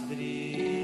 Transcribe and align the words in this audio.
Vries. 0.00 0.75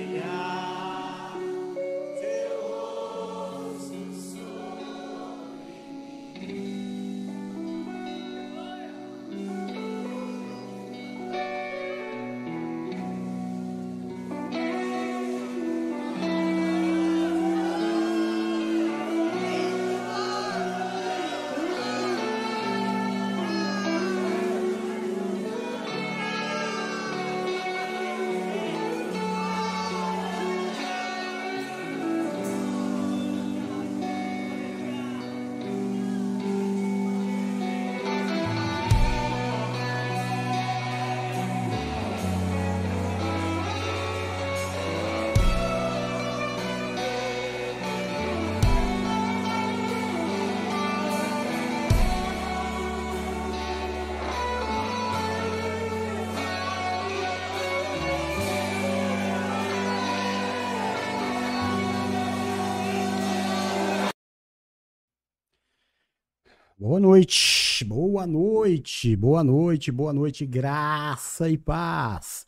Boa 66.93 67.01
noite, 67.01 67.85
boa 67.87 68.27
noite, 68.27 69.17
boa 69.17 69.43
noite, 69.43 69.91
boa 69.91 70.13
noite, 70.13 70.45
graça 70.45 71.49
e 71.49 71.57
paz. 71.57 72.47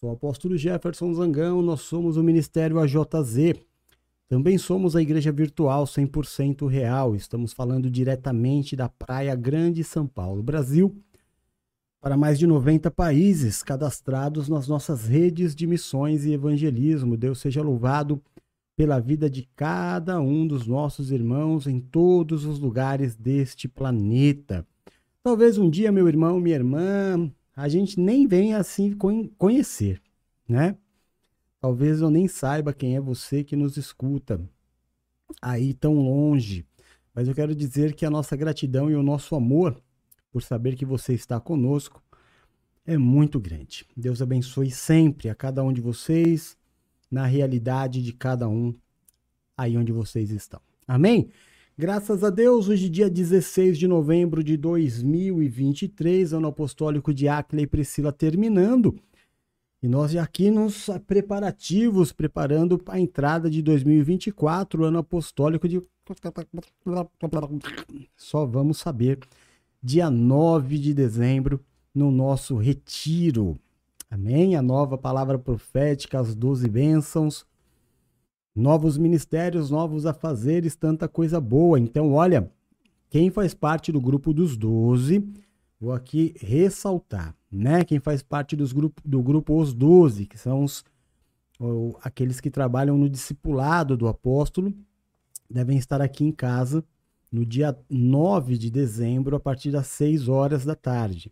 Sou 0.00 0.10
o 0.10 0.12
apóstolo 0.12 0.58
Jefferson 0.58 1.14
Zangão, 1.14 1.62
nós 1.62 1.82
somos 1.82 2.16
o 2.16 2.22
Ministério 2.24 2.80
AJZ. 2.80 3.54
Também 4.26 4.58
somos 4.58 4.96
a 4.96 5.02
Igreja 5.02 5.30
Virtual 5.30 5.84
100% 5.84 6.66
Real. 6.66 7.14
Estamos 7.14 7.52
falando 7.52 7.88
diretamente 7.88 8.74
da 8.74 8.88
Praia 8.88 9.36
Grande, 9.36 9.84
São 9.84 10.04
Paulo, 10.04 10.42
Brasil, 10.42 11.00
para 12.00 12.16
mais 12.16 12.40
de 12.40 12.46
90 12.48 12.90
países 12.90 13.62
cadastrados 13.62 14.48
nas 14.48 14.66
nossas 14.66 15.06
redes 15.06 15.54
de 15.54 15.64
missões 15.64 16.24
e 16.24 16.32
evangelismo. 16.32 17.16
Deus 17.16 17.38
seja 17.38 17.62
louvado 17.62 18.20
pela 18.78 19.00
vida 19.00 19.28
de 19.28 19.42
cada 19.56 20.20
um 20.20 20.46
dos 20.46 20.64
nossos 20.64 21.10
irmãos 21.10 21.66
em 21.66 21.80
todos 21.80 22.44
os 22.44 22.60
lugares 22.60 23.16
deste 23.16 23.66
planeta. 23.66 24.64
Talvez 25.20 25.58
um 25.58 25.68
dia, 25.68 25.90
meu 25.90 26.06
irmão, 26.06 26.38
minha 26.38 26.54
irmã, 26.54 27.28
a 27.56 27.68
gente 27.68 27.98
nem 27.98 28.24
venha 28.24 28.56
assim 28.56 28.96
conhecer, 29.36 30.00
né? 30.48 30.76
Talvez 31.60 32.00
eu 32.00 32.08
nem 32.08 32.28
saiba 32.28 32.72
quem 32.72 32.94
é 32.94 33.00
você 33.00 33.42
que 33.42 33.56
nos 33.56 33.76
escuta 33.76 34.40
aí 35.42 35.74
tão 35.74 35.94
longe. 35.94 36.64
Mas 37.12 37.26
eu 37.26 37.34
quero 37.34 37.56
dizer 37.56 37.96
que 37.96 38.06
a 38.06 38.10
nossa 38.10 38.36
gratidão 38.36 38.88
e 38.88 38.94
o 38.94 39.02
nosso 39.02 39.34
amor 39.34 39.76
por 40.30 40.40
saber 40.40 40.76
que 40.76 40.84
você 40.84 41.14
está 41.14 41.40
conosco 41.40 42.00
é 42.86 42.96
muito 42.96 43.40
grande. 43.40 43.84
Deus 43.96 44.22
abençoe 44.22 44.70
sempre 44.70 45.28
a 45.28 45.34
cada 45.34 45.64
um 45.64 45.72
de 45.72 45.80
vocês 45.80 46.56
na 47.10 47.26
realidade 47.26 48.02
de 48.02 48.12
cada 48.12 48.48
um 48.48 48.74
aí 49.56 49.76
onde 49.76 49.92
vocês 49.92 50.30
estão. 50.30 50.60
Amém? 50.86 51.28
Graças 51.76 52.24
a 52.24 52.30
Deus, 52.30 52.68
hoje, 52.68 52.88
dia 52.88 53.08
16 53.08 53.78
de 53.78 53.86
novembro 53.86 54.42
de 54.42 54.56
2023, 54.56 56.32
ano 56.32 56.48
apostólico 56.48 57.14
de 57.14 57.28
Acla 57.28 57.60
e 57.60 57.66
Priscila 57.66 58.12
terminando. 58.12 58.98
E 59.80 59.86
nós 59.86 60.10
já 60.10 60.24
aqui 60.24 60.50
nos 60.50 60.90
preparativos, 61.06 62.10
preparando 62.10 62.82
a 62.88 62.98
entrada 62.98 63.48
de 63.48 63.62
2024, 63.62 64.84
ano 64.84 64.98
apostólico 64.98 65.68
de. 65.68 65.80
Só 68.16 68.44
vamos 68.44 68.78
saber 68.78 69.20
dia 69.80 70.10
9 70.10 70.78
de 70.78 70.92
dezembro, 70.92 71.60
no 71.94 72.10
nosso 72.10 72.56
retiro. 72.56 73.56
Amém? 74.10 74.56
A 74.56 74.62
nova 74.62 74.96
palavra 74.96 75.38
profética, 75.38 76.18
as 76.18 76.34
doze 76.34 76.68
bênçãos, 76.68 77.46
novos 78.54 78.96
ministérios, 78.96 79.70
novos 79.70 80.06
afazeres, 80.06 80.74
tanta 80.74 81.06
coisa 81.06 81.40
boa. 81.40 81.78
Então, 81.78 82.12
olha, 82.12 82.50
quem 83.10 83.30
faz 83.30 83.52
parte 83.52 83.92
do 83.92 84.00
grupo 84.00 84.32
dos 84.32 84.56
doze, 84.56 85.22
vou 85.78 85.92
aqui 85.92 86.34
ressaltar, 86.40 87.34
né? 87.52 87.84
Quem 87.84 88.00
faz 88.00 88.22
parte 88.22 88.56
dos 88.56 88.72
grupo, 88.72 89.02
do 89.04 89.22
grupo 89.22 89.60
Os 89.60 89.74
Doze, 89.74 90.26
que 90.26 90.38
são 90.38 90.64
os, 90.64 90.84
ou, 91.60 91.98
aqueles 92.02 92.40
que 92.40 92.50
trabalham 92.50 92.96
no 92.96 93.10
discipulado 93.10 93.96
do 93.96 94.08
apóstolo, 94.08 94.72
devem 95.50 95.76
estar 95.76 96.00
aqui 96.00 96.24
em 96.24 96.32
casa 96.32 96.82
no 97.30 97.44
dia 97.44 97.78
9 97.90 98.56
de 98.56 98.70
dezembro, 98.70 99.36
a 99.36 99.40
partir 99.40 99.70
das 99.70 99.86
6 99.88 100.28
horas 100.28 100.64
da 100.64 100.74
tarde. 100.74 101.30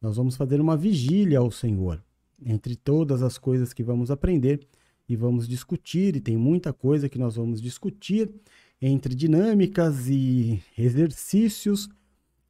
Nós 0.00 0.16
vamos 0.16 0.36
fazer 0.36 0.60
uma 0.60 0.76
vigília 0.76 1.40
ao 1.40 1.50
Senhor 1.50 2.02
entre 2.44 2.76
todas 2.76 3.22
as 3.22 3.38
coisas 3.38 3.72
que 3.72 3.82
vamos 3.82 4.10
aprender 4.10 4.66
e 5.08 5.16
vamos 5.16 5.48
discutir, 5.48 6.16
e 6.16 6.20
tem 6.20 6.36
muita 6.36 6.72
coisa 6.72 7.08
que 7.08 7.18
nós 7.18 7.36
vamos 7.36 7.60
discutir 7.60 8.32
entre 8.80 9.14
dinâmicas 9.14 10.08
e 10.08 10.62
exercícios, 10.76 11.88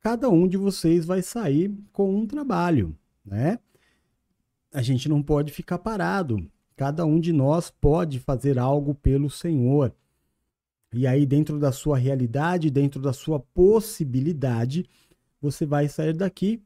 cada 0.01 0.29
um 0.29 0.49
de 0.49 0.57
vocês 0.57 1.05
vai 1.05 1.23
sair 1.23 1.75
com 1.93 2.15
um 2.15 2.27
trabalho, 2.27 2.97
né? 3.25 3.59
A 4.73 4.81
gente 4.81 5.09
não 5.09 5.23
pode 5.23 5.53
ficar 5.53 5.79
parado. 5.79 6.51
Cada 6.77 7.05
um 7.05 7.21
de 7.21 7.33
nós 7.33 7.71
pode 7.71 8.19
fazer 8.19 8.59
algo 8.59 8.95
pelo 8.95 9.29
Senhor. 9.29 9.95
E 10.95 11.07
aí, 11.07 11.27
dentro 11.27 11.59
da 11.59 11.71
sua 11.73 11.99
realidade, 11.99 12.71
dentro 12.71 13.01
da 13.01 13.13
sua 13.13 13.39
possibilidade, 13.39 14.87
você 15.41 15.67
vai 15.67 15.89
sair 15.89 16.15
daqui 16.15 16.63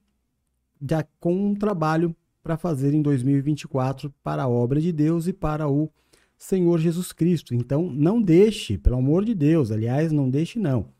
já 0.81 1.04
com 1.19 1.50
um 1.50 1.54
trabalho 1.54 2.14
para 2.46 2.56
fazer 2.56 2.94
em 2.94 3.02
2024 3.02 4.14
para 4.22 4.44
a 4.44 4.48
obra 4.48 4.80
de 4.80 4.92
Deus 4.92 5.26
e 5.26 5.32
para 5.32 5.68
o 5.68 5.90
Senhor 6.38 6.78
Jesus 6.78 7.10
Cristo. 7.10 7.56
Então, 7.56 7.90
não 7.90 8.22
deixe, 8.22 8.78
pelo 8.78 8.98
amor 8.98 9.24
de 9.24 9.34
Deus, 9.34 9.72
aliás, 9.72 10.12
não 10.12 10.30
deixe 10.30 10.56
não. 10.56 10.92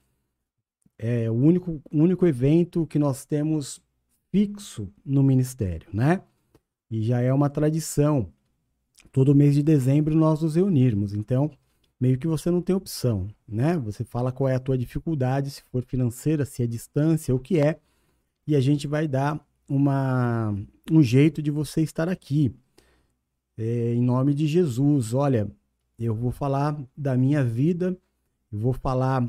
É 0.99 1.31
o 1.31 1.35
único, 1.35 1.81
único 1.93 2.27
evento 2.27 2.85
que 2.89 2.99
nós 2.99 3.25
temos 3.25 3.81
fixo 4.33 4.93
no 5.05 5.23
ministério, 5.23 5.89
né? 5.93 6.21
E 6.91 7.01
já 7.05 7.21
é 7.21 7.33
uma 7.33 7.49
tradição. 7.49 8.27
Todo 9.13 9.33
mês 9.33 9.55
de 9.55 9.63
dezembro 9.63 10.17
nós 10.17 10.43
nos 10.43 10.57
reunirmos. 10.57 11.15
Então, 11.15 11.49
meio 12.01 12.19
que 12.19 12.27
você 12.27 12.51
não 12.51 12.61
tem 12.61 12.75
opção, 12.75 13.29
né? 13.47 13.79
Você 13.79 14.03
fala 14.03 14.33
qual 14.33 14.49
é 14.49 14.57
a 14.57 14.61
tua 14.61 14.77
dificuldade, 14.77 15.53
se 15.53 15.63
for 15.71 15.85
financeira, 15.85 16.45
se 16.45 16.65
é 16.65 16.67
distância, 16.67 17.33
o 17.33 17.39
que 17.39 17.61
é, 17.61 17.79
e 18.49 18.57
a 18.57 18.61
gente 18.61 18.89
vai 18.89 19.07
dar 19.07 19.41
uma, 19.69 20.55
um 20.91 21.03
jeito 21.03 21.43
de 21.43 21.51
você 21.51 21.83
estar 21.83 22.09
aqui. 22.09 22.55
É, 23.57 23.95
em 23.95 24.03
nome 24.03 24.35
de 24.35 24.47
Jesus, 24.47 25.15
olha, 25.15 25.51
eu 25.99 26.15
vou 26.15 26.31
falar 26.31 26.79
da 26.97 27.17
minha 27.17 27.43
vida, 27.43 27.97
vou 28.51 28.73
falar 28.73 29.29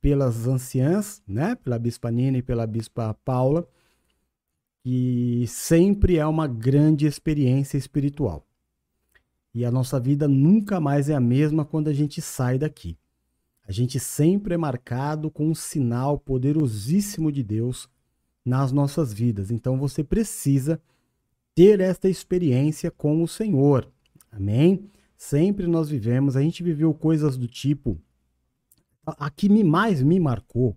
pelas 0.00 0.46
anciãs, 0.46 1.22
né? 1.26 1.54
Pela 1.54 1.78
Bispa 1.78 2.10
Nina 2.10 2.38
e 2.38 2.42
pela 2.42 2.66
Bispa 2.66 3.14
Paula, 3.24 3.68
que 4.82 5.44
sempre 5.46 6.16
é 6.16 6.26
uma 6.26 6.46
grande 6.46 7.06
experiência 7.06 7.76
espiritual. 7.76 8.44
E 9.54 9.64
a 9.64 9.70
nossa 9.70 10.00
vida 10.00 10.26
nunca 10.26 10.80
mais 10.80 11.08
é 11.08 11.14
a 11.14 11.20
mesma 11.20 11.64
quando 11.64 11.88
a 11.88 11.92
gente 11.92 12.20
sai 12.22 12.58
daqui. 12.58 12.96
A 13.68 13.70
gente 13.70 14.00
sempre 14.00 14.54
é 14.54 14.56
marcado 14.56 15.30
com 15.30 15.46
um 15.48 15.54
sinal 15.54 16.18
poderosíssimo 16.18 17.30
de 17.30 17.42
Deus 17.42 17.88
nas 18.44 18.72
nossas 18.72 19.12
vidas. 19.12 19.50
Então 19.50 19.78
você 19.78 20.02
precisa 20.02 20.80
ter 21.54 21.80
esta 21.80 22.08
experiência 22.08 22.90
com 22.90 23.22
o 23.22 23.28
Senhor. 23.28 23.88
Amém? 24.30 24.90
Sempre 25.16 25.66
nós 25.66 25.88
vivemos, 25.88 26.36
a 26.36 26.42
gente 26.42 26.62
viveu 26.62 26.92
coisas 26.92 27.36
do 27.36 27.46
tipo. 27.46 27.98
A, 29.04 29.30
que 29.30 29.48
me, 29.48 29.64
mais 29.64 30.02
me 30.02 30.20
marcou, 30.20 30.76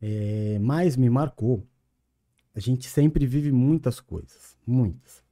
é, 0.00 0.58
mais 0.58 0.96
me 0.96 1.10
marcou. 1.10 1.66
A 2.54 2.60
gente 2.60 2.88
sempre 2.88 3.26
vive 3.26 3.52
muitas 3.52 4.00
coisas, 4.00 4.56
muitas. 4.66 5.22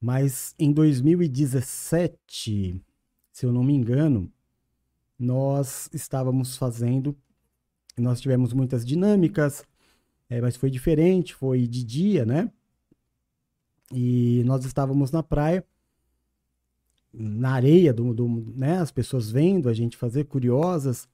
Mas 0.00 0.54
em 0.58 0.72
2017, 0.72 2.82
se 3.32 3.46
eu 3.46 3.52
não 3.52 3.62
me 3.62 3.74
engano, 3.74 4.32
nós 5.18 5.90
estávamos 5.92 6.56
fazendo, 6.56 7.16
nós 7.96 8.20
tivemos 8.20 8.52
muitas 8.52 8.86
dinâmicas, 8.86 9.64
é, 10.28 10.40
mas 10.40 10.56
foi 10.56 10.70
diferente, 10.70 11.34
foi 11.34 11.66
de 11.66 11.82
dia, 11.82 12.24
né? 12.24 12.50
E 13.92 14.42
nós 14.44 14.64
estávamos 14.64 15.10
na 15.10 15.22
praia, 15.22 15.64
na 17.12 17.52
areia, 17.52 17.92
do, 17.92 18.12
do, 18.12 18.28
né, 18.54 18.78
as 18.78 18.90
pessoas 18.90 19.30
vendo 19.30 19.68
a 19.68 19.72
gente 19.72 19.96
fazer, 19.96 20.24
curiosas. 20.24 21.08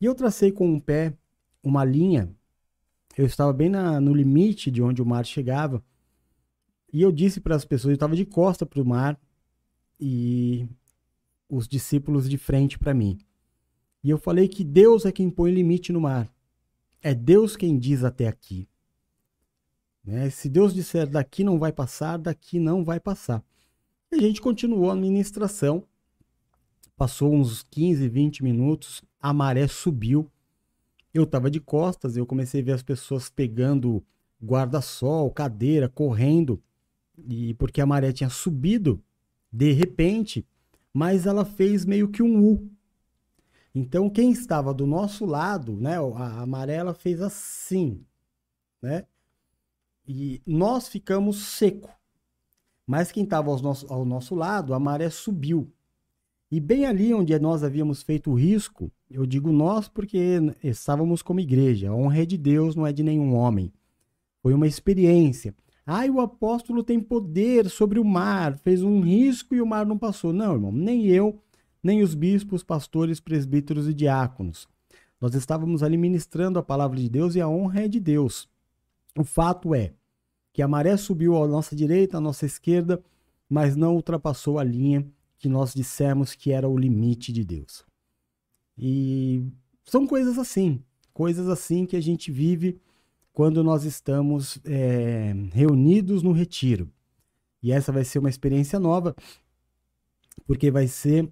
E 0.00 0.06
eu 0.06 0.14
tracei 0.14 0.50
com 0.50 0.66
um 0.66 0.80
pé 0.80 1.12
uma 1.62 1.84
linha. 1.84 2.34
Eu 3.16 3.26
estava 3.26 3.52
bem 3.52 3.68
na, 3.68 4.00
no 4.00 4.14
limite 4.14 4.70
de 4.70 4.82
onde 4.82 5.02
o 5.02 5.06
mar 5.06 5.24
chegava. 5.24 5.84
E 6.92 7.02
eu 7.02 7.12
disse 7.12 7.40
para 7.40 7.54
as 7.54 7.64
pessoas, 7.64 7.90
eu 7.90 7.94
estava 7.94 8.16
de 8.16 8.24
costa 8.24 8.64
para 8.64 8.80
o 8.80 8.86
mar 8.86 9.20
e 10.00 10.66
os 11.48 11.68
discípulos 11.68 12.28
de 12.28 12.38
frente 12.38 12.78
para 12.78 12.94
mim. 12.94 13.18
E 14.02 14.10
eu 14.10 14.18
falei 14.18 14.48
que 14.48 14.64
Deus 14.64 15.04
é 15.04 15.12
quem 15.12 15.30
põe 15.30 15.50
limite 15.50 15.92
no 15.92 16.00
mar. 16.00 16.33
É 17.06 17.14
Deus 17.14 17.54
quem 17.54 17.78
diz 17.78 18.02
até 18.02 18.26
aqui. 18.26 18.66
Né? 20.02 20.30
Se 20.30 20.48
Deus 20.48 20.72
disser 20.72 21.06
daqui 21.06 21.44
não 21.44 21.58
vai 21.58 21.70
passar, 21.70 22.16
daqui 22.16 22.58
não 22.58 22.82
vai 22.82 22.98
passar. 22.98 23.44
E 24.10 24.14
a 24.14 24.20
gente 24.22 24.40
continuou 24.40 24.90
a 24.90 24.96
ministração. 24.96 25.84
Passou 26.96 27.34
uns 27.34 27.62
15, 27.64 28.08
20 28.08 28.42
minutos, 28.42 29.02
a 29.20 29.34
maré 29.34 29.68
subiu. 29.68 30.30
Eu 31.12 31.24
estava 31.24 31.50
de 31.50 31.60
costas, 31.60 32.16
eu 32.16 32.24
comecei 32.24 32.62
a 32.62 32.64
ver 32.64 32.72
as 32.72 32.82
pessoas 32.82 33.28
pegando 33.28 34.02
guarda-sol, 34.42 35.30
cadeira, 35.30 35.90
correndo. 35.90 36.58
E 37.28 37.52
porque 37.54 37.82
a 37.82 37.86
maré 37.86 38.14
tinha 38.14 38.30
subido 38.30 38.98
de 39.52 39.72
repente, 39.72 40.46
mas 40.90 41.26
ela 41.26 41.44
fez 41.44 41.84
meio 41.84 42.08
que 42.08 42.22
um 42.22 42.42
U. 42.42 42.70
Então 43.74 44.08
quem 44.08 44.30
estava 44.30 44.72
do 44.72 44.86
nosso 44.86 45.26
lado, 45.26 45.72
né, 45.76 45.96
a 45.98 46.42
amarela 46.42 46.94
fez 46.94 47.20
assim, 47.20 48.04
né? 48.80 49.04
E 50.06 50.40
nós 50.46 50.86
ficamos 50.86 51.38
seco. 51.38 51.90
Mas 52.86 53.10
quem 53.10 53.24
estava 53.24 53.50
ao 53.50 53.58
nosso, 53.60 53.92
ao 53.92 54.04
nosso 54.04 54.34
lado, 54.34 54.74
a 54.74 54.78
maré 54.78 55.08
subiu. 55.08 55.72
E 56.50 56.60
bem 56.60 56.84
ali 56.86 57.12
onde 57.12 57.36
nós 57.38 57.64
havíamos 57.64 58.02
feito 58.02 58.30
o 58.30 58.34
risco, 58.34 58.92
eu 59.10 59.26
digo 59.26 59.50
nós 59.50 59.88
porque 59.88 60.38
estávamos 60.62 61.22
como 61.22 61.40
igreja. 61.40 61.90
A 61.90 61.94
honra 61.94 62.22
é 62.22 62.26
de 62.26 62.36
Deus, 62.36 62.76
não 62.76 62.86
é 62.86 62.92
de 62.92 63.02
nenhum 63.02 63.34
homem. 63.34 63.72
Foi 64.42 64.52
uma 64.52 64.66
experiência. 64.66 65.54
Ai, 65.86 66.10
o 66.10 66.20
apóstolo 66.20 66.84
tem 66.84 67.00
poder 67.00 67.68
sobre 67.68 67.98
o 67.98 68.04
mar, 68.04 68.56
fez 68.58 68.82
um 68.82 69.00
risco 69.00 69.54
e 69.54 69.60
o 69.60 69.66
mar 69.66 69.86
não 69.86 69.98
passou. 69.98 70.32
Não, 70.32 70.54
irmão, 70.54 70.70
nem 70.70 71.06
eu, 71.06 71.42
nem 71.84 72.02
os 72.02 72.14
bispos, 72.14 72.64
pastores, 72.64 73.20
presbíteros 73.20 73.86
e 73.86 73.92
diáconos. 73.92 74.66
Nós 75.20 75.34
estávamos 75.34 75.82
ali 75.82 75.96
ministrando 75.98 76.58
a 76.58 76.62
palavra 76.62 76.98
de 76.98 77.08
Deus 77.08 77.34
e 77.34 77.40
a 77.40 77.48
honra 77.48 77.82
é 77.82 77.88
de 77.88 78.00
Deus. 78.00 78.48
O 79.16 79.22
fato 79.22 79.74
é 79.74 79.92
que 80.52 80.62
a 80.62 80.68
maré 80.68 80.96
subiu 80.96 81.36
à 81.42 81.46
nossa 81.46 81.76
direita, 81.76 82.16
à 82.16 82.20
nossa 82.20 82.46
esquerda, 82.46 83.02
mas 83.48 83.76
não 83.76 83.94
ultrapassou 83.94 84.58
a 84.58 84.64
linha 84.64 85.06
que 85.38 85.48
nós 85.48 85.74
dissemos 85.74 86.34
que 86.34 86.50
era 86.50 86.68
o 86.68 86.78
limite 86.78 87.32
de 87.32 87.44
Deus. 87.44 87.84
E 88.78 89.44
são 89.84 90.06
coisas 90.06 90.38
assim, 90.38 90.82
coisas 91.12 91.48
assim 91.48 91.84
que 91.86 91.96
a 91.96 92.00
gente 92.00 92.32
vive 92.32 92.80
quando 93.32 93.62
nós 93.62 93.84
estamos 93.84 94.58
é, 94.64 95.34
reunidos 95.52 96.22
no 96.22 96.32
retiro. 96.32 96.90
E 97.62 97.72
essa 97.72 97.92
vai 97.92 98.04
ser 98.04 98.18
uma 98.18 98.28
experiência 98.28 98.78
nova, 98.78 99.14
porque 100.46 100.70
vai 100.70 100.86
ser 100.86 101.28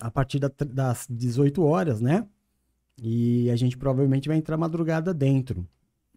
a 0.00 0.10
partir 0.10 0.38
da, 0.38 0.50
das 0.66 1.06
18 1.08 1.62
horas, 1.62 2.00
né? 2.00 2.26
E 3.00 3.50
a 3.50 3.56
gente 3.56 3.76
provavelmente 3.76 4.28
vai 4.28 4.36
entrar 4.36 4.56
madrugada 4.56 5.12
dentro. 5.12 5.66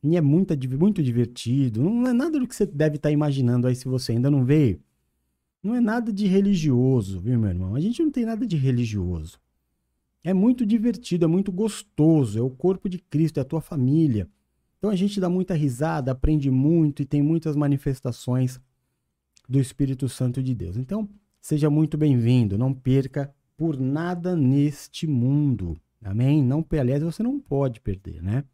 E 0.04 0.16
é 0.16 0.22
muito, 0.22 0.54
muito 0.78 1.02
divertido. 1.02 1.82
Não 1.82 2.08
é 2.08 2.14
nada 2.14 2.40
do 2.40 2.48
que 2.48 2.56
você 2.56 2.66
deve 2.66 2.98
estar 2.98 3.10
tá 3.10 3.14
imaginando 3.14 3.68
aí 3.68 3.76
se 3.76 3.88
você 3.88 4.12
ainda 4.12 4.30
não 4.30 4.46
veio. 4.46 4.80
Não 5.62 5.74
é 5.74 5.82
nada 5.82 6.14
de 6.14 6.28
religioso, 6.28 7.20
viu, 7.20 7.40
meu 7.40 7.50
irmão? 7.50 7.76
A 7.76 7.80
gente 7.80 8.02
não 8.02 8.12
tem 8.12 8.26
nada 8.26 8.46
de 8.46 8.56
religioso. 8.56 9.40
É 10.24 10.34
muito 10.34 10.66
divertido, 10.66 11.26
é 11.26 11.28
muito 11.28 11.52
gostoso. 11.52 12.38
É 12.38 12.42
o 12.42 12.50
corpo 12.50 12.88
de 12.88 13.00
Cristo, 13.00 13.40
é 13.40 13.42
a 13.42 13.46
tua 13.46 13.62
família. 13.62 14.30
Então 14.78 14.90
a 14.90 14.96
gente 14.96 15.20
dá 15.20 15.30
muita 15.30 15.56
risada, 15.56 16.12
aprende 16.12 16.52
muito 16.52 17.02
e 17.02 17.06
tem 17.06 17.22
muitas 17.22 17.56
manifestações 17.56 18.62
do 19.50 19.60
Espírito 19.60 20.08
Santo 20.08 20.44
de 20.44 20.54
Deus. 20.54 20.78
Então, 20.78 21.10
seja 21.42 21.70
muito 21.70 21.98
bem-vindo. 21.98 22.58
Não 22.58 22.74
perca 22.74 23.34
por 23.58 23.80
nada 23.80 24.36
neste 24.36 25.08
mundo. 25.08 25.76
Amém? 26.02 26.44
Não, 26.44 26.66
aliás, 26.80 27.04
você 27.04 27.24
não 27.24 27.40
pode 27.40 27.82
perder, 27.82 28.22
né? 28.22 28.46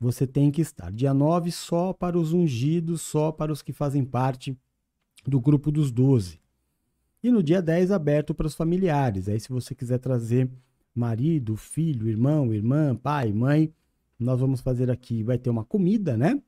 você 0.00 0.26
tem 0.26 0.50
que 0.50 0.60
estar. 0.60 0.92
Dia 0.92 1.14
9 1.14 1.50
só 1.50 1.92
para 1.92 2.18
os 2.18 2.32
ungidos, 2.32 3.02
só 3.02 3.32
para 3.32 3.52
os 3.52 3.62
que 3.62 3.72
fazem 3.72 4.04
parte 4.04 4.56
do 5.26 5.40
grupo 5.40 5.70
dos 5.70 5.90
12. 5.90 6.40
E 7.22 7.30
no 7.30 7.42
dia 7.42 7.62
10 7.62 7.90
aberto 7.90 8.34
para 8.34 8.46
os 8.46 8.54
familiares. 8.54 9.28
Aí 9.28 9.40
se 9.40 9.48
você 9.48 9.74
quiser 9.74 9.98
trazer 9.98 10.50
marido, 10.94 11.56
filho, 11.56 12.08
irmão, 12.08 12.52
irmã, 12.52 12.94
pai, 12.94 13.32
mãe, 13.32 13.72
nós 14.18 14.40
vamos 14.40 14.60
fazer 14.60 14.90
aqui, 14.90 15.22
vai 15.22 15.38
ter 15.38 15.50
uma 15.50 15.64
comida, 15.64 16.16
né? 16.16 16.40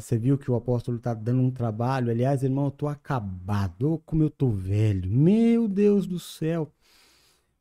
Você 0.00 0.16
viu 0.16 0.38
que 0.38 0.48
o 0.48 0.54
apóstolo 0.54 0.98
está 0.98 1.12
dando 1.12 1.42
um 1.42 1.50
trabalho. 1.50 2.08
Aliás, 2.08 2.44
irmão, 2.44 2.66
eu 2.66 2.70
tô 2.70 2.86
acabado. 2.86 4.00
Como 4.06 4.22
eu 4.22 4.30
tô 4.30 4.48
velho. 4.48 5.10
Meu 5.10 5.66
Deus 5.66 6.06
do 6.06 6.18
céu. 6.18 6.70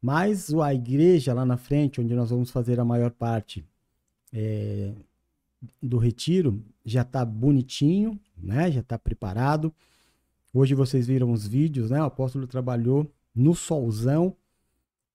Mas 0.04 0.54
a 0.54 0.74
igreja 0.74 1.34
lá 1.34 1.46
na 1.46 1.56
frente, 1.56 2.02
onde 2.02 2.14
nós 2.14 2.30
vamos 2.30 2.52
fazer 2.52 2.78
a 2.78 2.84
maior 2.84 3.10
parte 3.10 3.66
é, 4.34 4.92
do 5.82 5.98
retiro 5.98 6.62
já 6.84 7.04
está 7.04 7.24
bonitinho, 7.24 8.20
né? 8.38 8.70
Já 8.70 8.82
está 8.82 9.00
preparado. 9.00 9.74
Hoje 10.54 10.76
vocês 10.76 11.08
viram 11.08 11.32
os 11.32 11.48
vídeos, 11.48 11.90
né? 11.90 12.02
O 12.02 12.06
apóstolo 12.06 12.46
trabalhou 12.46 13.10
no 13.34 13.56
solzão, 13.56 14.36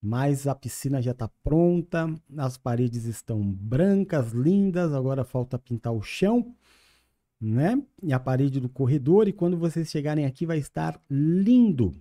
mas 0.00 0.46
a 0.46 0.55
piscina 0.55 1.02
já 1.02 1.11
está 1.11 1.29
pronta, 1.44 2.11
as 2.38 2.56
paredes 2.56 3.05
estão 3.05 3.43
brancas, 3.43 4.32
lindas. 4.32 4.94
Agora 4.94 5.23
falta 5.23 5.58
pintar 5.58 5.93
o 5.93 6.00
chão, 6.00 6.55
né? 7.38 7.79
E 8.02 8.11
a 8.11 8.19
parede 8.19 8.58
do 8.58 8.70
corredor. 8.70 9.29
E 9.29 9.34
quando 9.34 9.58
vocês 9.58 9.91
chegarem 9.91 10.25
aqui, 10.25 10.46
vai 10.46 10.56
estar 10.56 10.99
lindo, 11.11 11.94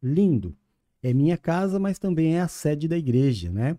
lindo. 0.00 0.56
É 1.02 1.14
minha 1.14 1.36
casa, 1.36 1.78
mas 1.78 1.98
também 1.98 2.36
é 2.36 2.40
a 2.40 2.48
sede 2.48 2.88
da 2.88 2.98
igreja, 2.98 3.50
né? 3.50 3.78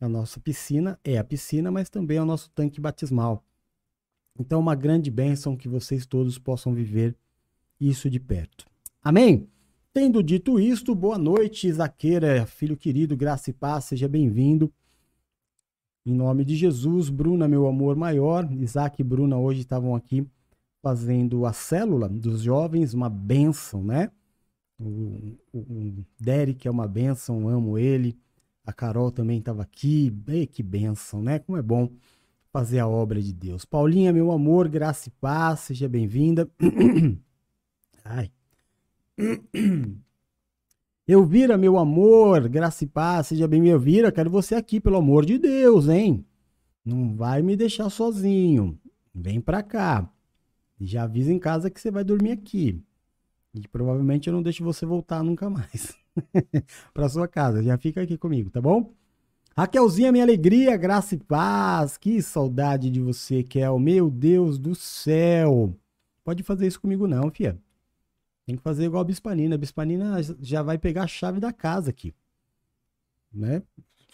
A 0.00 0.08
nossa 0.08 0.38
piscina 0.38 0.98
é 1.02 1.18
a 1.18 1.24
piscina, 1.24 1.70
mas 1.70 1.88
também 1.88 2.18
é 2.18 2.22
o 2.22 2.26
nosso 2.26 2.50
tanque 2.50 2.80
batismal. 2.80 3.44
Então, 4.38 4.60
uma 4.60 4.74
grande 4.74 5.10
bênção 5.10 5.56
que 5.56 5.68
vocês 5.68 6.06
todos 6.06 6.38
possam 6.38 6.72
viver 6.72 7.16
isso 7.80 8.08
de 8.08 8.20
perto. 8.20 8.66
Amém? 9.02 9.48
Tendo 9.92 10.22
dito 10.22 10.60
isto, 10.60 10.94
boa 10.94 11.18
noite, 11.18 11.72
Zaqueira, 11.72 12.46
filho 12.46 12.76
querido, 12.76 13.16
graça 13.16 13.50
e 13.50 13.52
paz, 13.52 13.86
seja 13.86 14.06
bem-vindo. 14.06 14.72
Em 16.06 16.14
nome 16.14 16.44
de 16.44 16.54
Jesus, 16.54 17.10
Bruna, 17.10 17.48
meu 17.48 17.66
amor 17.66 17.96
maior, 17.96 18.50
Isaac 18.52 19.00
e 19.00 19.04
Bruna 19.04 19.36
hoje 19.36 19.60
estavam 19.60 19.96
aqui 19.96 20.26
fazendo 20.80 21.44
a 21.44 21.52
célula 21.52 22.08
dos 22.08 22.42
jovens, 22.42 22.94
uma 22.94 23.08
bênção, 23.10 23.82
né? 23.82 24.10
O, 24.78 25.36
o, 25.52 25.58
o 25.58 26.04
Derek 26.20 26.66
é 26.66 26.70
uma 26.70 26.86
bênção, 26.86 27.48
amo 27.48 27.78
ele. 27.78 28.16
A 28.64 28.72
Carol 28.72 29.10
também 29.10 29.38
estava 29.38 29.62
aqui. 29.62 30.14
Ei, 30.28 30.46
que 30.46 30.62
bênção, 30.62 31.22
né? 31.22 31.38
Como 31.38 31.58
é 31.58 31.62
bom 31.62 31.90
fazer 32.52 32.78
a 32.78 32.88
obra 32.88 33.20
de 33.20 33.32
Deus. 33.32 33.64
Paulinha, 33.64 34.12
meu 34.12 34.30
amor, 34.30 34.68
graça 34.68 35.08
e 35.08 35.12
paz, 35.12 35.60
seja 35.60 35.88
bem-vinda. 35.88 36.48
Ai. 38.04 38.30
Elvira, 41.06 41.56
meu 41.56 41.78
amor, 41.78 42.48
graça 42.48 42.84
e 42.84 42.86
paz, 42.86 43.28
seja 43.28 43.48
bem-vinda. 43.48 43.74
Elvira, 43.74 44.12
quero 44.12 44.30
você 44.30 44.54
aqui, 44.54 44.78
pelo 44.80 44.96
amor 44.96 45.24
de 45.24 45.38
Deus, 45.38 45.88
hein? 45.88 46.24
Não 46.84 47.14
vai 47.16 47.42
me 47.42 47.56
deixar 47.56 47.88
sozinho. 47.90 48.78
Vem 49.14 49.40
pra 49.40 49.62
cá. 49.62 50.10
E 50.78 50.86
já 50.86 51.04
avisa 51.04 51.32
em 51.32 51.38
casa 51.38 51.70
que 51.70 51.80
você 51.80 51.90
vai 51.90 52.04
dormir 52.04 52.32
aqui. 52.32 52.82
E 53.54 53.66
provavelmente 53.66 54.28
eu 54.28 54.32
não 54.32 54.42
deixo 54.42 54.62
você 54.62 54.84
voltar 54.84 55.22
nunca 55.22 55.48
mais. 55.48 55.96
para 56.92 57.08
sua 57.08 57.26
casa. 57.26 57.62
Já 57.62 57.78
fica 57.78 58.02
aqui 58.02 58.18
comigo, 58.18 58.50
tá 58.50 58.60
bom? 58.60 58.92
Raquelzinha, 59.56 60.12
minha 60.12 60.24
alegria, 60.24 60.76
graça 60.76 61.14
e 61.14 61.18
paz. 61.18 61.96
Que 61.96 62.22
saudade 62.22 62.90
de 62.90 63.00
você, 63.00 63.42
Kel. 63.42 63.78
Meu 63.78 64.10
Deus 64.10 64.58
do 64.58 64.74
céu. 64.74 65.74
Pode 66.22 66.42
fazer 66.42 66.66
isso 66.66 66.80
comigo 66.80 67.06
não, 67.08 67.30
fia. 67.30 67.58
Tem 68.46 68.56
que 68.56 68.62
fazer 68.62 68.84
igual 68.84 69.02
a 69.02 69.04
Bispanina. 69.04 69.56
A 69.56 69.58
Bispanina 69.58 70.22
já 70.40 70.62
vai 70.62 70.78
pegar 70.78 71.02
a 71.02 71.08
chave 71.08 71.40
da 71.40 71.52
casa 71.52 71.90
aqui. 71.90 72.14
Né? 73.32 73.62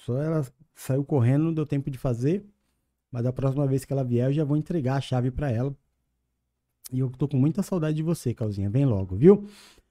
Só 0.05 0.21
ela 0.21 0.47
saiu 0.75 1.05
correndo, 1.05 1.45
não 1.45 1.55
deu 1.55 1.67
tempo 1.67 1.91
de 1.91 1.99
fazer. 1.99 2.45
Mas 3.13 3.23
da 3.23 3.33
próxima 3.33 3.67
vez 3.67 3.85
que 3.85 3.93
ela 3.93 4.03
vier, 4.03 4.29
eu 4.29 4.33
já 4.33 4.45
vou 4.45 4.57
entregar 4.57 4.97
a 4.97 5.01
chave 5.01 5.31
para 5.31 5.51
ela. 5.51 5.77
E 6.93 7.01
eu 7.01 7.11
tô 7.11 7.27
com 7.27 7.37
muita 7.37 7.63
saudade 7.63 7.97
de 7.97 8.03
você, 8.03 8.35
Calzinha. 8.35 8.71
Vem 8.71 8.85
logo, 8.85 9.17
viu? 9.17 9.47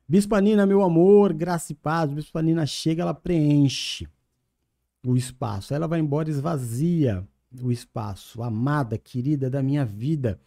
Bispanina, 0.07 0.65
meu 0.65 0.81
amor, 0.81 1.33
graça 1.33 1.71
e 1.71 1.75
paz. 1.75 2.11
Bispanina 2.13 2.65
chega, 2.65 3.03
ela 3.03 3.13
preenche 3.13 4.07
o 5.05 5.15
espaço. 5.15 5.73
Ela 5.73 5.87
vai 5.87 5.99
embora, 5.99 6.29
esvazia 6.29 7.27
o 7.61 7.71
espaço. 7.71 8.43
Amada, 8.43 8.97
querida 8.97 9.49
da 9.49 9.61
minha 9.61 9.85
vida, 9.85 10.39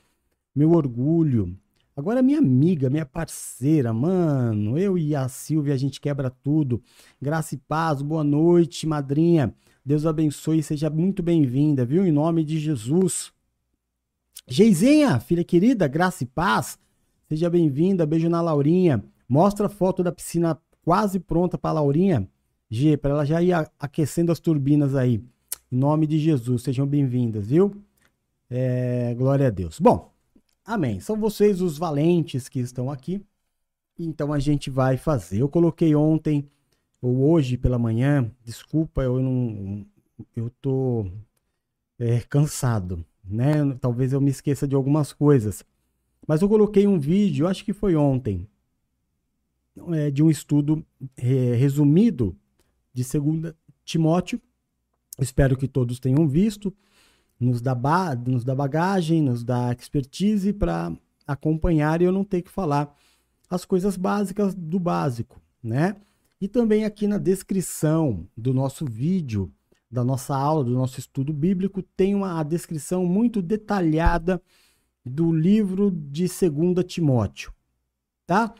meu 0.54 0.72
orgulho, 0.72 1.58
Agora, 1.96 2.20
minha 2.20 2.38
amiga, 2.38 2.90
minha 2.90 3.06
parceira, 3.06 3.90
mano, 3.90 4.76
eu 4.76 4.98
e 4.98 5.16
a 5.16 5.28
Silvia, 5.28 5.72
a 5.72 5.78
gente 5.78 5.98
quebra 5.98 6.28
tudo. 6.28 6.82
Graça 7.18 7.54
e 7.54 7.58
paz, 7.58 8.02
boa 8.02 8.22
noite, 8.22 8.86
madrinha. 8.86 9.54
Deus 9.82 10.04
abençoe, 10.04 10.62
seja 10.62 10.90
muito 10.90 11.22
bem-vinda, 11.22 11.86
viu? 11.86 12.04
Em 12.04 12.12
nome 12.12 12.44
de 12.44 12.58
Jesus. 12.58 13.32
Geizinha, 14.48 15.18
filha 15.20 15.44
querida, 15.44 15.88
graça 15.88 16.24
e 16.24 16.26
paz, 16.26 16.78
seja 17.28 17.50
bem-vinda, 17.50 18.06
beijo 18.06 18.28
na 18.28 18.40
Laurinha. 18.40 19.04
Mostra 19.28 19.66
a 19.66 19.68
foto 19.68 20.02
da 20.02 20.12
piscina 20.12 20.58
quase 20.84 21.18
pronta 21.18 21.58
para 21.58 21.72
Laurinha. 21.72 22.28
G, 22.70 22.96
para 22.96 23.10
ela 23.10 23.24
já 23.24 23.42
ir 23.42 23.52
aquecendo 23.78 24.32
as 24.32 24.40
turbinas 24.40 24.94
aí. 24.94 25.22
Em 25.70 25.76
nome 25.76 26.06
de 26.06 26.18
Jesus, 26.18 26.62
sejam 26.62 26.86
bem-vindas, 26.86 27.48
viu? 27.48 27.74
É, 28.48 29.14
glória 29.14 29.48
a 29.48 29.50
Deus. 29.50 29.80
Bom, 29.80 30.12
Amém. 30.66 30.98
São 30.98 31.16
vocês 31.16 31.60
os 31.60 31.78
valentes 31.78 32.48
que 32.48 32.58
estão 32.58 32.90
aqui. 32.90 33.24
Então 33.96 34.32
a 34.32 34.40
gente 34.40 34.68
vai 34.68 34.96
fazer. 34.96 35.40
Eu 35.40 35.48
coloquei 35.48 35.94
ontem 35.94 36.48
ou 37.00 37.30
hoje 37.30 37.56
pela 37.56 37.78
manhã, 37.78 38.28
desculpa, 38.42 39.02
eu 39.02 39.20
não 39.20 39.86
eu 40.34 40.50
tô 40.60 41.06
é, 41.98 42.20
cansado, 42.20 43.04
né? 43.28 43.76
Talvez 43.80 44.12
eu 44.12 44.20
me 44.20 44.30
esqueça 44.30 44.66
de 44.66 44.74
algumas 44.74 45.12
coisas. 45.12 45.64
Mas 46.26 46.42
eu 46.42 46.48
coloquei 46.48 46.86
um 46.86 46.98
vídeo, 46.98 47.46
acho 47.46 47.64
que 47.64 47.72
foi 47.72 47.94
ontem, 47.94 48.46
é, 49.92 50.10
de 50.10 50.22
um 50.22 50.30
estudo 50.30 50.84
é, 51.16 51.54
resumido 51.54 52.36
de 52.92 53.04
segunda 53.04 53.56
Timóteo. 53.84 54.40
Espero 55.20 55.56
que 55.56 55.68
todos 55.68 56.00
tenham 56.00 56.26
visto 56.26 56.74
nos 57.38 57.60
dá, 57.60 57.76
nos 58.26 58.44
dá 58.44 58.54
bagagem, 58.54 59.22
nos 59.22 59.44
dá 59.44 59.72
expertise 59.72 60.52
para 60.52 60.92
acompanhar 61.26 62.00
e 62.00 62.04
eu 62.04 62.12
não 62.12 62.24
ter 62.24 62.42
que 62.42 62.50
falar 62.50 62.94
as 63.48 63.64
coisas 63.64 63.96
básicas 63.96 64.54
do 64.54 64.80
básico, 64.80 65.40
né? 65.62 65.96
E 66.40 66.48
também 66.48 66.84
aqui 66.84 67.06
na 67.06 67.18
descrição 67.18 68.26
do 68.36 68.52
nosso 68.52 68.84
vídeo, 68.84 69.52
da 69.96 70.04
nossa 70.04 70.36
aula, 70.36 70.62
do 70.62 70.72
nosso 70.72 71.00
estudo 71.00 71.32
bíblico, 71.32 71.82
tem 71.82 72.14
uma 72.14 72.38
a 72.38 72.42
descrição 72.42 73.04
muito 73.04 73.40
detalhada 73.40 74.40
do 75.04 75.32
livro 75.32 75.90
de 75.90 76.26
2 76.26 76.84
Timóteo, 76.86 77.52
tá? 78.26 78.54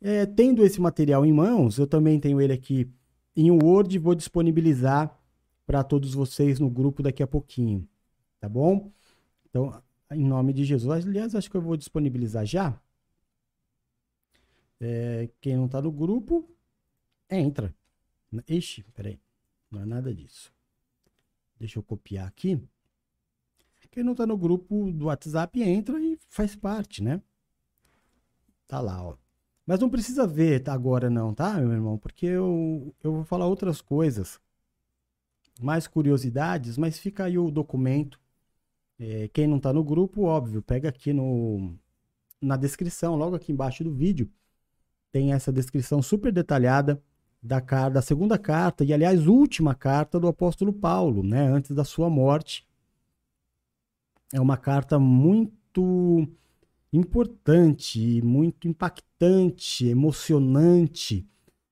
É, 0.00 0.26
tendo 0.26 0.64
esse 0.64 0.80
material 0.80 1.24
em 1.24 1.32
mãos, 1.32 1.78
eu 1.78 1.86
também 1.86 2.18
tenho 2.18 2.40
ele 2.40 2.52
aqui 2.52 2.90
em 3.36 3.50
Word 3.50 3.96
vou 3.98 4.14
disponibilizar 4.14 5.16
para 5.64 5.84
todos 5.84 6.14
vocês 6.14 6.58
no 6.58 6.68
grupo 6.68 7.02
daqui 7.02 7.22
a 7.22 7.26
pouquinho 7.26 7.88
tá 8.42 8.48
bom? 8.48 8.90
Então, 9.48 9.80
em 10.10 10.24
nome 10.26 10.52
de 10.52 10.64
Jesus. 10.64 11.06
Aliás, 11.06 11.32
acho 11.36 11.48
que 11.48 11.56
eu 11.56 11.62
vou 11.62 11.76
disponibilizar 11.76 12.44
já. 12.44 12.76
É, 14.80 15.30
quem 15.40 15.56
não 15.56 15.66
está 15.66 15.80
no 15.80 15.92
grupo, 15.92 16.50
entra. 17.30 17.72
Ixi, 18.48 18.82
peraí. 18.94 19.20
Não 19.70 19.80
é 19.80 19.86
nada 19.86 20.12
disso. 20.12 20.51
Deixa 21.62 21.78
eu 21.78 21.82
copiar 21.82 22.26
aqui. 22.26 22.60
Quem 23.92 24.02
não 24.02 24.12
está 24.12 24.26
no 24.26 24.36
grupo 24.36 24.90
do 24.90 25.06
WhatsApp 25.06 25.62
entra 25.62 26.00
e 26.00 26.18
faz 26.28 26.56
parte, 26.56 27.02
né? 27.02 27.22
Tá 28.66 28.80
lá, 28.80 29.02
ó. 29.02 29.16
Mas 29.64 29.78
não 29.78 29.88
precisa 29.88 30.26
ver 30.26 30.68
agora 30.68 31.08
não, 31.08 31.32
tá, 31.32 31.54
meu 31.60 31.72
irmão? 31.72 31.96
Porque 31.96 32.26
eu, 32.26 32.92
eu 33.02 33.12
vou 33.12 33.24
falar 33.24 33.46
outras 33.46 33.80
coisas. 33.80 34.40
Mais 35.60 35.86
curiosidades, 35.86 36.76
mas 36.76 36.98
fica 36.98 37.24
aí 37.24 37.38
o 37.38 37.50
documento 37.50 38.18
é, 38.98 39.28
quem 39.28 39.46
não 39.46 39.58
está 39.58 39.72
no 39.72 39.84
grupo, 39.84 40.22
óbvio, 40.22 40.62
pega 40.62 40.88
aqui 40.88 41.12
no, 41.12 41.74
na 42.40 42.56
descrição, 42.56 43.16
logo 43.16 43.36
aqui 43.36 43.52
embaixo 43.52 43.82
do 43.82 43.92
vídeo, 43.92 44.30
tem 45.10 45.32
essa 45.32 45.52
descrição 45.52 46.02
super 46.02 46.32
detalhada 46.32 47.02
da, 47.42 47.58
da 47.88 48.00
segunda 48.00 48.38
carta, 48.38 48.84
e 48.84 48.92
aliás, 48.92 49.26
última 49.26 49.74
carta 49.74 50.20
do 50.20 50.28
apóstolo 50.28 50.72
Paulo, 50.72 51.22
né, 51.22 51.48
antes 51.48 51.74
da 51.74 51.84
sua 51.84 52.08
morte. 52.08 52.64
É 54.32 54.40
uma 54.40 54.56
carta 54.56 54.98
muito 54.98 56.26
importante, 56.92 58.22
muito 58.22 58.68
impactante, 58.68 59.86
emocionante. 59.86 61.26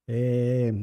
É... 0.09 0.75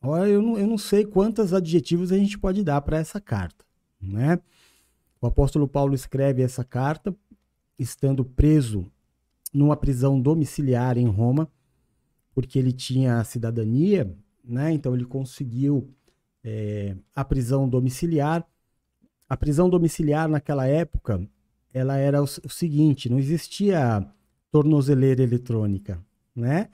Olha, 0.00 0.30
eu 0.30 0.40
não, 0.40 0.58
eu 0.58 0.66
não 0.66 0.78
sei 0.78 1.04
quantos 1.04 1.52
adjetivos 1.52 2.10
a 2.10 2.16
gente 2.16 2.38
pode 2.38 2.62
dar 2.64 2.80
para 2.80 2.98
essa 2.98 3.20
carta, 3.20 3.64
né? 4.00 4.40
O 5.20 5.26
apóstolo 5.26 5.66
Paulo 5.66 5.94
escreve 5.94 6.42
essa 6.42 6.64
carta 6.64 7.14
estando 7.78 8.24
preso 8.24 8.90
numa 9.52 9.76
prisão 9.76 10.20
domiciliar 10.20 10.96
em 10.96 11.08
Roma, 11.08 11.50
porque 12.38 12.56
ele 12.56 12.70
tinha 12.70 13.18
a 13.18 13.24
cidadania, 13.24 14.16
né? 14.44 14.72
Então 14.72 14.94
ele 14.94 15.04
conseguiu 15.04 15.92
é, 16.44 16.94
a 17.12 17.24
prisão 17.24 17.68
domiciliar. 17.68 18.46
A 19.28 19.36
prisão 19.36 19.68
domiciliar 19.68 20.28
naquela 20.28 20.64
época, 20.64 21.28
ela 21.74 21.96
era 21.96 22.22
o, 22.22 22.24
o 22.24 22.48
seguinte: 22.48 23.10
não 23.10 23.18
existia 23.18 24.06
tornozeleira 24.52 25.20
eletrônica, 25.20 26.00
né? 26.32 26.68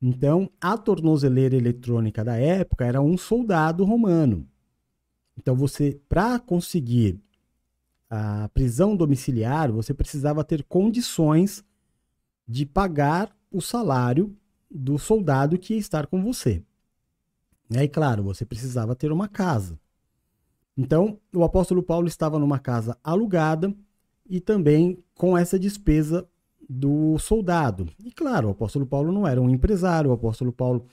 Então, 0.00 0.48
a 0.60 0.78
tornozeleira 0.78 1.56
eletrônica 1.56 2.22
da 2.22 2.36
época 2.36 2.84
era 2.84 3.02
um 3.02 3.18
soldado 3.18 3.84
romano. 3.84 4.46
Então, 5.36 5.56
você, 5.56 6.00
para 6.08 6.38
conseguir 6.38 7.20
a 8.08 8.48
prisão 8.50 8.94
domiciliar, 8.94 9.72
você 9.72 9.92
precisava 9.92 10.44
ter 10.44 10.62
condições 10.62 11.64
de 12.46 12.64
pagar 12.64 13.36
o 13.50 13.60
salário 13.60 14.36
do 14.70 14.98
soldado 14.98 15.58
que 15.58 15.74
ia 15.74 15.80
estar 15.80 16.06
com 16.06 16.22
você. 16.22 16.62
E 17.70 17.78
aí, 17.78 17.88
claro, 17.88 18.22
você 18.22 18.44
precisava 18.44 18.94
ter 18.94 19.12
uma 19.12 19.28
casa. 19.28 19.78
Então, 20.76 21.18
o 21.34 21.44
apóstolo 21.44 21.82
Paulo 21.82 22.06
estava 22.06 22.38
numa 22.38 22.58
casa 22.58 22.96
alugada 23.02 23.74
e 24.28 24.40
também 24.40 25.02
com 25.14 25.36
essa 25.36 25.58
despesa 25.58 26.26
do 26.68 27.18
soldado. 27.18 27.88
E 28.04 28.12
claro, 28.12 28.48
o 28.48 28.50
apóstolo 28.52 28.86
Paulo 28.86 29.10
não 29.10 29.26
era 29.26 29.40
um 29.40 29.50
empresário, 29.50 30.10
o 30.10 30.12
apóstolo 30.12 30.52
Paulo 30.52 30.86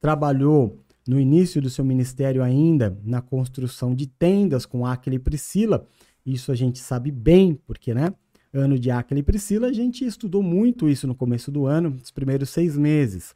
trabalhou 0.00 0.76
no 1.06 1.18
início 1.18 1.62
do 1.62 1.70
seu 1.70 1.84
ministério 1.84 2.42
ainda 2.42 2.98
na 3.04 3.22
construção 3.22 3.94
de 3.94 4.06
tendas 4.06 4.66
com 4.66 4.84
Aquila 4.84 5.16
e 5.16 5.20
Priscila, 5.20 5.86
isso 6.24 6.52
a 6.52 6.54
gente 6.54 6.78
sabe 6.78 7.10
bem, 7.10 7.54
porque, 7.54 7.94
né? 7.94 8.12
Ano 8.52 8.78
de 8.78 8.90
Aquila 8.90 9.20
e 9.20 9.22
Priscila, 9.22 9.68
a 9.68 9.72
gente 9.72 10.04
estudou 10.04 10.42
muito 10.42 10.88
isso 10.88 11.06
no 11.06 11.14
começo 11.14 11.52
do 11.52 11.66
ano, 11.66 11.90
nos 11.90 12.10
primeiros 12.10 12.50
seis 12.50 12.76
meses. 12.76 13.34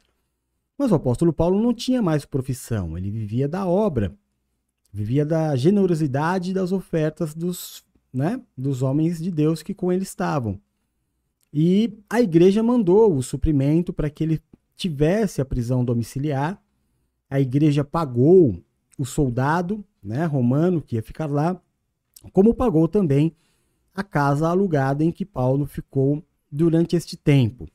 Mas 0.77 0.91
o 0.91 0.95
apóstolo 0.95 1.31
Paulo 1.31 1.61
não 1.61 1.73
tinha 1.73 2.01
mais 2.01 2.25
profissão, 2.25 2.97
ele 2.97 3.09
vivia 3.09 3.47
da 3.47 3.65
obra, 3.65 4.13
vivia 4.91 5.25
da 5.25 5.55
generosidade 5.55 6.53
das 6.53 6.73
ofertas 6.73 7.33
dos, 7.33 7.85
né, 8.13 8.41
dos 8.57 8.81
homens 8.81 9.19
de 9.19 9.31
Deus 9.31 9.63
que 9.63 9.73
com 9.73 9.91
ele 9.91 10.03
estavam. 10.03 10.59
E 11.53 11.97
a 12.09 12.19
igreja 12.19 12.61
mandou 12.61 13.15
o 13.15 13.23
suprimento 13.23 13.93
para 13.93 14.09
que 14.09 14.23
ele 14.23 14.41
tivesse 14.75 15.39
a 15.39 15.45
prisão 15.45 15.85
domiciliar. 15.85 16.61
A 17.29 17.39
igreja 17.39 17.85
pagou 17.85 18.61
o 18.97 19.05
soldado 19.05 19.83
né, 20.03 20.25
romano 20.25 20.81
que 20.81 20.97
ia 20.97 21.01
ficar 21.01 21.27
lá 21.27 21.59
como 22.33 22.53
pagou 22.53 22.87
também 22.87 23.35
a 23.95 24.03
casa 24.03 24.49
alugada 24.49 25.03
em 25.03 25.11
que 25.11 25.25
Paulo 25.25 25.65
ficou 25.65 26.23
durante 26.51 26.95
este 26.95 27.15
tempo. 27.15 27.67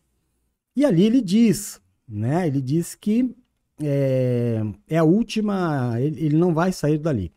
E 0.77 0.85
ali 0.85 1.03
ele 1.03 1.21
diz, 1.21 1.81
né? 2.07 2.47
Ele 2.47 2.61
diz 2.61 2.95
que 2.95 3.35
é, 3.83 4.61
é 4.87 4.99
a 4.99 5.05
última, 5.05 5.99
ele, 5.99 6.27
ele, 6.27 6.37
não 6.37 6.53
vai 6.53 6.73
sair 6.73 6.99
dali. 6.99 7.33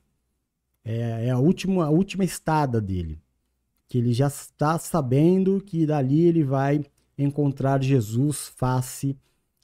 É, 0.83 1.27
é, 1.27 1.29
a 1.29 1.39
última, 1.39 1.85
a 1.85 1.89
última 1.89 2.25
estada 2.25 2.81
dele, 2.81 3.21
que 3.87 3.97
ele 3.97 4.11
já 4.11 4.27
está 4.27 4.77
sabendo 4.77 5.61
que 5.61 5.85
dali 5.85 6.25
ele 6.25 6.43
vai 6.43 6.85
encontrar 7.17 7.81
Jesus 7.81 8.51
face 8.55 9.17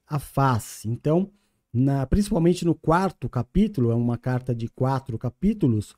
a 0.08 0.18
face. 0.18 0.88
Então, 0.88 1.30
na, 1.74 2.06
principalmente 2.06 2.66
no 2.66 2.74
quarto 2.74 3.28
capítulo, 3.28 3.92
é 3.92 3.96
uma 3.96 4.18
carta 4.18 4.56
de 4.56 4.68
quatro 4.70 5.18
capítulos, 5.18 5.96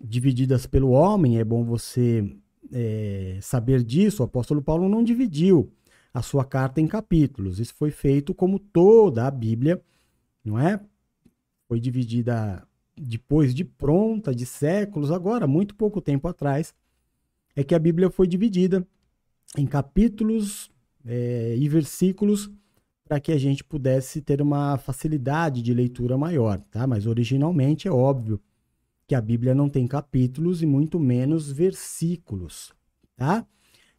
divididas 0.00 0.66
pelo 0.66 0.90
homem, 0.90 1.38
é 1.38 1.44
bom 1.44 1.64
você 1.64 2.36
é, 2.72 3.38
saber 3.42 3.82
disso. 3.82 4.22
O 4.22 4.26
apóstolo 4.26 4.62
Paulo 4.62 4.88
não 4.88 5.02
dividiu 5.02 5.72
a 6.12 6.22
sua 6.22 6.44
carta 6.44 6.80
em 6.80 6.86
capítulos. 6.86 7.58
Isso 7.58 7.74
foi 7.74 7.90
feito 7.90 8.34
como 8.34 8.58
toda 8.58 9.26
a 9.26 9.30
Bíblia, 9.30 9.82
não 10.44 10.58
é? 10.58 10.80
Foi 11.66 11.80
dividida 11.80 12.66
depois 12.96 13.54
de 13.54 13.64
pronta, 13.64 14.34
de 14.34 14.44
séculos, 14.44 15.10
agora, 15.10 15.46
muito 15.46 15.74
pouco 15.74 16.00
tempo 16.00 16.26
atrás, 16.26 16.74
é 17.54 17.62
que 17.62 17.74
a 17.74 17.78
Bíblia 17.78 18.10
foi 18.10 18.26
dividida 18.26 18.86
em 19.56 19.66
capítulos 19.66 20.70
é, 21.04 21.54
e 21.56 21.68
versículos 21.68 22.50
para 23.04 23.20
que 23.20 23.32
a 23.32 23.38
gente 23.38 23.64
pudesse 23.64 24.20
ter 24.20 24.42
uma 24.42 24.76
facilidade 24.76 25.62
de 25.62 25.72
leitura 25.72 26.18
maior, 26.18 26.60
tá? 26.70 26.86
Mas 26.86 27.06
originalmente 27.06 27.88
é 27.88 27.90
óbvio 27.90 28.40
que 29.08 29.14
a 29.16 29.20
Bíblia 29.20 29.56
não 29.56 29.68
tem 29.68 29.88
capítulos 29.88 30.62
e 30.62 30.66
muito 30.66 31.00
menos 31.00 31.50
versículos, 31.50 32.72
tá? 33.16 33.44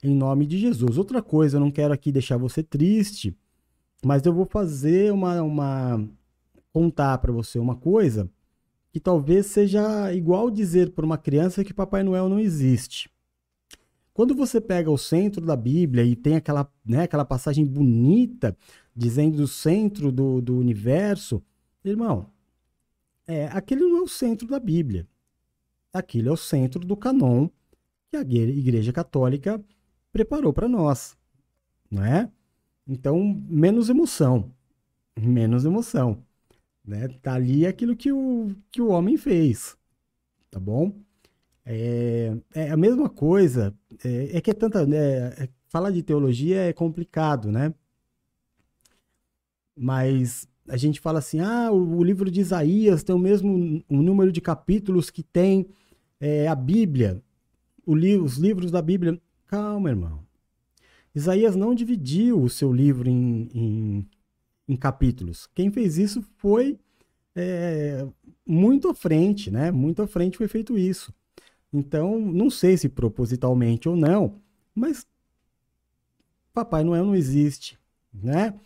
em 0.04 0.16
nome 0.16 0.46
de 0.46 0.58
Jesus. 0.58 0.98
Outra 0.98 1.22
coisa, 1.22 1.58
eu 1.58 1.62
não 1.62 1.72
quero 1.72 1.94
aqui 1.94 2.12
deixar 2.12 2.38
você 2.38 2.64
triste, 2.64 3.36
mas 4.04 4.26
eu 4.26 4.34
vou 4.34 4.46
fazer 4.46 5.12
uma, 5.12 5.42
uma 5.42 6.10
contar 6.72 7.18
para 7.18 7.32
você 7.32 7.60
uma 7.60 7.76
coisa 7.76 8.30
que 8.92 9.00
talvez 9.00 9.48
seja 9.48 10.14
igual 10.14 10.50
dizer 10.50 10.92
para 10.92 11.06
uma 11.06 11.18
criança 11.18 11.64
que 11.64 11.74
Papai 11.74 12.02
Noel 12.02 12.30
não 12.30 12.40
existe. 12.40 13.10
Quando 14.14 14.36
você 14.36 14.60
pega 14.60 14.90
o 14.90 14.98
centro 14.98 15.46
da 15.46 15.56
Bíblia 15.56 16.04
e 16.04 16.16
tem 16.16 16.36
aquela, 16.36 16.70
né, 16.86 17.04
aquela 17.04 17.24
passagem 17.24 17.66
bonita 17.66 18.58
dizendo 18.96 19.38
do 19.38 19.48
centro 19.48 20.12
do, 20.12 20.42
do 20.42 20.58
universo, 20.58 21.42
irmão, 21.86 22.30
é, 23.30 23.46
aquele 23.54 23.82
não 23.82 24.00
é 24.00 24.02
o 24.02 24.08
centro 24.08 24.48
da 24.48 24.60
Bíblia. 24.60 25.08
Aquilo 25.94 26.30
é 26.30 26.32
o 26.32 26.38
centro 26.38 26.80
do 26.80 26.98
canon 26.98 27.48
que 28.10 28.18
a 28.18 28.22
Igreja 28.22 28.92
Católica 28.92 29.64
preparou 30.12 30.52
para 30.52 30.68
nós, 30.68 31.16
não 31.92 32.04
é? 32.04 32.32
Então, 32.88 33.24
menos 33.48 33.88
emoção, 33.88 34.52
menos 35.16 35.64
emoção, 35.64 36.26
né? 36.84 37.08
Tá 37.22 37.36
ali 37.36 37.68
aquilo 37.68 37.96
que 37.96 38.12
o, 38.12 38.56
que 38.72 38.82
o 38.82 38.90
homem 38.90 39.16
fez, 39.16 39.78
tá 40.50 40.60
bom? 40.60 40.92
É, 41.64 42.36
é 42.56 42.72
a 42.72 42.78
mesma 42.78 43.08
coisa, 43.10 43.76
é, 44.04 44.38
é 44.38 44.42
que 44.42 44.50
é 44.50 44.56
tanta, 44.56 44.88
né? 44.88 45.28
É, 45.44 45.50
falar 45.68 45.92
de 45.92 46.02
teologia 46.02 46.62
é 46.62 46.74
complicado, 46.74 47.52
né? 47.52 47.76
Mas 49.82 50.46
a 50.68 50.76
gente 50.76 51.00
fala 51.00 51.20
assim, 51.20 51.40
ah, 51.40 51.72
o, 51.72 52.04
livro 52.04 52.30
de 52.30 52.42
Isaías 52.42 53.02
tem 53.02 53.16
o 53.16 53.20
mesmo 53.20 53.82
o 53.88 54.02
número 54.02 54.30
de 54.30 54.42
capítulos 54.42 55.10
que 55.10 55.24
tem 55.24 55.68
é, 56.20 56.50
a 56.50 56.56
Bíblia, 56.56 57.24
li, 57.88 58.18
os 58.18 58.38
livros 58.38 58.70
da 58.70 58.82
Bíblia. 58.82 59.20
Calma, 59.48 59.90
irmão. 59.90 60.20
Isaías 61.16 61.56
não 61.56 61.74
dividiu 61.74 62.42
o 62.42 62.50
seu 62.50 62.74
livro 62.74 63.10
em, 63.10 63.50
em, 63.54 64.08
em 64.68 64.76
capítulos. 64.76 65.48
Quem 65.56 65.72
fez 65.72 65.98
isso 65.98 66.22
foi 66.38 66.78
é, 67.34 68.06
muito 68.46 68.90
à 68.90 68.94
frente, 68.94 69.50
né? 69.50 69.72
Muito 69.72 70.02
à 70.02 70.08
frente 70.08 70.38
foi 70.38 70.50
feito 70.50 70.78
isso. 70.78 71.14
Então, 71.72 72.20
não 72.20 72.50
sei 72.50 72.76
se 72.78 72.90
propositalmente 72.90 73.88
ou 73.88 73.96
não, 73.96 74.36
mas 74.76 75.08
Papai 76.54 76.84
Noel 76.84 77.06
não 77.06 77.16
existe, 77.16 77.80
né? 78.14 78.60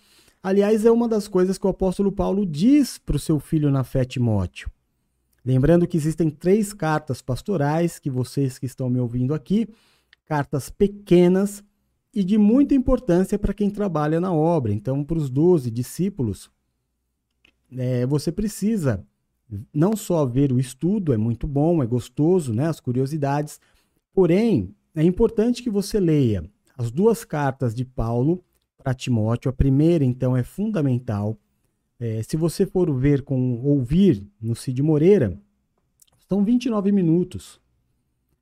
Aliás, 0.43 0.83
é 0.83 0.91
uma 0.91 1.07
das 1.07 1.29
coisas 1.29 1.57
que 1.57 1.65
o 1.65 1.69
apóstolo 1.69 2.11
Paulo 2.11 2.45
diz 2.45 2.97
para 2.97 3.15
o 3.15 3.19
seu 3.19 3.39
filho 3.39 3.71
na 3.71 3.81
fé 3.85 4.03
Timóteo. 4.03 4.69
Lembrando 5.45 5.87
que 5.87 5.95
existem 5.95 6.29
três 6.29 6.73
cartas 6.73 7.21
pastorais 7.21 7.97
que 7.97 8.09
vocês 8.09 8.59
que 8.59 8.65
estão 8.65 8.89
me 8.89 8.99
ouvindo 8.99 9.33
aqui, 9.33 9.69
cartas 10.25 10.69
pequenas 10.69 11.63
e 12.13 12.25
de 12.25 12.37
muita 12.37 12.75
importância 12.75 13.39
para 13.39 13.53
quem 13.53 13.69
trabalha 13.69 14.19
na 14.19 14.33
obra. 14.33 14.73
Então, 14.73 15.01
para 15.01 15.17
os 15.17 15.29
doze 15.29 15.71
discípulos, 15.71 16.51
é, 17.71 18.05
você 18.05 18.29
precisa 18.29 19.01
não 19.73 19.95
só 19.95 20.25
ver 20.25 20.51
o 20.51 20.59
estudo, 20.59 21.13
é 21.13 21.17
muito 21.17 21.47
bom, 21.47 21.81
é 21.81 21.85
gostoso, 21.85 22.53
né, 22.53 22.67
as 22.67 22.81
curiosidades, 22.81 23.61
porém, 24.13 24.75
é 24.93 25.03
importante 25.03 25.63
que 25.63 25.69
você 25.69 26.01
leia 26.01 26.43
as 26.77 26.91
duas 26.91 27.23
cartas 27.23 27.73
de 27.73 27.85
Paulo 27.85 28.43
para 28.83 28.93
Timóteo. 28.93 29.49
A 29.49 29.53
primeira, 29.53 30.03
então, 30.03 30.35
é 30.35 30.43
fundamental. 30.43 31.37
É, 31.99 32.21
se 32.21 32.35
você 32.35 32.65
for 32.65 32.93
ver 32.93 33.21
com 33.21 33.61
ouvir 33.63 34.27
no 34.41 34.55
Cid 34.55 34.83
Moreira, 34.83 35.39
são 36.27 36.43
29 36.43 36.91
minutos. 36.91 37.61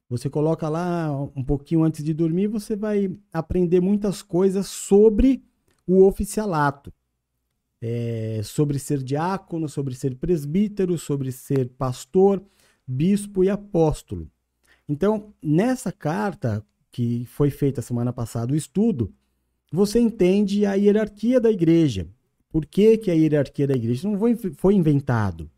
Você 0.09 0.29
coloca 0.29 0.67
lá 0.67 1.11
um 1.35 1.43
pouquinho 1.43 1.83
antes 1.83 2.03
de 2.03 2.13
dormir, 2.13 2.47
você 2.47 2.75
vai 2.75 3.15
aprender 3.31 3.79
muitas 3.79 4.21
coisas 4.21 4.67
sobre 4.67 5.43
o 5.87 6.03
oficialato. 6.03 6.91
É, 7.83 8.41
sobre 8.43 8.77
ser 8.77 9.01
diácono, 9.01 9.67
sobre 9.67 9.95
ser 9.95 10.15
presbítero, 10.15 10.97
sobre 10.97 11.31
ser 11.31 11.69
pastor, 11.69 12.43
bispo 12.85 13.43
e 13.43 13.49
apóstolo. 13.49 14.29
Então, 14.87 15.33
nessa 15.41 15.91
carta 15.91 16.63
que 16.91 17.25
foi 17.25 17.49
feita 17.49 17.81
semana 17.81 18.11
passada, 18.11 18.53
o 18.53 18.55
estudo, 18.55 19.13
você 19.71 19.99
entende 19.99 20.65
a 20.65 20.73
hierarquia 20.73 21.39
da 21.39 21.49
igreja. 21.49 22.07
Por 22.49 22.65
que, 22.65 22.97
que 22.97 23.09
a 23.09 23.13
hierarquia 23.13 23.65
da 23.65 23.73
igreja 23.73 24.09
não 24.09 24.19
foi, 24.19 24.35
foi 24.35 24.75
inventado? 24.75 25.49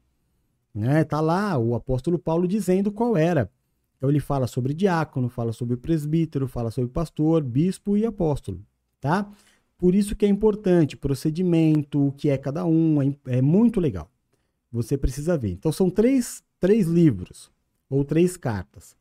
Né? 0.73 1.03
Tá 1.03 1.19
lá 1.19 1.57
o 1.57 1.73
apóstolo 1.73 2.19
Paulo 2.19 2.47
dizendo 2.47 2.91
qual 2.91 3.17
era. 3.17 3.51
Então 3.97 4.09
ele 4.09 4.19
fala 4.19 4.47
sobre 4.47 4.73
diácono, 4.73 5.29
fala 5.29 5.51
sobre 5.51 5.77
presbítero, 5.77 6.47
fala 6.47 6.69
sobre 6.69 6.91
pastor, 6.91 7.41
bispo 7.41 7.97
e 7.97 8.05
apóstolo, 8.05 8.61
tá? 8.99 9.31
Por 9.77 9.95
isso 9.95 10.15
que 10.15 10.25
é 10.25 10.29
importante 10.29 10.97
procedimento, 10.97 12.07
o 12.07 12.11
que 12.11 12.29
é 12.29 12.37
cada 12.37 12.65
um, 12.65 13.01
é, 13.01 13.15
é 13.27 13.41
muito 13.41 13.79
legal. 13.79 14.11
Você 14.71 14.97
precisa 14.97 15.37
ver. 15.37 15.51
Então 15.51 15.71
são 15.71 15.89
três, 15.89 16.43
três 16.59 16.85
livros 16.87 17.49
ou 17.89 18.03
três 18.03 18.35
cartas. 18.35 18.95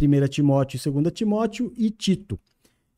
1 0.00 0.28
Timóteo, 0.28 0.92
2 0.92 1.12
Timóteo 1.12 1.72
e 1.76 1.90
Tito. 1.90 2.38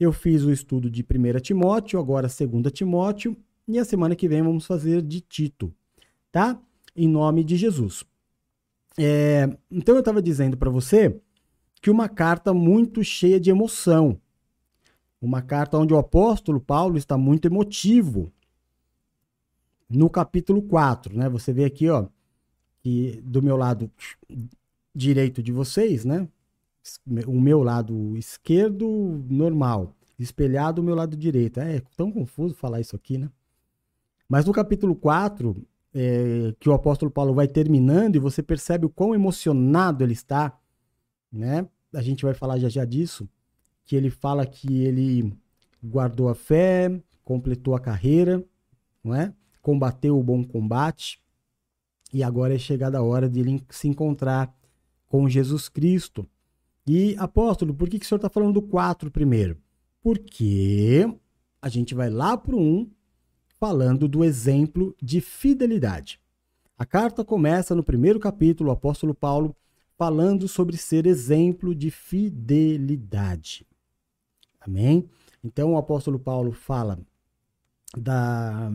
Eu 0.02 0.12
fiz 0.12 0.42
o 0.42 0.50
estudo 0.50 0.90
de 0.90 1.04
1 1.04 1.38
Timóteo, 1.40 1.96
agora 2.00 2.26
2 2.26 2.72
Timóteo, 2.72 3.36
e 3.68 3.78
a 3.78 3.84
semana 3.84 4.16
que 4.16 4.26
vem 4.26 4.42
vamos 4.42 4.66
fazer 4.66 5.00
de 5.00 5.20
Tito, 5.20 5.72
tá? 6.32 6.60
Em 6.96 7.06
nome 7.06 7.44
de 7.44 7.56
Jesus. 7.56 8.04
É, 8.98 9.48
então 9.70 9.94
eu 9.94 10.00
estava 10.00 10.20
dizendo 10.20 10.56
para 10.56 10.68
você 10.68 11.16
que 11.80 11.88
uma 11.88 12.08
carta 12.08 12.52
muito 12.52 13.04
cheia 13.04 13.38
de 13.38 13.50
emoção, 13.50 14.20
uma 15.20 15.40
carta 15.40 15.78
onde 15.78 15.94
o 15.94 15.98
apóstolo 15.98 16.60
Paulo 16.60 16.98
está 16.98 17.16
muito 17.16 17.46
emotivo. 17.46 18.32
No 19.88 20.10
capítulo 20.10 20.62
4, 20.62 21.16
né? 21.16 21.28
Você 21.28 21.52
vê 21.52 21.64
aqui, 21.64 21.88
ó, 21.88 22.08
que 22.80 23.20
do 23.22 23.40
meu 23.40 23.56
lado 23.56 23.88
direito 24.92 25.40
de 25.40 25.52
vocês, 25.52 26.04
né? 26.04 26.26
O 27.26 27.40
meu 27.40 27.62
lado 27.62 28.16
esquerdo 28.16 29.24
normal, 29.28 29.94
espelhado 30.18 30.80
o 30.80 30.84
meu 30.84 30.94
lado 30.94 31.16
direito. 31.16 31.60
É 31.60 31.80
tão 31.96 32.10
confuso 32.10 32.54
falar 32.54 32.80
isso 32.80 32.96
aqui, 32.96 33.18
né? 33.18 33.30
Mas 34.28 34.44
no 34.44 34.52
capítulo 34.52 34.94
4, 34.94 35.56
é, 35.94 36.54
que 36.58 36.68
o 36.68 36.72
apóstolo 36.72 37.10
Paulo 37.10 37.34
vai 37.34 37.46
terminando 37.46 38.16
e 38.16 38.18
você 38.18 38.42
percebe 38.42 38.86
o 38.86 38.90
quão 38.90 39.14
emocionado 39.14 40.02
ele 40.02 40.14
está, 40.14 40.58
né? 41.30 41.68
A 41.94 42.00
gente 42.00 42.24
vai 42.24 42.32
falar 42.32 42.58
já 42.58 42.68
já 42.68 42.84
disso, 42.84 43.28
que 43.84 43.94
ele 43.94 44.10
fala 44.10 44.46
que 44.46 44.82
ele 44.82 45.36
guardou 45.84 46.28
a 46.28 46.34
fé, 46.34 46.90
completou 47.24 47.74
a 47.74 47.80
carreira, 47.80 48.42
não 49.04 49.14
é? 49.14 49.34
Combateu 49.60 50.18
o 50.18 50.22
bom 50.22 50.42
combate 50.42 51.20
e 52.12 52.22
agora 52.22 52.54
é 52.54 52.58
chegada 52.58 52.98
a 52.98 53.02
hora 53.02 53.28
de 53.28 53.40
ele 53.40 53.64
se 53.70 53.88
encontrar 53.88 54.54
com 55.08 55.28
Jesus 55.28 55.68
Cristo. 55.68 56.26
E, 56.86 57.14
apóstolo, 57.18 57.74
por 57.74 57.88
que, 57.88 57.98
que 57.98 58.04
o 58.04 58.08
senhor 58.08 58.18
está 58.18 58.28
falando 58.28 58.54
do 58.54 58.62
4 58.62 59.10
primeiro? 59.10 59.56
Porque 60.00 61.06
a 61.60 61.68
gente 61.68 61.94
vai 61.94 62.10
lá 62.10 62.36
para 62.36 62.56
o 62.56 62.60
1 62.60 62.90
falando 63.60 64.08
do 64.08 64.24
exemplo 64.24 64.94
de 65.00 65.20
fidelidade. 65.20 66.20
A 66.76 66.84
carta 66.84 67.24
começa 67.24 67.76
no 67.76 67.84
primeiro 67.84 68.18
capítulo, 68.18 68.70
o 68.70 68.72
apóstolo 68.72 69.14
Paulo 69.14 69.54
falando 69.96 70.48
sobre 70.48 70.76
ser 70.76 71.06
exemplo 71.06 71.72
de 71.74 71.90
fidelidade. 71.90 73.64
Amém? 74.60 75.08
Então 75.44 75.74
o 75.74 75.76
apóstolo 75.76 76.18
Paulo 76.18 76.50
fala 76.50 76.98
da. 77.96 78.72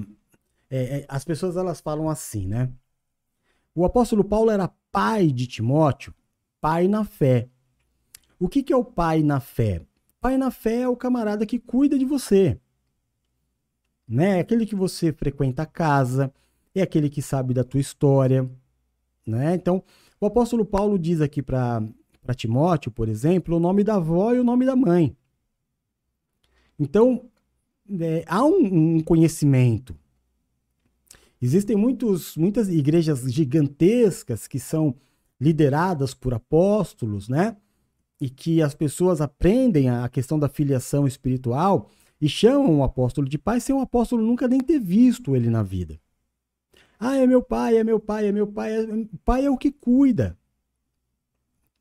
É, 0.69 0.99
é, 0.99 1.05
as 1.09 1.25
pessoas 1.25 1.57
elas 1.57 1.81
falam 1.81 2.09
assim, 2.09 2.47
né? 2.47 2.71
O 3.75 3.83
apóstolo 3.83 4.23
Paulo 4.23 4.51
era 4.51 4.73
pai 4.91 5.27
de 5.27 5.47
Timóteo, 5.47 6.13
pai 6.61 6.87
na 6.87 7.03
fé. 7.03 7.49
O 8.39 8.47
que, 8.47 8.61
que 8.61 8.71
é 8.71 8.75
o 8.77 8.85
pai 8.85 9.23
na 9.23 9.39
fé? 9.39 9.81
Pai 10.19 10.37
na 10.37 10.51
fé 10.51 10.81
é 10.81 10.87
o 10.87 10.95
camarada 10.95 11.45
que 11.45 11.59
cuida 11.59 11.97
de 11.97 12.05
você. 12.05 12.59
Né? 14.07 14.37
É 14.37 14.39
aquele 14.39 14.65
que 14.65 14.75
você 14.75 15.11
frequenta 15.11 15.63
a 15.63 15.65
casa, 15.65 16.33
é 16.73 16.81
aquele 16.81 17.09
que 17.09 17.21
sabe 17.21 17.53
da 17.53 17.63
tua 17.63 17.79
história. 17.79 18.49
Né? 19.25 19.55
Então, 19.55 19.83
o 20.19 20.25
apóstolo 20.25 20.65
Paulo 20.65 20.97
diz 20.97 21.21
aqui 21.21 21.41
para 21.41 21.81
Timóteo, 22.35 22.91
por 22.91 23.09
exemplo, 23.09 23.57
o 23.57 23.59
nome 23.59 23.83
da 23.83 23.95
avó 23.95 24.33
e 24.33 24.39
o 24.39 24.43
nome 24.43 24.65
da 24.65 24.75
mãe. 24.75 25.15
Então, 26.79 27.29
é, 27.99 28.23
há 28.27 28.43
um, 28.43 28.97
um, 28.97 28.99
conhecimento. 29.01 29.95
Existem 31.41 31.75
muitos, 31.75 32.35
muitas 32.35 32.69
igrejas 32.69 33.21
gigantescas 33.31 34.47
que 34.47 34.59
são 34.59 34.95
lideradas 35.39 36.13
por 36.13 36.33
apóstolos, 36.33 37.29
né? 37.29 37.55
E 38.19 38.29
que 38.29 38.61
as 38.61 38.73
pessoas 38.73 39.21
aprendem 39.21 39.89
a 39.89 40.07
questão 40.09 40.39
da 40.39 40.49
filiação 40.49 41.05
espiritual 41.07 41.89
e 42.19 42.27
chamam 42.27 42.79
o 42.79 42.83
apóstolo 42.83 43.29
de 43.29 43.37
pai 43.37 43.59
sem 43.59 43.75
o 43.75 43.79
apóstolo 43.79 44.23
nunca 44.23 44.47
nem 44.47 44.59
ter 44.59 44.79
visto 44.79 45.35
ele 45.35 45.49
na 45.49 45.61
vida. 45.61 45.99
Ah, 46.99 47.15
é 47.15 47.27
meu 47.27 47.43
pai, 47.43 47.77
é 47.77 47.83
meu 47.83 47.99
pai, 47.99 48.27
é 48.27 48.31
meu 48.31 48.47
pai. 48.47 48.75
É... 48.75 48.87
Pai 49.23 49.45
é 49.45 49.49
o 49.49 49.57
que 49.57 49.71
cuida. 49.71 50.37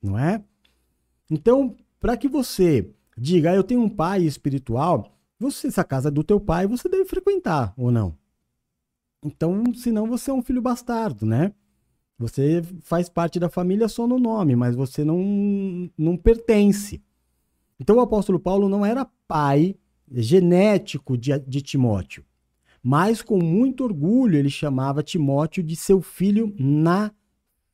Não 0.03 0.19
é? 0.19 0.45
Então, 1.31 1.75
para 1.99 2.17
que 2.17 2.29
você 2.29 2.91
diga, 3.17 3.51
ah, 3.51 3.55
eu 3.55 3.65
tenho 3.65 3.81
um 3.81 3.89
pai 3.89 4.23
espiritual, 4.23 5.11
você, 5.39 5.71
se 5.71 5.81
a 5.81 5.85
casa 5.85 6.09
é 6.09 6.13
do 6.13 6.23
teu 6.23 6.39
pai, 6.39 6.67
você 6.67 6.89
deve 6.89 7.07
frequentar 7.07 7.73
ou 7.77 7.91
não. 7.91 8.17
Então, 9.25 9.75
senão 9.75 10.07
você 10.07 10.31
é 10.31 10.35
um 10.35 10.43
filho 10.43 10.61
bastardo, 10.61 11.25
né? 11.25 11.53
Você 12.19 12.63
faz 12.83 13.09
parte 13.09 13.39
da 13.39 13.51
família 13.51 13.89
só 13.89 14.07
no 14.07 14.19
nome, 14.19 14.57
mas 14.57 14.75
você 14.75 15.05
não, 15.05 15.91
não 15.99 16.17
pertence. 16.17 17.03
Então, 17.79 17.97
o 17.97 18.01
apóstolo 18.01 18.41
Paulo 18.41 18.69
não 18.69 18.87
era 18.87 19.07
pai 19.29 19.77
genético 20.11 21.17
de, 21.17 21.39
de 21.41 21.61
Timóteo, 21.61 22.25
mas 22.83 23.21
com 23.21 23.43
muito 23.43 23.85
orgulho 23.85 24.37
ele 24.37 24.49
chamava 24.49 25.03
Timóteo 25.03 25.63
de 25.63 25.77
seu 25.77 26.01
filho 26.01 26.55
na 26.59 27.13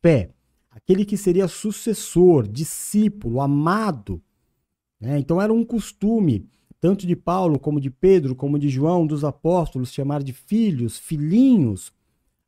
fé, 0.01 0.31
aquele 0.71 1.05
que 1.05 1.17
seria 1.17 1.47
sucessor, 1.47 2.49
discípulo, 2.49 3.41
amado. 3.41 4.21
Né? 5.01 5.19
Então, 5.19 5.41
era 5.41 5.53
um 5.53 5.65
costume 5.65 6.49
tanto 6.81 7.07
de 7.07 7.15
Paulo 7.15 7.61
como 7.61 7.81
de 7.81 7.91
Pedro, 7.91 8.35
como 8.35 8.59
de 8.59 8.69
João, 8.69 9.07
dos 9.07 9.23
apóstolos, 9.23 9.93
chamar 9.93 10.21
de 10.21 10.33
filhos, 10.33 10.99
filhinhos, 10.99 11.93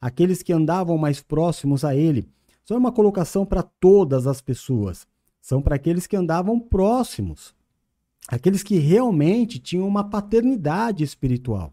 aqueles 0.05 0.43
que 0.43 0.53
andavam 0.53 0.99
mais 0.99 1.23
próximos 1.23 1.83
a 1.83 1.97
ele. 1.97 2.29
Isso 2.63 2.75
é 2.75 2.77
uma 2.77 2.93
colocação 2.93 3.47
para 3.47 3.63
todas 3.63 4.27
as 4.27 4.39
pessoas. 4.39 5.07
São 5.41 5.63
para 5.63 5.77
aqueles 5.77 6.07
que 6.07 6.15
andavam 6.15 6.61
próximos, 6.61 7.55
aqueles 8.29 8.63
que 8.63 8.77
realmente 8.77 9.59
tinham 9.59 9.89
uma 9.89 10.05
paternidade 10.05 11.03
espiritual. 11.03 11.73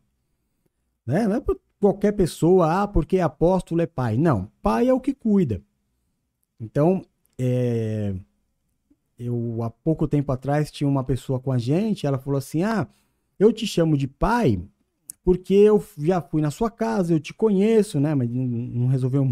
Né? 1.06 1.28
Não 1.28 1.36
é 1.36 1.42
por 1.42 1.60
qualquer 1.78 2.14
pessoa, 2.14 2.84
ah, 2.84 2.88
porque 2.88 3.20
apóstolo 3.20 3.82
é 3.82 3.86
pai. 3.86 4.16
Não, 4.16 4.50
pai 4.62 4.88
é 4.88 4.94
o 4.94 5.02
que 5.02 5.14
cuida. 5.14 5.62
Então, 6.58 7.02
é, 7.38 8.16
eu 9.20 9.62
há 9.62 9.70
pouco 9.70 10.08
tempo 10.08 10.32
atrás 10.32 10.72
tinha 10.72 10.88
uma 10.88 11.04
pessoa 11.04 11.38
com 11.38 11.52
a 11.52 11.58
gente, 11.58 12.08
ela 12.08 12.18
falou 12.18 12.38
assim: 12.38 12.64
"Ah, 12.64 12.88
eu 13.38 13.52
te 13.52 13.68
chamo 13.68 13.98
de 13.98 14.08
pai 14.08 14.62
porque 15.24 15.54
eu 15.54 15.84
já 15.98 16.22
fui 16.22 16.42
na 16.42 16.52
sua 16.52 16.70
casa, 16.70 17.14
eu 17.14 17.20
te 17.20 17.34
conheço, 17.34 18.00
né, 18.00 18.16
mas 18.16 18.30
não 18.30 18.88
resolveu 18.88 19.30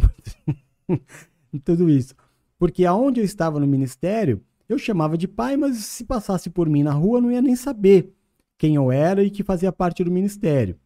tudo 1.63 1.89
isso. 1.89 2.15
Porque 2.57 2.85
aonde 2.85 3.21
eu 3.21 3.25
estava 3.25 3.59
no 3.59 3.67
ministério, 3.67 4.41
eu 4.67 4.77
chamava 4.77 5.17
de 5.17 5.27
pai, 5.27 5.57
mas 5.57 5.77
se 5.77 6.03
passasse 6.03 6.49
por 6.49 6.69
mim 6.69 6.83
na 6.83 6.91
rua, 6.91 7.21
não 7.21 7.31
ia 7.31 7.41
nem 7.41 7.55
saber 7.55 8.13
quem 8.57 8.75
eu 8.75 8.91
era 8.91 9.23
e 9.23 9.29
que 9.29 9.43
fazia 9.43 9.71
parte 9.71 10.03
do 10.03 10.11
ministério. 10.11 10.77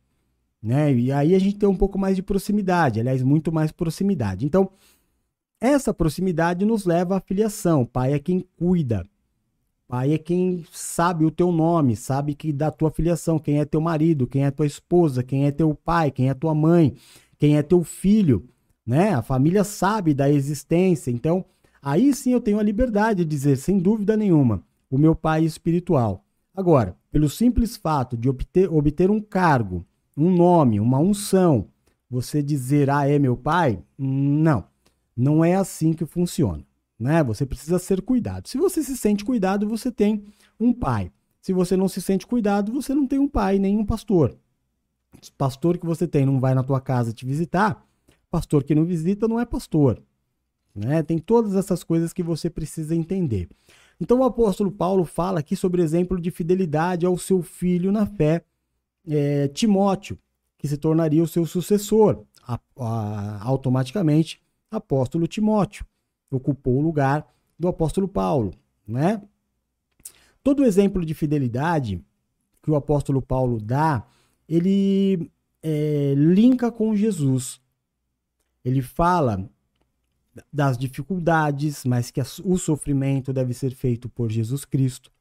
Né? 0.61 0.93
E 0.93 1.11
aí 1.11 1.35
a 1.35 1.39
gente 1.39 1.57
tem 1.57 1.67
um 1.67 1.75
pouco 1.75 1.99
mais 1.99 2.15
de 2.15 2.23
proximidade, 2.23 2.99
aliás, 2.99 3.21
muito 3.21 3.51
mais 3.51 3.71
proximidade. 3.71 4.45
Então, 4.45 4.71
essa 5.59 5.93
proximidade 5.93 6.65
nos 6.65 6.85
leva 6.85 7.17
à 7.17 7.19
filiação. 7.19 7.85
Pai 7.85 8.13
é 8.13 8.19
quem 8.19 8.45
cuida. 8.57 9.05
Pai 9.93 10.11
é 10.11 10.17
quem 10.17 10.65
sabe 10.71 11.23
o 11.23 11.29
teu 11.29 11.51
nome, 11.51 11.95
sabe 11.95 12.33
que 12.33 12.51
da 12.51 12.71
tua 12.71 12.89
filiação, 12.89 13.37
quem 13.37 13.59
é 13.59 13.63
teu 13.63 13.79
marido, 13.79 14.25
quem 14.25 14.43
é 14.43 14.49
tua 14.49 14.65
esposa, 14.65 15.21
quem 15.21 15.45
é 15.45 15.51
teu 15.51 15.75
pai, 15.75 16.09
quem 16.09 16.29
é 16.29 16.33
tua 16.33 16.55
mãe, 16.55 16.95
quem 17.37 17.57
é 17.57 17.61
teu 17.61 17.83
filho, 17.83 18.49
né? 18.83 19.13
A 19.13 19.21
família 19.21 19.63
sabe 19.63 20.11
da 20.11 20.27
existência. 20.27 21.11
Então, 21.11 21.45
aí 21.79 22.11
sim 22.11 22.31
eu 22.31 22.41
tenho 22.41 22.57
a 22.57 22.63
liberdade 22.63 23.23
de 23.23 23.29
dizer, 23.29 23.55
sem 23.55 23.77
dúvida 23.77 24.17
nenhuma, 24.17 24.63
o 24.89 24.97
meu 24.97 25.13
pai 25.13 25.45
espiritual. 25.45 26.25
Agora, 26.55 26.97
pelo 27.11 27.29
simples 27.29 27.77
fato 27.77 28.17
de 28.17 28.27
obter, 28.27 28.73
obter 28.73 29.11
um 29.11 29.21
cargo, 29.21 29.85
um 30.17 30.35
nome, 30.35 30.79
uma 30.79 30.97
unção, 30.97 31.67
você 32.09 32.41
dizer, 32.41 32.89
ah, 32.89 33.07
é 33.07 33.19
meu 33.19 33.37
pai? 33.37 33.83
Não. 33.95 34.63
Não 35.15 35.45
é 35.45 35.53
assim 35.53 35.93
que 35.93 36.03
funciona. 36.03 36.65
Né? 37.03 37.21
Você 37.21 37.45
precisa 37.45 37.77
ser 37.77 38.01
cuidado. 38.01 38.47
Se 38.47 38.57
você 38.57 38.81
se 38.81 38.95
sente 38.95 39.25
cuidado, 39.25 39.67
você 39.67 39.91
tem 39.91 40.23
um 40.57 40.71
pai. 40.71 41.11
Se 41.41 41.51
você 41.51 41.75
não 41.75 41.89
se 41.89 42.01
sente 42.01 42.25
cuidado, 42.25 42.71
você 42.71 42.95
não 42.95 43.05
tem 43.05 43.19
um 43.19 43.27
pai, 43.27 43.59
nem 43.59 43.77
um 43.77 43.85
pastor. 43.85 44.37
Pastor 45.37 45.77
que 45.77 45.85
você 45.85 46.07
tem 46.07 46.25
não 46.25 46.39
vai 46.39 46.55
na 46.55 46.63
tua 46.63 46.79
casa 46.79 47.11
te 47.11 47.25
visitar, 47.25 47.85
pastor 48.31 48.63
que 48.63 48.73
não 48.73 48.85
visita 48.85 49.27
não 49.27 49.37
é 49.37 49.43
pastor. 49.45 50.01
Né? 50.73 51.03
Tem 51.03 51.19
todas 51.19 51.55
essas 51.55 51.83
coisas 51.83 52.13
que 52.13 52.23
você 52.23 52.49
precisa 52.49 52.95
entender. 52.95 53.49
Então 53.99 54.19
o 54.19 54.23
apóstolo 54.23 54.71
Paulo 54.71 55.03
fala 55.03 55.41
aqui 55.41 55.57
sobre 55.57 55.81
exemplo 55.81 56.21
de 56.21 56.31
fidelidade 56.31 57.05
ao 57.05 57.17
seu 57.17 57.41
filho 57.41 57.91
na 57.91 58.05
fé, 58.05 58.45
é, 59.05 59.49
Timóteo, 59.49 60.17
que 60.57 60.69
se 60.69 60.77
tornaria 60.77 61.21
o 61.21 61.27
seu 61.27 61.45
sucessor 61.45 62.23
a, 62.47 62.57
a, 62.79 63.43
automaticamente 63.43 64.41
apóstolo 64.71 65.27
Timóteo, 65.27 65.85
ocupou 66.35 66.77
o 66.77 66.81
lugar 66.81 67.27
do 67.57 67.67
apóstolo 67.67 68.07
Paulo, 68.07 68.51
né? 68.87 69.21
Todo 70.43 70.65
exemplo 70.65 71.05
de 71.05 71.13
fidelidade 71.13 72.03
que 72.61 72.71
o 72.71 72.75
apóstolo 72.75 73.21
Paulo 73.21 73.59
dá, 73.59 74.05
ele 74.47 75.31
é, 75.61 76.13
linka 76.15 76.71
com 76.71 76.95
Jesus. 76.95 77.61
Ele 78.63 78.81
fala 78.81 79.49
das 80.51 80.77
dificuldades, 80.77 81.85
mas 81.85 82.09
que 82.11 82.21
o 82.43 82.57
sofrimento 82.57 83.31
deve 83.31 83.53
ser 83.53 83.71
feito 83.71 84.09
por 84.09 84.31
Jesus 84.31 84.65
Cristo. 84.65 85.11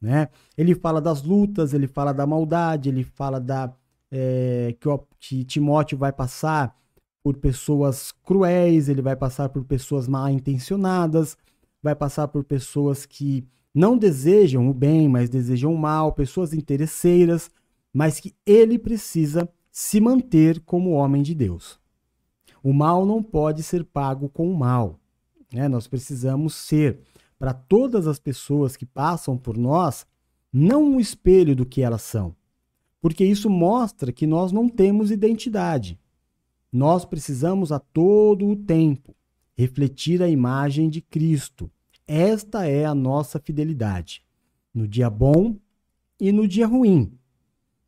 Né? 0.00 0.28
Ele 0.56 0.74
fala 0.74 1.00
das 1.00 1.22
lutas, 1.22 1.74
ele 1.74 1.86
fala 1.86 2.12
da 2.12 2.26
maldade, 2.26 2.88
ele 2.88 3.04
fala 3.04 3.38
da 3.38 3.72
é, 4.10 4.74
que, 4.80 4.88
o, 4.88 4.98
que 5.18 5.44
Timóteo 5.44 5.96
vai 5.96 6.12
passar 6.12 6.76
por 7.22 7.36
pessoas 7.36 8.12
cruéis, 8.24 8.88
ele 8.88 9.02
vai 9.02 9.14
passar 9.14 9.48
por 9.48 9.64
pessoas 9.64 10.08
mal 10.08 10.28
intencionadas, 10.30 11.36
vai 11.82 11.94
passar 11.94 12.28
por 12.28 12.44
pessoas 12.44 13.04
que 13.04 13.46
não 13.74 13.96
desejam 13.96 14.68
o 14.68 14.74
bem, 14.74 15.08
mas 15.08 15.28
desejam 15.28 15.72
o 15.72 15.78
mal, 15.78 16.12
pessoas 16.12 16.52
interesseiras, 16.52 17.50
mas 17.92 18.18
que 18.18 18.34
ele 18.44 18.78
precisa 18.78 19.48
se 19.70 20.00
manter 20.00 20.60
como 20.60 20.90
homem 20.90 21.22
de 21.22 21.34
Deus. 21.34 21.78
O 22.62 22.72
mal 22.72 23.06
não 23.06 23.22
pode 23.22 23.62
ser 23.62 23.84
pago 23.84 24.28
com 24.28 24.50
o 24.50 24.56
mal. 24.56 24.98
Né? 25.52 25.68
Nós 25.68 25.86
precisamos 25.86 26.54
ser, 26.54 27.00
para 27.38 27.52
todas 27.52 28.06
as 28.06 28.18
pessoas 28.18 28.76
que 28.76 28.86
passam 28.86 29.36
por 29.36 29.56
nós, 29.56 30.06
não 30.52 30.82
um 30.82 31.00
espelho 31.00 31.54
do 31.54 31.64
que 31.64 31.82
elas 31.82 32.02
são, 32.02 32.34
porque 33.00 33.24
isso 33.24 33.48
mostra 33.48 34.12
que 34.12 34.26
nós 34.26 34.50
não 34.50 34.68
temos 34.68 35.10
identidade. 35.10 35.99
Nós 36.72 37.04
precisamos 37.04 37.72
a 37.72 37.80
todo 37.80 38.46
o 38.46 38.56
tempo 38.56 39.14
refletir 39.56 40.22
a 40.22 40.28
imagem 40.28 40.88
de 40.88 41.00
Cristo. 41.00 41.70
Esta 42.06 42.66
é 42.66 42.84
a 42.84 42.94
nossa 42.94 43.40
fidelidade. 43.40 44.22
No 44.72 44.86
dia 44.86 45.10
bom 45.10 45.56
e 46.20 46.30
no 46.30 46.46
dia 46.46 46.66
ruim. 46.66 47.12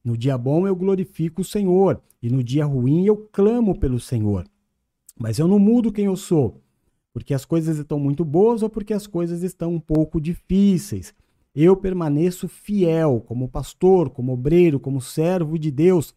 No 0.05 0.16
dia 0.16 0.37
bom 0.37 0.66
eu 0.66 0.75
glorifico 0.75 1.42
o 1.42 1.45
Senhor 1.45 2.03
e 2.21 2.29
no 2.29 2.42
dia 2.42 2.64
ruim 2.64 3.07
eu 3.07 3.16
clamo 3.31 3.79
pelo 3.79 4.01
Senhor. 4.01 4.47
Mas 5.18 5.38
eu 5.38 5.47
não 5.47 5.61
mudo 5.61 5.92
quem 5.92 6.07
eu 6.07 6.16
sou, 6.16 6.61
porque 7.12 7.33
as 7.33 7.45
coisas 7.45 7.79
estão 7.79 8.01
muito 8.01 8.25
boas 8.25 8.62
ou 8.62 8.68
porque 8.68 8.92
as 8.92 9.07
coisas 9.07 9.42
estão 9.42 9.75
um 9.75 9.81
pouco 9.81 10.21
difíceis. 10.21 11.14
Eu 11.55 11.77
permaneço 11.77 12.49
fiel 12.49 13.21
como 13.21 13.49
pastor, 13.49 14.11
como 14.11 14.33
obreiro, 14.33 14.81
como 14.81 15.01
servo 15.01 15.57
de 15.57 15.71
Deus 15.71 16.14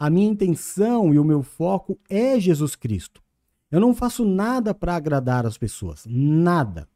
a 0.00 0.08
minha 0.08 0.30
intenção 0.30 1.12
e 1.12 1.18
o 1.18 1.24
meu 1.24 1.42
foco 1.42 1.98
é 2.08 2.40
Jesus 2.40 2.74
Cristo. 2.74 3.22
Eu 3.70 3.78
não 3.78 3.94
faço 3.94 4.24
nada 4.24 4.72
para 4.72 4.96
agradar 4.96 5.44
as 5.44 5.58
pessoas, 5.58 6.06
nada. 6.08 6.88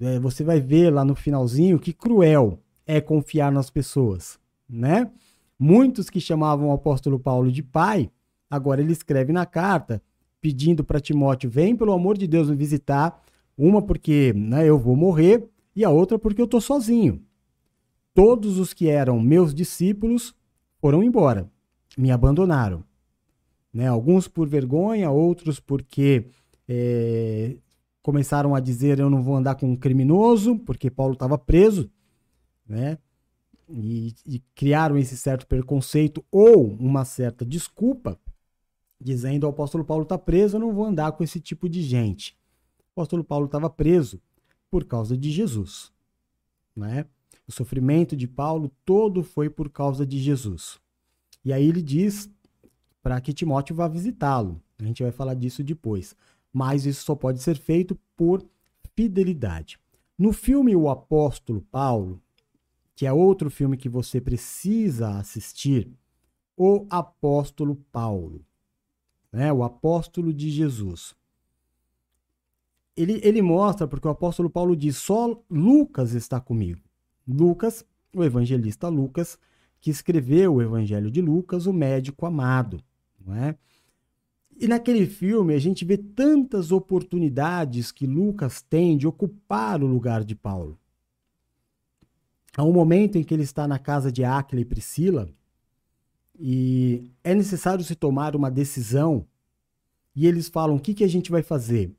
É, 0.00 0.18
você 0.18 0.42
vai 0.42 0.58
ver 0.58 0.90
lá 0.90 1.04
no 1.04 1.14
finalzinho 1.14 1.78
que 1.78 1.92
cruel 1.92 2.58
é 2.86 3.02
confiar 3.02 3.52
nas 3.52 3.68
pessoas, 3.68 4.40
né? 4.66 5.10
Muitos 5.58 6.08
que 6.08 6.22
chamavam 6.22 6.70
o 6.70 6.72
apóstolo 6.72 7.20
Paulo 7.20 7.52
de 7.52 7.62
pai, 7.62 8.10
agora 8.48 8.80
ele 8.80 8.92
escreve 8.92 9.30
na 9.30 9.44
carta 9.44 10.02
pedindo 10.40 10.82
para 10.82 11.00
Timóteo: 11.00 11.50
vem 11.50 11.76
pelo 11.76 11.92
amor 11.92 12.16
de 12.16 12.26
Deus 12.26 12.48
me 12.48 12.56
visitar. 12.56 13.22
Uma 13.58 13.82
porque 13.82 14.32
né, 14.34 14.66
eu 14.66 14.78
vou 14.78 14.96
morrer 14.96 15.46
e 15.76 15.84
a 15.84 15.90
outra 15.90 16.18
porque 16.18 16.40
eu 16.40 16.46
estou 16.46 16.62
sozinho. 16.62 17.22
Todos 18.14 18.58
os 18.58 18.72
que 18.72 18.88
eram 18.88 19.20
meus 19.20 19.54
discípulos 19.54 20.34
foram 20.80 21.02
embora 21.02 21.51
me 21.96 22.10
abandonaram. 22.10 22.84
Né? 23.72 23.86
Alguns 23.86 24.28
por 24.28 24.48
vergonha, 24.48 25.10
outros 25.10 25.58
porque 25.58 26.26
é, 26.68 27.56
começaram 28.02 28.54
a 28.54 28.60
dizer 28.60 28.98
eu 28.98 29.08
não 29.08 29.22
vou 29.22 29.36
andar 29.36 29.54
com 29.54 29.70
um 29.70 29.76
criminoso, 29.76 30.58
porque 30.58 30.90
Paulo 30.90 31.14
estava 31.14 31.38
preso, 31.38 31.90
né? 32.66 32.98
E, 33.68 34.14
e, 34.26 34.38
criaram 34.54 34.98
esse 34.98 35.16
certo 35.16 35.46
preconceito 35.46 36.22
ou 36.30 36.74
uma 36.74 37.06
certa 37.06 37.44
desculpa, 37.44 38.18
dizendo 39.00 39.44
o 39.44 39.48
apóstolo 39.48 39.84
Paulo 39.84 40.02
está 40.02 40.18
preso, 40.18 40.56
eu 40.56 40.60
não 40.60 40.74
vou 40.74 40.84
andar 40.84 41.12
com 41.12 41.24
esse 41.24 41.40
tipo 41.40 41.68
de 41.68 41.80
gente. 41.80 42.36
O 42.80 43.00
apóstolo 43.00 43.24
Paulo 43.24 43.46
estava 43.46 43.70
preso 43.70 44.20
por 44.70 44.84
causa 44.84 45.16
de 45.16 45.30
Jesus, 45.30 45.90
né? 46.76 47.06
O 47.46 47.52
sofrimento 47.52 48.14
de 48.14 48.28
Paulo 48.28 48.70
todo 48.84 49.22
foi 49.22 49.48
por 49.48 49.70
causa 49.70 50.04
de 50.04 50.18
Jesus. 50.18 50.78
E 51.44 51.52
aí 51.52 51.66
ele 51.66 51.82
diz 51.82 52.30
para 53.02 53.20
que 53.20 53.32
Timóteo 53.32 53.74
vá 53.74 53.88
visitá-lo. 53.88 54.62
A 54.78 54.84
gente 54.84 55.02
vai 55.02 55.12
falar 55.12 55.34
disso 55.34 55.62
depois. 55.62 56.14
Mas 56.52 56.86
isso 56.86 57.04
só 57.04 57.14
pode 57.14 57.40
ser 57.42 57.56
feito 57.58 57.98
por 58.16 58.44
fidelidade. 58.94 59.78
No 60.18 60.32
filme 60.32 60.76
O 60.76 60.88
Apóstolo 60.88 61.62
Paulo, 61.62 62.22
que 62.94 63.06
é 63.06 63.12
outro 63.12 63.50
filme 63.50 63.76
que 63.76 63.88
você 63.88 64.20
precisa 64.20 65.18
assistir, 65.18 65.90
O 66.56 66.86
Apóstolo 66.90 67.76
Paulo, 67.90 68.44
né? 69.32 69.52
O 69.52 69.64
Apóstolo 69.64 70.32
de 70.32 70.50
Jesus. 70.50 71.14
Ele, 72.94 73.20
ele 73.24 73.40
mostra, 73.40 73.88
porque 73.88 74.06
o 74.06 74.10
apóstolo 74.10 74.50
Paulo 74.50 74.76
diz: 74.76 74.98
só 74.98 75.42
Lucas 75.48 76.12
está 76.12 76.38
comigo. 76.38 76.82
Lucas, 77.26 77.86
o 78.14 78.22
evangelista 78.22 78.88
Lucas, 78.88 79.38
que 79.82 79.90
escreveu 79.90 80.54
o 80.54 80.62
Evangelho 80.62 81.10
de 81.10 81.20
Lucas, 81.20 81.66
o 81.66 81.72
médico 81.72 82.24
amado, 82.24 82.80
não 83.20 83.34
é? 83.34 83.58
E 84.56 84.68
naquele 84.68 85.06
filme 85.06 85.54
a 85.54 85.58
gente 85.58 85.84
vê 85.84 85.98
tantas 85.98 86.70
oportunidades 86.70 87.90
que 87.90 88.06
Lucas 88.06 88.62
tem 88.62 88.96
de 88.96 89.08
ocupar 89.08 89.82
o 89.82 89.86
lugar 89.88 90.22
de 90.22 90.36
Paulo. 90.36 90.78
Há 92.56 92.62
um 92.62 92.72
momento 92.72 93.18
em 93.18 93.24
que 93.24 93.34
ele 93.34 93.42
está 93.42 93.66
na 93.66 93.78
casa 93.78 94.12
de 94.12 94.22
Áquila 94.22 94.60
e 94.60 94.64
Priscila 94.64 95.28
e 96.38 97.10
é 97.24 97.34
necessário 97.34 97.84
se 97.84 97.96
tomar 97.96 98.36
uma 98.36 98.52
decisão 98.52 99.26
e 100.14 100.28
eles 100.28 100.48
falam: 100.48 100.76
o 100.76 100.80
que, 100.80 100.94
que 100.94 101.02
a 101.02 101.08
gente 101.08 101.28
vai 101.28 101.42
fazer? 101.42 101.92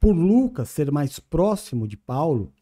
Por 0.00 0.12
Lucas 0.12 0.70
ser 0.70 0.90
mais 0.90 1.20
próximo 1.20 1.86
de 1.86 1.96
Paulo, 1.96 2.52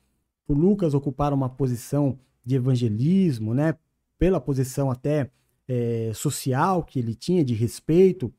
por 0.44 0.58
Lucas 0.58 0.92
ocupar 0.92 1.32
uma 1.32 1.48
posição 1.48 2.18
de 2.44 2.56
evangelismo, 2.56 3.54
né? 3.54 3.74
Pela 4.18 4.40
posição 4.40 4.90
até 4.90 5.30
é, 5.66 6.10
social 6.14 6.82
que 6.82 6.98
ele 6.98 7.14
tinha 7.14 7.44
de 7.44 7.54
respeito, 7.54 8.32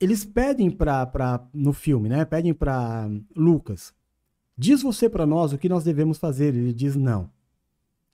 eles 0.00 0.24
pedem 0.24 0.70
para 0.70 1.48
no 1.52 1.72
filme, 1.72 2.08
né? 2.08 2.24
Pedem 2.24 2.54
para 2.54 3.08
Lucas, 3.34 3.94
diz 4.56 4.82
você 4.82 5.08
para 5.08 5.26
nós 5.26 5.52
o 5.52 5.58
que 5.58 5.68
nós 5.68 5.84
devemos 5.84 6.18
fazer. 6.18 6.54
Ele 6.54 6.72
diz 6.72 6.96
não. 6.96 7.30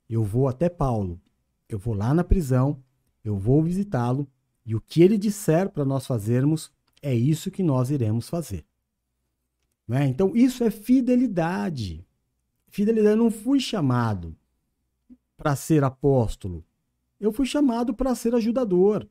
Eu 0.08 0.22
vou 0.22 0.48
até 0.48 0.68
Paulo. 0.68 1.20
Eu 1.68 1.78
vou 1.78 1.94
lá 1.94 2.12
na 2.12 2.22
prisão, 2.22 2.82
eu 3.24 3.36
vou 3.36 3.62
visitá-lo 3.62 4.28
e 4.64 4.74
o 4.74 4.80
que 4.80 5.02
ele 5.02 5.16
disser 5.16 5.70
para 5.70 5.84
nós 5.84 6.06
fazermos 6.06 6.70
é 7.00 7.14
isso 7.14 7.50
que 7.50 7.62
nós 7.62 7.90
iremos 7.90 8.28
fazer. 8.28 8.64
Né? 9.88 10.06
Então 10.06 10.36
isso 10.36 10.62
é 10.62 10.70
fidelidade. 10.70 12.06
Fidelidade. 12.68 13.16
Eu 13.16 13.16
não 13.16 13.30
fui 13.30 13.58
chamado 13.58 14.36
para 15.36 15.56
ser 15.56 15.82
apóstolo 15.82 16.64
eu 17.22 17.32
fui 17.32 17.46
chamado 17.46 17.94
para 17.94 18.16
ser 18.16 18.34
ajudador. 18.34 19.08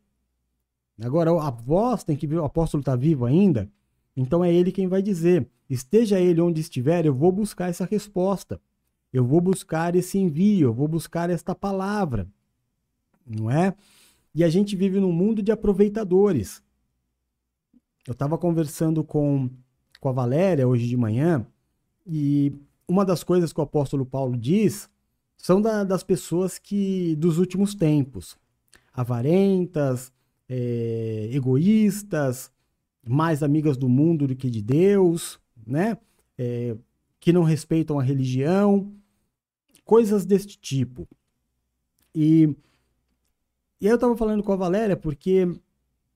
Agora, 1.01 1.31
a 1.31 1.49
voz 1.49 2.03
tem 2.03 2.15
que 2.17 2.27
ver, 2.27 2.35
o 2.35 2.43
apóstolo 2.43 2.81
está 2.81 2.93
vivo 2.93 3.25
ainda, 3.25 3.71
então 4.15 4.43
é 4.43 4.53
ele 4.53 4.71
quem 4.71 4.87
vai 4.87 5.01
dizer: 5.01 5.47
esteja 5.69 6.19
ele 6.19 6.41
onde 6.41 6.59
estiver, 6.59 7.05
eu 7.05 7.15
vou 7.15 7.31
buscar 7.31 7.69
essa 7.69 7.85
resposta, 7.85 8.61
eu 9.13 9.25
vou 9.25 9.39
buscar 9.39 9.95
esse 9.95 10.19
envio, 10.19 10.67
eu 10.67 10.73
vou 10.73 10.89
buscar 10.89 11.29
esta 11.29 11.55
palavra, 11.55 12.27
não 13.25 13.49
é? 13.49 13.73
E 14.35 14.43
a 14.43 14.49
gente 14.49 14.75
vive 14.75 14.99
num 14.99 15.13
mundo 15.13 15.41
de 15.41 15.51
aproveitadores. 15.51 16.61
Eu 18.05 18.11
estava 18.11 18.37
conversando 18.37 19.03
com, 19.03 19.49
com 20.01 20.09
a 20.09 20.11
Valéria 20.11 20.67
hoje 20.67 20.85
de 20.85 20.97
manhã, 20.97 21.47
e 22.05 22.53
uma 22.87 23.05
das 23.05 23.23
coisas 23.23 23.53
que 23.53 23.59
o 23.59 23.63
apóstolo 23.63 24.05
Paulo 24.05 24.37
diz 24.37 24.89
são 25.41 25.59
da, 25.59 25.83
das 25.83 26.03
pessoas 26.03 26.59
que 26.59 27.15
dos 27.15 27.39
últimos 27.39 27.73
tempos, 27.73 28.37
avarentas, 28.93 30.13
é, 30.47 31.29
egoístas, 31.33 32.51
mais 33.03 33.41
amigas 33.41 33.75
do 33.75 33.89
mundo 33.89 34.27
do 34.27 34.35
que 34.35 34.51
de 34.51 34.61
Deus, 34.61 35.39
né? 35.65 35.97
É, 36.37 36.77
que 37.19 37.33
não 37.33 37.41
respeitam 37.41 37.99
a 37.99 38.03
religião, 38.03 38.93
coisas 39.83 40.27
deste 40.27 40.59
tipo. 40.59 41.07
E, 42.13 42.55
e 43.79 43.87
eu 43.87 43.95
estava 43.95 44.15
falando 44.15 44.43
com 44.43 44.51
a 44.51 44.55
Valéria 44.55 44.95
porque 44.95 45.47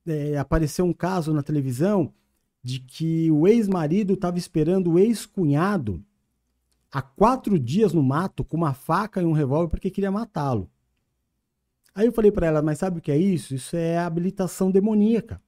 é, 0.06 0.38
apareceu 0.38 0.84
um 0.84 0.92
caso 0.92 1.32
na 1.32 1.42
televisão 1.42 2.14
de 2.62 2.78
que 2.78 3.28
o 3.32 3.48
ex-marido 3.48 4.14
estava 4.14 4.38
esperando 4.38 4.92
o 4.92 4.98
ex-cunhado 5.00 6.00
há 6.90 7.02
quatro 7.02 7.58
dias 7.58 7.92
no 7.92 8.02
mato 8.02 8.44
com 8.44 8.56
uma 8.56 8.74
faca 8.74 9.20
e 9.20 9.24
um 9.24 9.32
revólver 9.32 9.68
porque 9.68 9.90
queria 9.90 10.10
matá-lo. 10.10 10.70
Aí 11.94 12.06
eu 12.06 12.12
falei 12.12 12.30
para 12.30 12.46
ela, 12.46 12.60
mas 12.60 12.78
sabe 12.78 12.98
o 12.98 13.02
que 13.02 13.10
é 13.10 13.16
isso? 13.16 13.54
Isso 13.54 13.74
é 13.74 13.98
habilitação 13.98 14.70
demoníaca. 14.70 15.40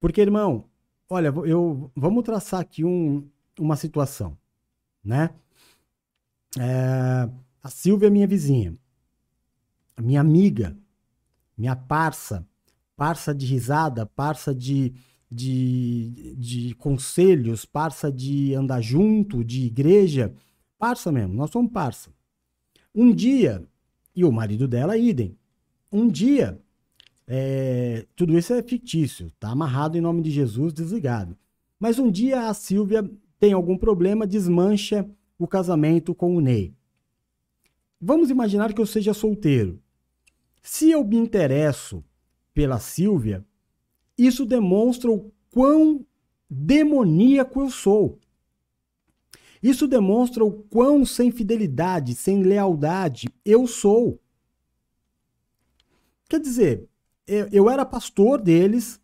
Porque, 0.00 0.20
irmão, 0.20 0.64
olha, 1.08 1.28
eu 1.46 1.92
vamos 1.94 2.24
traçar 2.24 2.60
aqui 2.60 2.84
um, 2.84 3.28
uma 3.58 3.76
situação, 3.76 4.36
né? 5.04 5.34
É, 6.58 7.28
a 7.62 7.68
Silvia 7.70 8.08
é 8.08 8.10
minha 8.10 8.26
vizinha, 8.26 8.76
minha 10.00 10.20
amiga, 10.20 10.76
minha 11.56 11.76
parça, 11.76 12.46
parça 12.96 13.34
de 13.34 13.46
risada, 13.46 14.06
parça 14.06 14.54
de, 14.54 14.94
de, 15.32 16.34
de 16.36 16.74
conselhos, 16.74 17.64
parça 17.64 18.12
de 18.12 18.54
andar 18.54 18.80
junto, 18.80 19.42
de 19.42 19.64
igreja, 19.64 20.34
parça 20.78 21.10
mesmo, 21.10 21.34
nós 21.34 21.50
somos 21.50 21.72
parça. 21.72 22.10
Um 22.94 23.12
dia, 23.12 23.66
e 24.14 24.24
o 24.24 24.32
marido 24.32 24.68
dela, 24.68 24.98
idem, 24.98 25.36
um 25.90 26.08
dia, 26.08 26.60
é, 27.26 28.06
tudo 28.14 28.36
isso 28.36 28.52
é 28.52 28.62
fictício, 28.62 29.30
tá 29.40 29.50
amarrado 29.50 29.96
em 29.96 30.00
nome 30.00 30.22
de 30.22 30.30
Jesus, 30.30 30.72
desligado. 30.74 31.36
Mas 31.80 31.98
um 31.98 32.10
dia 32.10 32.48
a 32.48 32.54
Silvia 32.54 33.08
tem 33.40 33.52
algum 33.52 33.76
problema, 33.76 34.26
desmancha 34.26 35.08
o 35.38 35.48
casamento 35.48 36.14
com 36.14 36.36
o 36.36 36.40
Ney. 36.40 36.74
Vamos 38.00 38.30
imaginar 38.30 38.72
que 38.72 38.80
eu 38.80 38.86
seja 38.86 39.14
solteiro. 39.14 39.80
Se 40.62 40.90
eu 40.90 41.04
me 41.04 41.16
interesso 41.16 42.04
pela 42.52 42.78
Silvia, 42.78 43.44
isso 44.26 44.44
demonstra 44.44 45.10
o 45.10 45.30
quão 45.50 46.04
demoníaco 46.48 47.60
eu 47.60 47.70
sou. 47.70 48.18
Isso 49.62 49.86
demonstra 49.86 50.44
o 50.44 50.52
quão 50.52 51.04
sem 51.04 51.30
fidelidade, 51.30 52.14
sem 52.14 52.42
lealdade 52.42 53.28
eu 53.44 53.66
sou. 53.66 54.20
Quer 56.28 56.40
dizer, 56.40 56.88
eu, 57.26 57.70
era 57.70 57.84
pastor 57.84 58.40
deles, 58.40 59.00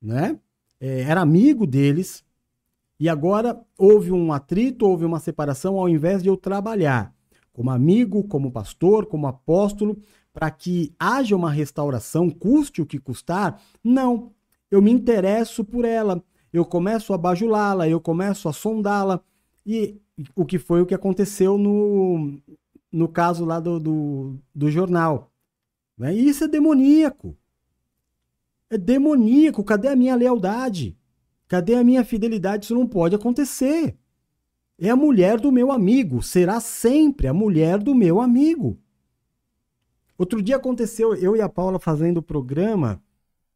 né? 0.00 0.38
É, 0.78 1.02
era 1.02 1.20
amigo 1.20 1.66
deles, 1.66 2.24
e 2.98 3.08
agora 3.08 3.60
houve 3.78 4.12
um 4.12 4.32
atrito, 4.32 4.86
houve 4.86 5.04
uma 5.04 5.20
separação, 5.20 5.78
ao 5.78 5.88
invés 5.88 6.22
de 6.22 6.28
eu 6.28 6.36
trabalhar 6.36 7.14
como 7.52 7.70
amigo, 7.70 8.24
como 8.24 8.50
pastor, 8.50 9.06
como 9.06 9.26
apóstolo, 9.26 9.98
para 10.32 10.50
que 10.50 10.94
haja 10.98 11.34
uma 11.34 11.50
restauração, 11.50 12.30
custe 12.30 12.80
o 12.80 12.86
que 12.86 12.98
custar, 12.98 13.60
não. 13.82 14.32
Eu 14.70 14.80
me 14.80 14.90
interesso 14.90 15.64
por 15.64 15.84
ela, 15.84 16.22
eu 16.52 16.64
começo 16.64 17.12
a 17.12 17.18
bajulá-la, 17.18 17.88
eu 17.88 18.00
começo 18.00 18.48
a 18.48 18.52
sondá-la, 18.52 19.20
e 19.66 20.00
o 20.34 20.44
que 20.44 20.58
foi 20.58 20.80
o 20.80 20.86
que 20.86 20.94
aconteceu 20.94 21.58
no, 21.58 22.38
no 22.90 23.08
caso 23.08 23.44
lá 23.44 23.60
do, 23.60 23.78
do, 23.78 24.38
do 24.54 24.70
jornal. 24.70 25.30
Né? 25.96 26.14
Isso 26.14 26.44
é 26.44 26.48
demoníaco. 26.48 27.36
É 28.68 28.78
demoníaco. 28.78 29.64
Cadê 29.64 29.88
a 29.88 29.96
minha 29.96 30.14
lealdade? 30.14 30.96
Cadê 31.48 31.74
a 31.74 31.84
minha 31.84 32.04
fidelidade? 32.04 32.64
Isso 32.64 32.74
não 32.74 32.86
pode 32.86 33.14
acontecer. 33.14 33.96
É 34.78 34.88
a 34.88 34.96
mulher 34.96 35.38
do 35.38 35.52
meu 35.52 35.70
amigo. 35.70 36.22
Será 36.22 36.60
sempre 36.60 37.26
a 37.26 37.34
mulher 37.34 37.78
do 37.78 37.94
meu 37.94 38.20
amigo. 38.20 38.78
Outro 40.20 40.42
dia 40.42 40.56
aconteceu, 40.56 41.14
eu 41.14 41.34
e 41.34 41.40
a 41.40 41.48
Paula 41.48 41.78
fazendo 41.78 42.18
o 42.18 42.22
programa 42.22 43.02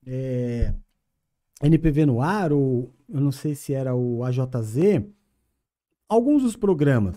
é, 0.07 0.73
NPV 1.63 2.07
no 2.07 2.23
ar, 2.23 2.55
ou 2.55 2.91
eu 3.07 3.21
não 3.21 3.31
sei 3.31 3.55
se 3.55 3.75
era 3.75 3.95
o 3.95 4.25
AJZ, 4.25 5.05
alguns 6.09 6.43
dos 6.43 6.57
programas. 6.57 7.17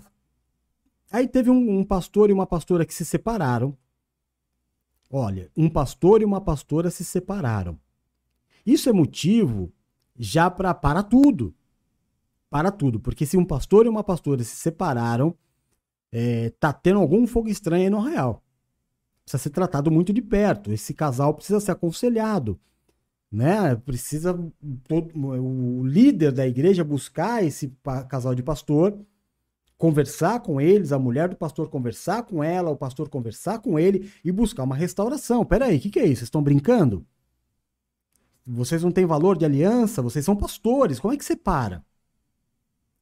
Aí 1.09 1.29
teve 1.29 1.49
um, 1.49 1.79
um 1.79 1.85
pastor 1.85 2.29
e 2.29 2.33
uma 2.33 2.45
pastora 2.45 2.85
que 2.85 2.93
se 2.93 3.05
separaram. 3.05 3.73
Olha, 5.09 5.49
um 5.55 5.69
pastor 5.69 6.21
e 6.21 6.25
uma 6.25 6.41
pastora 6.41 6.91
se 6.91 7.05
separaram. 7.05 7.79
Isso 8.65 8.89
é 8.89 8.91
motivo 8.91 9.71
já 10.19 10.51
para 10.51 10.73
para 10.73 11.01
tudo. 11.01 11.55
Para 12.49 12.69
tudo. 12.69 12.99
Porque 12.99 13.25
se 13.25 13.37
um 13.37 13.45
pastor 13.45 13.85
e 13.85 13.89
uma 13.89 14.03
pastora 14.03 14.43
se 14.43 14.57
separaram, 14.57 15.33
é, 16.11 16.49
tá 16.59 16.73
tendo 16.73 16.99
algum 16.99 17.25
fogo 17.25 17.47
estranho 17.47 17.85
aí 17.85 17.89
no 17.89 18.01
real 18.01 18.43
precisa 19.27 19.43
ser 19.43 19.49
tratado 19.49 19.91
muito 19.91 20.13
de 20.13 20.21
perto. 20.21 20.71
Esse 20.71 20.93
casal 20.93 21.33
precisa 21.33 21.59
ser 21.59 21.71
aconselhado, 21.71 22.57
né? 23.29 23.75
Precisa 23.75 24.33
todo, 24.87 25.11
o 25.13 25.85
líder 25.85 26.31
da 26.31 26.47
igreja 26.47 26.81
buscar 26.81 27.43
esse 27.43 27.75
casal 28.07 28.33
de 28.33 28.41
pastor, 28.41 28.97
conversar 29.77 30.39
com 30.39 30.61
eles, 30.61 30.93
a 30.93 30.97
mulher 30.97 31.27
do 31.27 31.35
pastor 31.35 31.69
conversar 31.69 32.23
com 32.23 32.41
ela, 32.41 32.71
o 32.71 32.77
pastor 32.77 33.09
conversar 33.09 33.59
com 33.59 33.77
ele 33.77 34.09
e 34.23 34.31
buscar 34.31 34.63
uma 34.63 34.75
restauração. 34.75 35.45
Peraí, 35.45 35.75
o 35.75 35.79
que, 35.81 35.89
que 35.89 35.99
é 35.99 36.05
isso? 36.05 36.19
Vocês 36.19 36.27
estão 36.27 36.41
brincando? 36.41 37.05
Vocês 38.45 38.81
não 38.81 38.93
têm 38.93 39.05
valor 39.05 39.37
de 39.37 39.43
aliança? 39.43 40.01
Vocês 40.01 40.23
são 40.23 40.37
pastores. 40.37 41.01
Como 41.01 41.13
é 41.13 41.17
que 41.17 41.25
separa? 41.25 41.85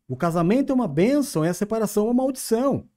O 0.07 0.17
casamento 0.17 0.71
é 0.71 0.75
uma 0.75 0.87
bênção 0.87 1.45
e 1.45 1.47
a 1.47 1.53
separação 1.53 2.05
é 2.05 2.07
uma 2.07 2.23
maldição. 2.23 2.89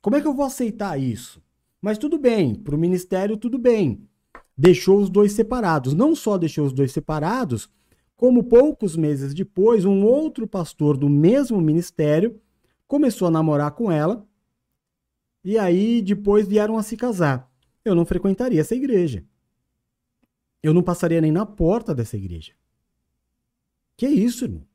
Como 0.00 0.16
é 0.16 0.22
que 0.22 0.26
eu 0.26 0.34
vou 0.34 0.46
aceitar 0.46 0.98
isso? 0.98 1.42
Mas 1.80 1.98
tudo 1.98 2.18
bem, 2.18 2.54
para 2.54 2.74
o 2.74 2.78
ministério 2.78 3.36
tudo 3.36 3.58
bem. 3.58 4.06
Deixou 4.56 4.98
os 5.00 5.08
dois 5.08 5.32
separados. 5.32 5.94
Não 5.94 6.14
só 6.14 6.36
deixou 6.36 6.66
os 6.66 6.72
dois 6.72 6.92
separados, 6.92 7.70
como 8.20 8.44
poucos 8.44 8.96
meses 8.96 9.32
depois, 9.32 9.86
um 9.86 10.04
outro 10.04 10.46
pastor 10.46 10.98
do 10.98 11.08
mesmo 11.08 11.58
ministério 11.58 12.38
começou 12.86 13.28
a 13.28 13.30
namorar 13.30 13.70
com 13.70 13.90
ela. 13.90 14.28
E 15.42 15.56
aí 15.56 16.02
depois 16.02 16.46
vieram 16.46 16.76
a 16.76 16.82
se 16.82 16.98
casar. 16.98 17.50
Eu 17.82 17.94
não 17.94 18.04
frequentaria 18.04 18.60
essa 18.60 18.74
igreja. 18.74 19.24
Eu 20.62 20.74
não 20.74 20.82
passaria 20.82 21.20
nem 21.20 21.32
na 21.32 21.46
porta 21.46 21.94
dessa 21.94 22.16
igreja. 22.16 22.52
Que 23.96 24.06
isso, 24.06 24.44
irmão? 24.44 24.66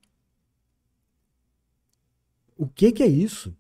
O 2.57 2.67
que, 2.67 2.91
que 2.91 3.03
é 3.03 3.07
isso? 3.07 3.55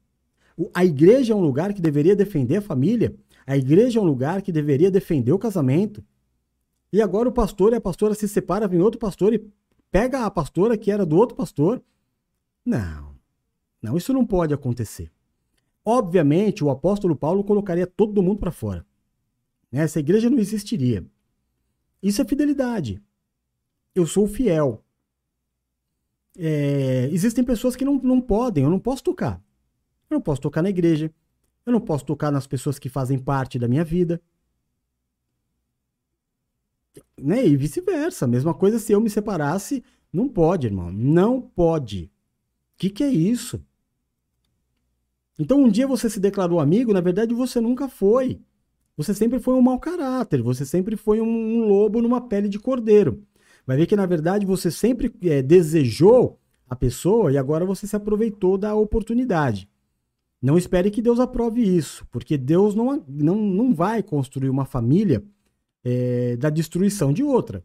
A 0.73 0.83
igreja 0.83 1.33
é 1.33 1.35
um 1.35 1.41
lugar 1.41 1.73
que 1.73 1.81
deveria 1.81 2.15
defender 2.15 2.57
a 2.57 2.61
família. 2.61 3.15
A 3.45 3.55
igreja 3.55 3.99
é 3.99 4.01
um 4.01 4.05
lugar 4.05 4.41
que 4.41 4.51
deveria 4.51 4.89
defender 4.89 5.31
o 5.31 5.39
casamento. 5.39 6.03
E 6.91 7.01
agora 7.01 7.29
o 7.29 7.31
pastor 7.31 7.73
e 7.73 7.75
a 7.75 7.81
pastora 7.81 8.13
se 8.13 8.27
separam, 8.27 8.67
vem 8.67 8.81
outro 8.81 8.99
pastor 8.99 9.33
e 9.33 9.51
pega 9.91 10.25
a 10.25 10.31
pastora 10.31 10.77
que 10.77 10.89
era 10.89 11.05
do 11.05 11.17
outro 11.17 11.35
pastor. 11.35 11.83
Não, 12.65 13.15
não, 13.81 13.95
isso 13.95 14.11
não 14.13 14.25
pode 14.25 14.53
acontecer. 14.53 15.11
Obviamente, 15.83 16.63
o 16.63 16.71
apóstolo 16.71 17.15
Paulo 17.15 17.43
colocaria 17.43 17.85
todo 17.85 18.23
mundo 18.23 18.39
para 18.39 18.51
fora. 18.51 18.85
Essa 19.71 19.99
igreja 19.99 20.29
não 20.29 20.39
existiria. 20.39 21.05
Isso 22.01 22.21
é 22.21 22.25
fidelidade. 22.25 22.99
Eu 23.93 24.07
sou 24.07 24.27
fiel. 24.27 24.83
É, 26.37 27.07
existem 27.11 27.43
pessoas 27.43 27.75
que 27.75 27.85
não, 27.85 27.95
não 27.95 28.19
podem, 28.19 28.63
eu 28.63 28.69
não 28.69 28.79
posso 28.79 29.03
tocar. 29.03 29.41
Eu 30.09 30.15
não 30.15 30.21
posso 30.21 30.41
tocar 30.41 30.61
na 30.61 30.69
igreja. 30.69 31.13
Eu 31.65 31.73
não 31.73 31.81
posso 31.81 32.05
tocar 32.05 32.31
nas 32.31 32.45
pessoas 32.45 32.77
que 32.77 32.89
fazem 32.89 33.17
parte 33.17 33.57
da 33.57 33.67
minha 33.67 33.83
vida. 33.83 34.21
Né? 37.17 37.45
E 37.47 37.57
vice-versa. 37.57 38.27
Mesma 38.27 38.53
coisa 38.53 38.79
se 38.79 38.91
eu 38.91 39.01
me 39.01 39.09
separasse. 39.09 39.83
Não 40.13 40.29
pode, 40.29 40.67
irmão. 40.67 40.91
Não 40.91 41.41
pode. 41.41 42.11
O 42.75 42.77
que, 42.77 42.89
que 42.89 43.03
é 43.03 43.09
isso? 43.09 43.63
Então, 45.37 45.61
um 45.63 45.69
dia 45.69 45.87
você 45.87 46.09
se 46.09 46.19
declarou 46.19 46.59
amigo, 46.59 46.93
na 46.93 47.01
verdade 47.01 47.33
você 47.33 47.59
nunca 47.59 47.89
foi. 47.89 48.39
Você 48.95 49.13
sempre 49.13 49.39
foi 49.39 49.53
um 49.55 49.61
mau 49.61 49.77
caráter, 49.77 50.41
você 50.41 50.65
sempre 50.65 50.95
foi 50.95 51.19
um, 51.19 51.27
um 51.27 51.67
lobo 51.67 52.01
numa 52.01 52.21
pele 52.21 52.47
de 52.47 52.57
cordeiro. 52.57 53.21
Vai 53.67 53.75
ver 53.75 53.87
que, 53.87 53.95
na 53.95 54.05
verdade, 54.05 54.45
você 54.45 54.71
sempre 54.71 55.13
é, 55.23 55.41
desejou 55.41 56.39
a 56.69 56.75
pessoa 56.75 57.31
e 57.31 57.37
agora 57.37 57.65
você 57.65 57.85
se 57.85 57.95
aproveitou 57.95 58.57
da 58.57 58.75
oportunidade. 58.75 59.67
Não 60.41 60.57
espere 60.57 60.91
que 60.91 61.01
Deus 61.01 61.19
aprove 61.19 61.61
isso, 61.61 62.05
porque 62.11 62.37
Deus 62.37 62.75
não, 62.75 63.03
não, 63.07 63.35
não 63.35 63.73
vai 63.73 64.03
construir 64.03 64.49
uma 64.49 64.65
família 64.65 65.23
é, 65.83 66.35
da 66.37 66.49
destruição 66.49 67.11
de 67.13 67.23
outra. 67.23 67.63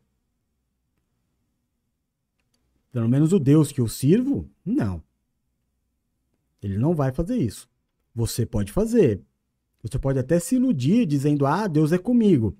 Pelo 2.93 3.09
menos 3.09 3.33
o 3.33 3.39
Deus 3.39 3.71
que 3.71 3.81
eu 3.81 3.89
sirvo, 3.89 4.49
não. 4.65 5.03
Ele 6.63 6.77
não 6.79 6.95
vai 6.95 7.13
fazer 7.13 7.37
isso. 7.37 7.69
Você 8.15 8.45
pode 8.45 8.73
fazer. 8.73 9.23
Você 9.83 9.99
pode 9.99 10.19
até 10.19 10.39
se 10.39 10.57
iludir 10.57 11.07
dizendo: 11.07 11.47
Ah, 11.47 11.67
Deus 11.67 11.93
é 11.93 11.99
comigo. 11.99 12.57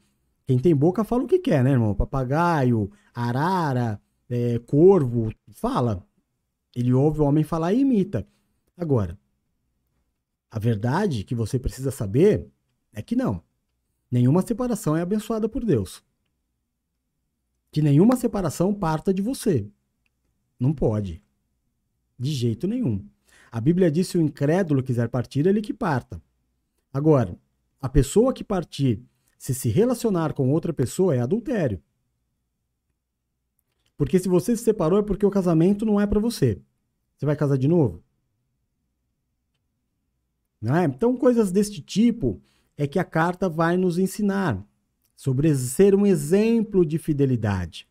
Quem 0.47 0.59
tem 0.59 0.75
boca 0.75 1.05
fala 1.05 1.25
o 1.25 1.27
que 1.27 1.39
quer, 1.39 1.63
né, 1.63 1.73
irmão? 1.73 1.95
Papagaio, 1.95 2.91
arara, 3.15 4.01
é, 4.29 4.59
corvo, 4.61 5.33
fala. 5.49 6.05
Ele 6.75 6.93
ouve 6.93 7.21
o 7.21 7.25
homem 7.25 7.45
falar 7.45 7.73
e 7.73 7.81
imita. 7.81 8.27
Agora, 8.77 9.19
a 10.51 10.59
verdade 10.59 11.23
que 11.23 11.35
você 11.35 11.59
precisa 11.59 11.91
saber 11.91 12.47
é 12.93 13.01
que 13.01 13.15
não. 13.15 13.43
Nenhuma 14.11 14.43
separação 14.43 14.97
é 14.97 15.03
abençoada 15.03 15.49
por 15.49 15.65
Deus. 15.65 16.03
Que 17.71 17.81
nenhuma 17.81 18.17
separação 18.17 18.75
parta 18.75 19.15
de 19.15 19.23
você. 19.23 19.69
Não 20.59 20.75
pode. 20.75 21.23
De 22.19 22.33
jeito 22.33 22.67
nenhum. 22.67 23.07
A 23.53 23.61
Bíblia 23.61 23.91
diz: 23.91 24.09
se 24.09 24.19
o 24.19 24.21
incrédulo 24.21 24.83
quiser 24.83 25.09
partir, 25.09 25.47
ele 25.47 25.61
que 25.61 25.73
parta. 25.73 26.21
Agora, 26.93 27.39
a 27.81 27.89
pessoa 27.89 28.35
que 28.35 28.43
partir, 28.43 29.01
se 29.39 29.55
se 29.55 29.69
relacionar 29.69 30.33
com 30.33 30.51
outra 30.51 30.73
pessoa, 30.73 31.15
é 31.15 31.21
adultério. 31.21 31.81
Porque 33.97 34.19
se 34.19 34.29
você 34.29 34.57
se 34.57 34.65
separou 34.65 34.99
é 34.99 35.03
porque 35.03 35.25
o 35.25 35.31
casamento 35.31 35.87
não 35.87 36.01
é 36.01 36.07
para 36.07 36.19
você. 36.19 36.61
Você 37.17 37.25
vai 37.25 37.37
casar 37.37 37.57
de 37.57 37.69
novo? 37.69 38.03
É? 40.63 40.85
Então, 40.85 41.17
coisas 41.17 41.51
deste 41.51 41.81
tipo 41.81 42.41
é 42.77 42.87
que 42.87 42.99
a 42.99 43.05
carta 43.05 43.49
vai 43.49 43.77
nos 43.77 43.99
ensinar 43.99 44.63
sobre 45.17 45.55
ser 45.55 45.95
um 45.95 46.07
exemplo 46.07 46.85
de 46.85 46.99
fidelidade. 46.99 47.89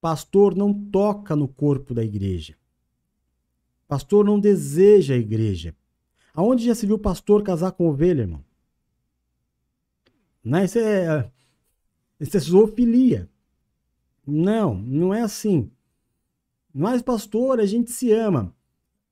Pastor 0.00 0.54
não 0.54 0.72
toca 0.72 1.34
no 1.34 1.48
corpo 1.48 1.92
da 1.94 2.04
igreja. 2.04 2.56
Pastor 3.86 4.24
não 4.24 4.38
deseja 4.38 5.14
a 5.14 5.18
igreja. 5.18 5.74
Aonde 6.34 6.66
já 6.66 6.74
se 6.74 6.86
viu 6.86 6.98
pastor 6.98 7.42
casar 7.42 7.72
com 7.72 7.88
ovelha, 7.88 8.22
irmão? 8.22 8.44
Não, 10.44 10.62
isso 10.62 10.78
é, 10.78 11.30
isso 12.20 12.36
é 12.36 12.40
zoofilia. 12.40 13.28
Não, 14.26 14.74
não 14.74 15.12
é 15.12 15.22
assim. 15.22 15.70
Mas, 16.72 17.02
pastor, 17.02 17.60
a 17.60 17.66
gente 17.66 17.90
se 17.90 18.12
ama. 18.12 18.54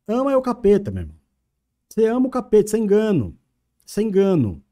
Ama 0.06 0.30
é 0.30 0.36
o 0.36 0.42
capeta, 0.42 0.90
meu 0.90 1.02
irmão. 1.02 1.15
Você 1.96 2.08
ama 2.08 2.26
o 2.26 2.30
capeta, 2.30 2.66
isso 2.66 2.76
é 2.76 2.78
engano. 2.78 3.34
Isso 3.86 3.98
é 3.98 4.02
engano. 4.02 4.62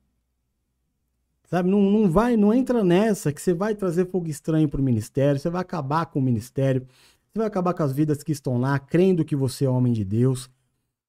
Sabe, 1.45 1.71
não, 1.71 1.81
não 1.81 2.11
vai, 2.11 2.37
não 2.37 2.53
entra 2.53 2.85
nessa 2.85 3.33
que 3.33 3.41
você 3.41 3.55
vai 3.55 3.75
trazer 3.75 4.11
fogo 4.11 4.29
estranho 4.29 4.69
para 4.69 4.79
o 4.81 4.85
ministério, 4.85 5.41
você 5.41 5.49
vai 5.49 5.63
acabar 5.63 6.05
com 6.05 6.19
o 6.19 6.23
ministério, 6.23 6.87
você 7.33 7.39
vai 7.39 7.47
acabar 7.47 7.73
com 7.73 7.83
as 7.83 7.93
vidas 7.93 8.23
que 8.23 8.33
estão 8.33 8.59
lá, 8.61 8.79
crendo 8.79 9.25
que 9.25 9.35
você 9.35 9.65
é 9.65 9.71
homem 9.71 9.93
de 9.93 10.05
Deus, 10.05 10.51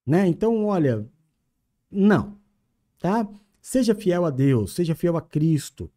né? 0.05 0.25
Então, 0.25 0.65
olha, 0.65 1.05
não, 1.91 2.37
tá? 2.97 3.27
Seja 3.61 3.93
fiel 3.93 4.23
a 4.23 4.29
Deus, 4.29 4.73
seja 4.73 4.95
fiel 4.95 5.17
a 5.17 5.21
Cristo. 5.21 5.91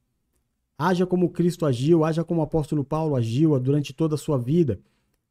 Haja 0.77 1.07
como 1.07 1.31
Cristo 1.31 1.65
agiu, 1.65 2.05
haja 2.05 2.25
como 2.25 2.41
o 2.41 2.45
apóstolo 2.45 2.83
Paulo 2.83 3.15
agiu 3.15 3.59
durante 3.61 3.93
toda 3.93 4.17
a 4.17 4.19
sua 4.19 4.39
vida, 4.39 4.81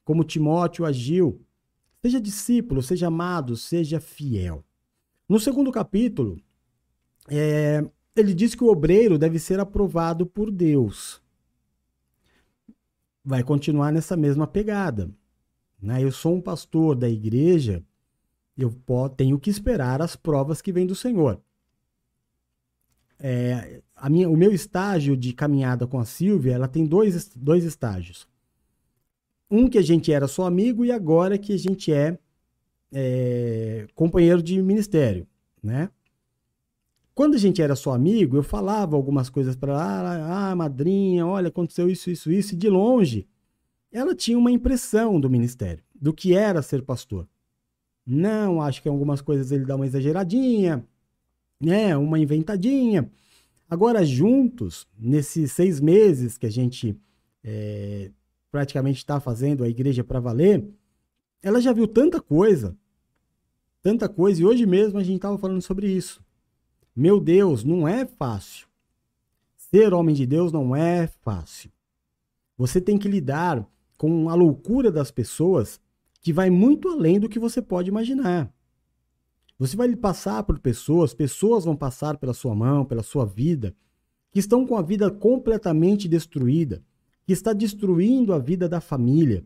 como 0.05 0.23
Timóteo 0.23 0.85
agiu. 0.85 1.41
Seja 2.01 2.21
discípulo, 2.21 2.81
seja 2.81 3.07
amado, 3.07 3.57
seja 3.57 3.99
fiel. 3.99 4.63
No 5.27 5.39
segundo 5.39 5.71
capítulo, 5.71 6.41
é, 7.29 7.83
ele 8.15 8.33
diz 8.33 8.55
que 8.55 8.63
o 8.63 8.69
obreiro 8.69 9.17
deve 9.17 9.39
ser 9.39 9.59
aprovado 9.59 10.25
por 10.25 10.49
Deus 10.51 11.21
vai 13.27 13.43
continuar 13.43 13.91
nessa 13.91 14.15
mesma 14.15 14.47
pegada. 14.47 15.11
Né? 15.81 16.01
Eu 16.01 16.13
sou 16.13 16.33
um 16.33 16.41
pastor 16.41 16.95
da 16.95 17.09
igreja, 17.09 17.83
eu 18.57 18.73
tenho 19.17 19.37
que 19.37 19.49
esperar 19.49 20.01
as 20.01 20.15
provas 20.15 20.61
que 20.61 20.71
vêm 20.71 20.87
do 20.87 20.95
Senhor. 20.95 21.41
É, 23.19 23.81
a 23.93 24.09
minha, 24.09 24.29
o 24.29 24.37
meu 24.37 24.53
estágio 24.53 25.17
de 25.17 25.33
caminhada 25.33 25.85
com 25.85 25.99
a 25.99 26.05
Silvia, 26.05 26.53
ela 26.53 26.69
tem 26.69 26.85
dois, 26.85 27.29
dois 27.35 27.65
estágios. 27.65 28.29
Um 29.51 29.67
que 29.67 29.77
a 29.77 29.81
gente 29.81 30.09
era 30.09 30.27
só 30.27 30.45
amigo 30.45 30.85
e 30.85 30.91
agora 30.91 31.37
que 31.37 31.51
a 31.51 31.57
gente 31.57 31.91
é, 31.91 32.17
é 32.91 33.87
companheiro 33.95 34.41
de 34.41 34.61
ministério, 34.61 35.27
né? 35.61 35.89
Quando 37.13 37.35
a 37.35 37.39
gente 37.39 37.61
era 37.61 37.75
só 37.75 37.93
amigo, 37.93 38.37
eu 38.37 38.43
falava 38.43 38.95
algumas 38.95 39.29
coisas 39.29 39.55
para 39.55 39.73
ela, 39.73 40.49
ah, 40.51 40.55
madrinha, 40.55 41.25
olha, 41.25 41.47
aconteceu 41.47 41.89
isso, 41.89 42.11
isso, 42.11 42.31
isso, 42.31 42.53
e 42.53 42.57
de 42.57 42.69
longe 42.69 43.27
ela 43.91 44.13
tinha 44.13 44.37
uma 44.37 44.51
impressão 44.51 45.19
do 45.19 45.29
ministério, 45.29 45.83
do 45.95 46.13
que 46.13 46.35
era 46.35 46.61
ser 46.61 46.83
pastor. 46.83 47.27
Não, 48.05 48.61
acho 48.61 48.81
que 48.81 48.89
algumas 48.89 49.21
coisas 49.21 49.51
ele 49.51 49.65
dá 49.65 49.75
uma 49.75 49.85
exageradinha, 49.85 50.85
né, 51.59 51.95
uma 51.97 52.19
inventadinha. 52.19 53.09
Agora, 53.69 54.05
juntos, 54.05 54.87
nesses 54.97 55.51
seis 55.51 55.79
meses 55.79 56.37
que 56.37 56.45
a 56.45 56.51
gente 56.51 56.97
é, 57.43 58.11
praticamente 58.51 58.99
está 58.99 59.19
fazendo 59.19 59.63
a 59.63 59.69
igreja 59.69 60.03
para 60.03 60.19
valer, 60.19 60.65
ela 61.41 61.61
já 61.61 61.71
viu 61.71 61.87
tanta 61.87 62.21
coisa, 62.21 62.77
tanta 63.81 64.09
coisa, 64.09 64.41
e 64.41 64.45
hoje 64.45 64.65
mesmo 64.65 64.99
a 64.99 65.03
gente 65.03 65.17
estava 65.17 65.37
falando 65.37 65.61
sobre 65.61 65.89
isso. 65.89 66.23
Meu 66.95 67.19
Deus, 67.19 67.63
não 67.63 67.87
é 67.87 68.05
fácil. 68.05 68.67
Ser 69.55 69.93
homem 69.93 70.15
de 70.15 70.25
Deus 70.25 70.51
não 70.51 70.75
é 70.75 71.07
fácil. 71.07 71.71
Você 72.57 72.81
tem 72.81 72.97
que 72.97 73.07
lidar 73.07 73.67
com 73.97 74.29
a 74.29 74.35
loucura 74.35 74.91
das 74.91 75.11
pessoas 75.11 75.79
que 76.21 76.33
vai 76.33 76.49
muito 76.49 76.89
além 76.89 77.19
do 77.19 77.29
que 77.29 77.39
você 77.39 77.61
pode 77.61 77.89
imaginar. 77.89 78.51
Você 79.59 79.75
vai 79.75 79.95
passar 79.95 80.43
por 80.43 80.59
pessoas, 80.59 81.13
pessoas 81.13 81.65
vão 81.65 81.75
passar 81.75 82.17
pela 82.17 82.33
sua 82.33 82.53
mão, 82.53 82.85
pela 82.85 83.01
sua 83.01 83.25
vida, 83.25 83.75
que 84.31 84.39
estão 84.39 84.67
com 84.67 84.77
a 84.77 84.81
vida 84.81 85.09
completamente 85.09 86.07
destruída, 86.07 86.83
que 87.25 87.33
está 87.33 87.53
destruindo 87.53 88.33
a 88.33 88.39
vida 88.39 88.69
da 88.69 88.79
família. 88.79 89.43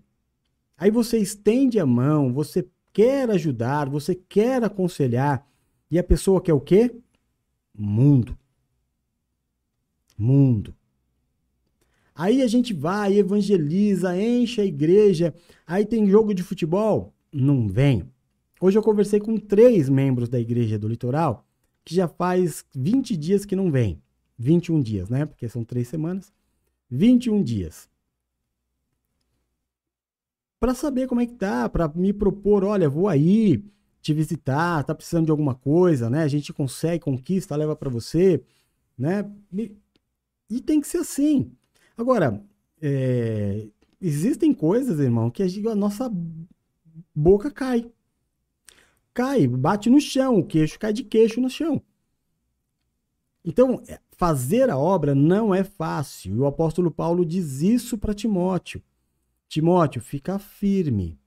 Aí 0.81 0.89
você 0.89 1.19
estende 1.19 1.79
a 1.79 1.85
mão, 1.85 2.33
você 2.33 2.67
quer 2.91 3.29
ajudar, 3.29 3.87
você 3.87 4.15
quer 4.15 4.63
aconselhar, 4.63 5.47
E 5.91 5.99
a 5.99 6.03
pessoa 6.03 6.41
quer 6.41 6.53
o 6.53 6.59
quê? 6.59 6.91
Mundo. 7.77 8.35
Mundo. 10.17 10.73
Aí 12.15 12.41
a 12.41 12.47
gente 12.47 12.73
vai, 12.73 13.15
evangeliza, 13.15 14.19
enche 14.19 14.59
a 14.59 14.65
igreja, 14.65 15.35
aí 15.67 15.85
tem 15.85 16.09
jogo 16.09 16.33
de 16.33 16.41
futebol? 16.41 17.13
Não 17.31 17.67
vem. 17.67 18.09
Hoje 18.59 18.75
eu 18.75 18.81
conversei 18.81 19.19
com 19.19 19.37
três 19.37 19.87
membros 19.87 20.29
da 20.29 20.39
igreja 20.39 20.79
do 20.79 20.87
litoral 20.87 21.45
que 21.85 21.93
já 21.93 22.07
faz 22.07 22.65
20 22.73 23.15
dias 23.17 23.45
que 23.45 23.55
não 23.55 23.69
vem. 23.69 24.01
21 24.39 24.81
dias, 24.81 25.09
né? 25.09 25.27
Porque 25.27 25.47
são 25.47 25.63
três 25.63 25.87
semanas. 25.89 26.33
21 26.89 27.43
dias. 27.43 27.90
Para 30.61 30.75
saber 30.75 31.07
como 31.07 31.19
é 31.19 31.25
que 31.25 31.33
tá, 31.33 31.67
para 31.67 31.87
me 31.87 32.13
propor, 32.13 32.63
olha, 32.63 32.87
vou 32.87 33.07
aí 33.07 33.65
te 33.99 34.13
visitar, 34.13 34.83
tá 34.83 34.93
precisando 34.93 35.25
de 35.25 35.31
alguma 35.31 35.55
coisa, 35.55 36.07
né? 36.07 36.21
A 36.21 36.27
gente 36.27 36.53
consegue, 36.53 37.03
conquista, 37.03 37.55
leva 37.55 37.75
para 37.75 37.89
você, 37.89 38.43
né? 38.95 39.27
E 40.47 40.61
tem 40.61 40.79
que 40.79 40.87
ser 40.87 40.99
assim. 40.99 41.51
Agora, 41.97 42.45
é, 42.79 43.69
existem 43.99 44.53
coisas, 44.53 44.99
irmão, 44.99 45.31
que 45.31 45.41
a, 45.41 45.73
nossa 45.73 46.07
boca 47.15 47.49
cai. 47.49 47.91
Cai, 49.15 49.47
bate 49.47 49.89
no 49.89 49.99
chão, 49.99 50.37
o 50.37 50.45
queixo 50.45 50.77
cai 50.77 50.93
de 50.93 51.03
queixo 51.03 51.41
no 51.41 51.49
chão. 51.49 51.81
Então, 53.43 53.81
é, 53.87 53.99
fazer 54.11 54.69
a 54.69 54.77
obra 54.77 55.15
não 55.15 55.55
é 55.55 55.63
fácil. 55.63 56.35
E 56.35 56.39
o 56.39 56.45
apóstolo 56.45 56.91
Paulo 56.91 57.25
diz 57.25 57.63
isso 57.63 57.97
para 57.97 58.13
Timóteo. 58.13 58.79
Timóteo, 59.51 60.01
fica 60.01 60.39
firme. 60.39 61.19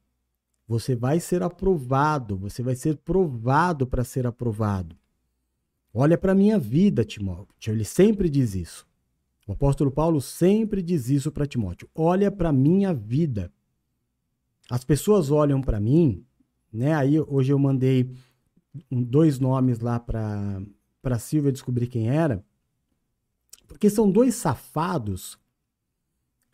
Você 0.66 0.96
vai 0.96 1.20
ser 1.20 1.42
aprovado, 1.42 2.38
você 2.38 2.62
vai 2.62 2.74
ser 2.74 2.96
provado 2.96 3.86
para 3.86 4.02
ser 4.02 4.26
aprovado. 4.26 4.96
Olha 5.92 6.16
para 6.16 6.32
a 6.32 6.34
minha 6.34 6.58
vida, 6.58 7.04
Timóteo. 7.04 7.74
Ele 7.74 7.84
sempre 7.84 8.30
diz 8.30 8.54
isso. 8.54 8.86
O 9.46 9.52
apóstolo 9.52 9.90
Paulo 9.90 10.22
sempre 10.22 10.80
diz 10.80 11.10
isso 11.10 11.30
para 11.30 11.46
Timóteo: 11.46 11.86
olha 11.94 12.32
para 12.32 12.50
minha 12.50 12.94
vida. 12.94 13.52
As 14.70 14.84
pessoas 14.84 15.30
olham 15.30 15.60
para 15.60 15.78
mim, 15.78 16.24
né? 16.72 16.94
Aí 16.94 17.20
hoje 17.20 17.52
eu 17.52 17.58
mandei 17.58 18.10
dois 18.90 19.38
nomes 19.38 19.80
lá 19.80 20.00
para 20.00 20.62
para 21.02 21.18
Silvia 21.18 21.52
descobrir 21.52 21.88
quem 21.88 22.08
era, 22.08 22.42
porque 23.68 23.90
são 23.90 24.10
dois 24.10 24.34
safados 24.34 25.38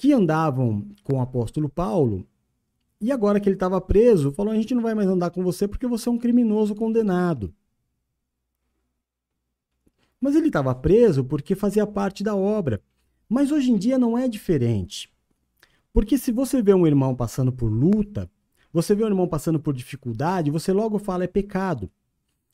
que 0.01 0.15
andavam 0.15 0.89
com 1.05 1.19
o 1.19 1.21
apóstolo 1.21 1.69
Paulo 1.69 2.27
e 2.99 3.13
agora 3.13 3.39
que 3.39 3.47
ele 3.47 3.57
estava 3.57 3.79
preso, 3.83 4.33
falou: 4.33 4.51
a 4.51 4.57
gente 4.57 4.75
não 4.75 4.83
vai 4.83 4.95
mais 4.95 5.07
andar 5.07 5.29
com 5.29 5.45
você 5.45 5.69
porque 5.69 5.87
você 5.87 6.09
é 6.09 6.13
um 6.13 6.17
criminoso 6.17 6.75
condenado. 6.75 7.55
Mas 10.19 10.35
ele 10.35 10.47
estava 10.47 10.75
preso 10.75 11.23
porque 11.23 11.55
fazia 11.55 11.87
parte 11.87 12.25
da 12.25 12.35
obra. 12.35 12.83
Mas 13.29 13.53
hoje 13.53 13.71
em 13.71 13.77
dia 13.77 13.99
não 13.99 14.17
é 14.17 14.27
diferente. 14.27 15.13
Porque 15.93 16.17
se 16.17 16.33
você 16.33 16.63
vê 16.63 16.73
um 16.73 16.87
irmão 16.87 17.15
passando 17.15 17.53
por 17.53 17.71
luta, 17.71 18.31
você 18.73 18.95
vê 18.95 19.05
um 19.05 19.09
irmão 19.09 19.29
passando 19.29 19.61
por 19.61 19.75
dificuldade, 19.75 20.51
você 20.51 20.73
logo 20.73 20.99
fala 20.99 21.25
é 21.25 21.27
pecado. 21.27 21.91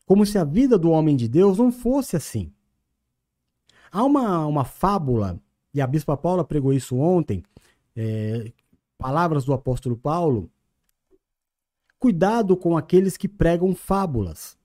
Como 0.05 0.26
se 0.26 0.36
a 0.36 0.42
vida 0.42 0.76
do 0.76 0.90
homem 0.90 1.14
de 1.14 1.28
Deus 1.28 1.59
não 1.59 1.70
fosse 1.70 2.16
assim. 2.16 2.53
Há 3.92 4.03
uma, 4.03 4.44
uma 4.47 4.64
fábula, 4.64 5.40
e 5.77 5.81
a 5.83 5.87
Bispa 5.87 6.16
Paula 6.16 6.43
pregou 6.43 6.72
isso 6.72 6.97
ontem, 6.97 7.43
é, 7.95 8.51
palavras 8.97 9.45
do 9.45 9.53
apóstolo 9.53 9.95
Paulo. 9.95 10.51
Cuidado 11.99 12.57
com 12.57 12.79
aqueles 12.79 13.14
que 13.18 13.29
pregam 13.29 13.74
fábulas. 13.74 14.57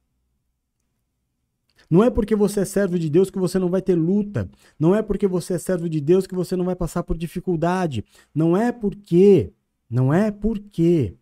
Não 1.90 2.02
é 2.02 2.10
porque 2.10 2.34
você 2.34 2.62
é 2.62 2.66
servo 2.66 2.98
de 2.98 3.10
Deus 3.10 3.30
que 3.30 3.38
você 3.38 3.60
não 3.60 3.70
vai 3.70 3.82
ter 3.82 3.96
luta. 3.96 4.50
Não 4.80 4.96
é 4.96 5.02
porque 5.02 5.28
você 5.28 5.56
é 5.56 5.58
servo 5.58 5.90
de 5.90 6.00
Deus 6.00 6.26
que 6.26 6.34
você 6.34 6.56
não 6.56 6.64
vai 6.64 6.78
passar 6.78 7.04
por 7.04 7.18
dificuldade. 7.18 8.06
Não 8.34 8.56
é 8.56 8.72
porque, 8.72 9.52
não 9.90 10.14
é 10.14 10.32
porque 10.32 11.14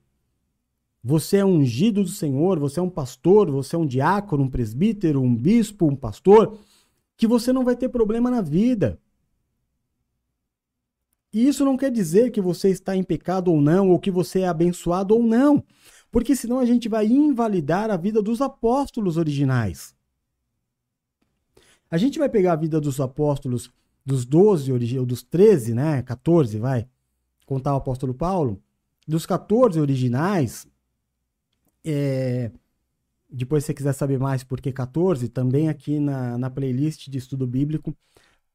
você 1.04 1.38
é 1.38 1.46
ungido 1.46 2.04
do 2.04 2.10
Senhor, 2.10 2.60
você 2.60 2.80
é 2.80 2.84
um 2.84 2.92
pastor, 2.92 3.50
você 3.50 3.76
é 3.76 3.80
um 3.80 3.88
diácono, 3.88 4.44
um 4.44 4.50
presbítero, 4.50 5.20
um 5.20 5.36
bispo, 5.36 5.88
um 5.88 5.96
pastor, 5.96 6.60
que 7.18 7.26
você 7.26 7.52
não 7.52 7.64
vai 7.64 7.76
ter 7.76 7.90
problema 7.90 8.30
na 8.30 8.42
vida. 8.42 9.00
E 11.32 11.48
isso 11.48 11.64
não 11.64 11.78
quer 11.78 11.92
dizer 11.92 12.32
que 12.32 12.42
você 12.42 12.70
está 12.70 12.96
em 12.96 13.04
pecado 13.04 13.52
ou 13.52 13.62
não, 13.62 13.90
ou 13.90 14.00
que 14.00 14.10
você 14.10 14.42
é 14.42 14.48
abençoado 14.48 15.16
ou 15.16 15.24
não, 15.24 15.64
porque 16.12 16.36
senão 16.36 16.60
a 16.60 16.66
gente 16.66 16.90
vai 16.90 17.06
invalidar 17.06 17.92
a 17.92 17.98
vida 17.98 18.22
dos 18.22 18.42
apóstolos 18.42 19.16
originais. 19.16 19.96
A 21.90 21.98
gente 21.98 22.18
vai 22.18 22.30
pegar 22.30 22.54
a 22.54 22.56
vida 22.56 22.80
dos 22.82 23.00
apóstolos 23.00 23.72
dos 24.06 24.26
12, 24.26 24.72
ou 24.98 25.06
dos 25.06 25.24
13, 25.24 25.74
né? 25.74 26.02
14, 26.02 26.58
vai, 26.58 26.88
contar 27.46 27.74
o 27.74 27.78
apóstolo 27.78 28.14
Paulo. 28.14 28.62
Dos 29.08 29.26
14 29.26 29.80
originais, 29.80 30.68
é, 31.84 32.52
depois 33.30 33.64
se 33.64 33.68
você 33.68 33.74
quiser 33.74 33.94
saber 33.94 34.20
mais 34.20 34.44
por 34.44 34.62
que 34.62 34.72
14, 34.72 35.30
também 35.30 35.70
aqui 35.70 36.00
na, 36.00 36.38
na 36.38 36.50
playlist 36.50 37.08
de 37.08 37.18
estudo 37.18 37.46
bíblico 37.46 37.96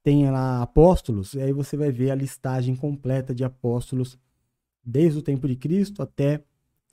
tem 0.05 0.31
lá 0.31 0.61
apóstolos, 0.63 1.33
e 1.33 1.41
aí 1.41 1.51
você 1.51 1.79
vai 1.79 1.91
ver 1.91 2.11
a 2.11 2.15
listagem 2.15 2.77
completa 2.77 3.35
de 3.35 3.43
apóstolos 3.43 4.19
desde 4.85 5.19
o 5.19 5.23
tempo 5.23 5.49
de 5.49 5.57
Cristo 5.57 6.03
até 6.03 6.45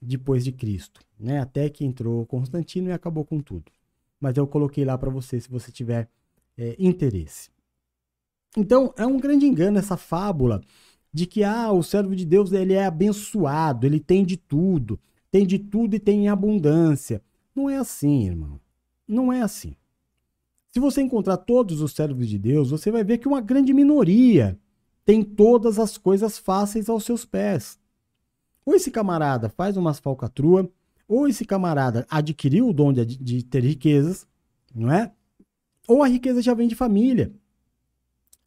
depois 0.02 0.46
de 0.46 0.54
Cristo, 0.54 1.02
né? 1.20 1.42
Até 1.42 1.70
que 1.70 1.84
entrou 1.84 2.26
Constantino 2.26 2.88
e 2.90 2.94
acabou 2.94 3.26
com 3.26 3.42
tudo. 3.42 3.70
Mas 4.18 4.38
eu 4.38 4.48
coloquei 4.48 4.86
lá 4.86 4.98
para 4.98 5.10
você 5.10 5.42
se 5.42 5.50
você 5.50 5.74
tiver 5.74 6.10
é, 6.58 6.74
interesse. 6.80 7.50
Então, 8.56 8.94
é 8.98 9.06
um 9.06 9.20
grande 9.20 9.46
engano 9.46 9.78
essa 9.78 9.98
fábula 9.98 10.62
de 11.14 11.26
que 11.26 11.44
ah, 11.44 11.70
o 11.70 11.84
servo 11.84 12.16
de 12.16 12.26
Deus 12.26 12.54
ele 12.54 12.74
é 12.74 12.86
abençoado, 12.86 13.86
ele 13.86 14.00
tem 14.00 14.24
de 14.24 14.38
tudo, 14.38 14.98
tem 15.30 15.46
de 15.46 15.60
tudo 15.60 15.98
e 15.98 16.00
tem 16.00 16.26
em 16.26 16.30
abundância. 16.30 17.22
Não 17.54 17.70
é 17.70 17.76
assim, 17.76 18.28
irmão. 18.28 18.58
Não 19.06 19.34
é 19.34 19.42
assim. 19.42 19.76
Se 20.72 20.80
você 20.80 21.02
encontrar 21.02 21.38
todos 21.38 21.82
os 21.82 21.92
servos 21.92 22.30
de 22.30 22.38
Deus, 22.38 22.72
você 22.72 22.90
vai 22.90 23.04
ver 23.04 23.18
que 23.18 23.28
uma 23.28 23.42
grande 23.42 23.74
minoria 23.74 24.58
tem 25.04 25.22
todas 25.22 25.78
as 25.78 25.98
coisas 25.98 26.38
fáceis 26.38 26.88
aos 26.88 27.04
seus 27.04 27.26
pés. 27.26 27.78
Ou 28.66 28.74
esse 28.74 28.90
camarada 28.90 29.50
faz 29.50 29.76
umas 29.76 30.00
falcatrua, 30.00 30.72
ou 31.08 31.28
esse 31.28 31.44
camarada 31.44 32.08
adquiriu 32.10 32.70
o 32.70 32.74
dom 32.74 32.94
de, 32.94 33.06
de 33.06 33.44
ter 33.44 33.64
riquezas, 33.64 34.26
não 34.74 34.90
é? 34.90 35.12
Ou 35.88 36.04
a 36.04 36.08
riqueza 36.08 36.42
já 36.42 36.54
vem 36.54 36.70
de 36.70 36.76
família. 36.76 37.34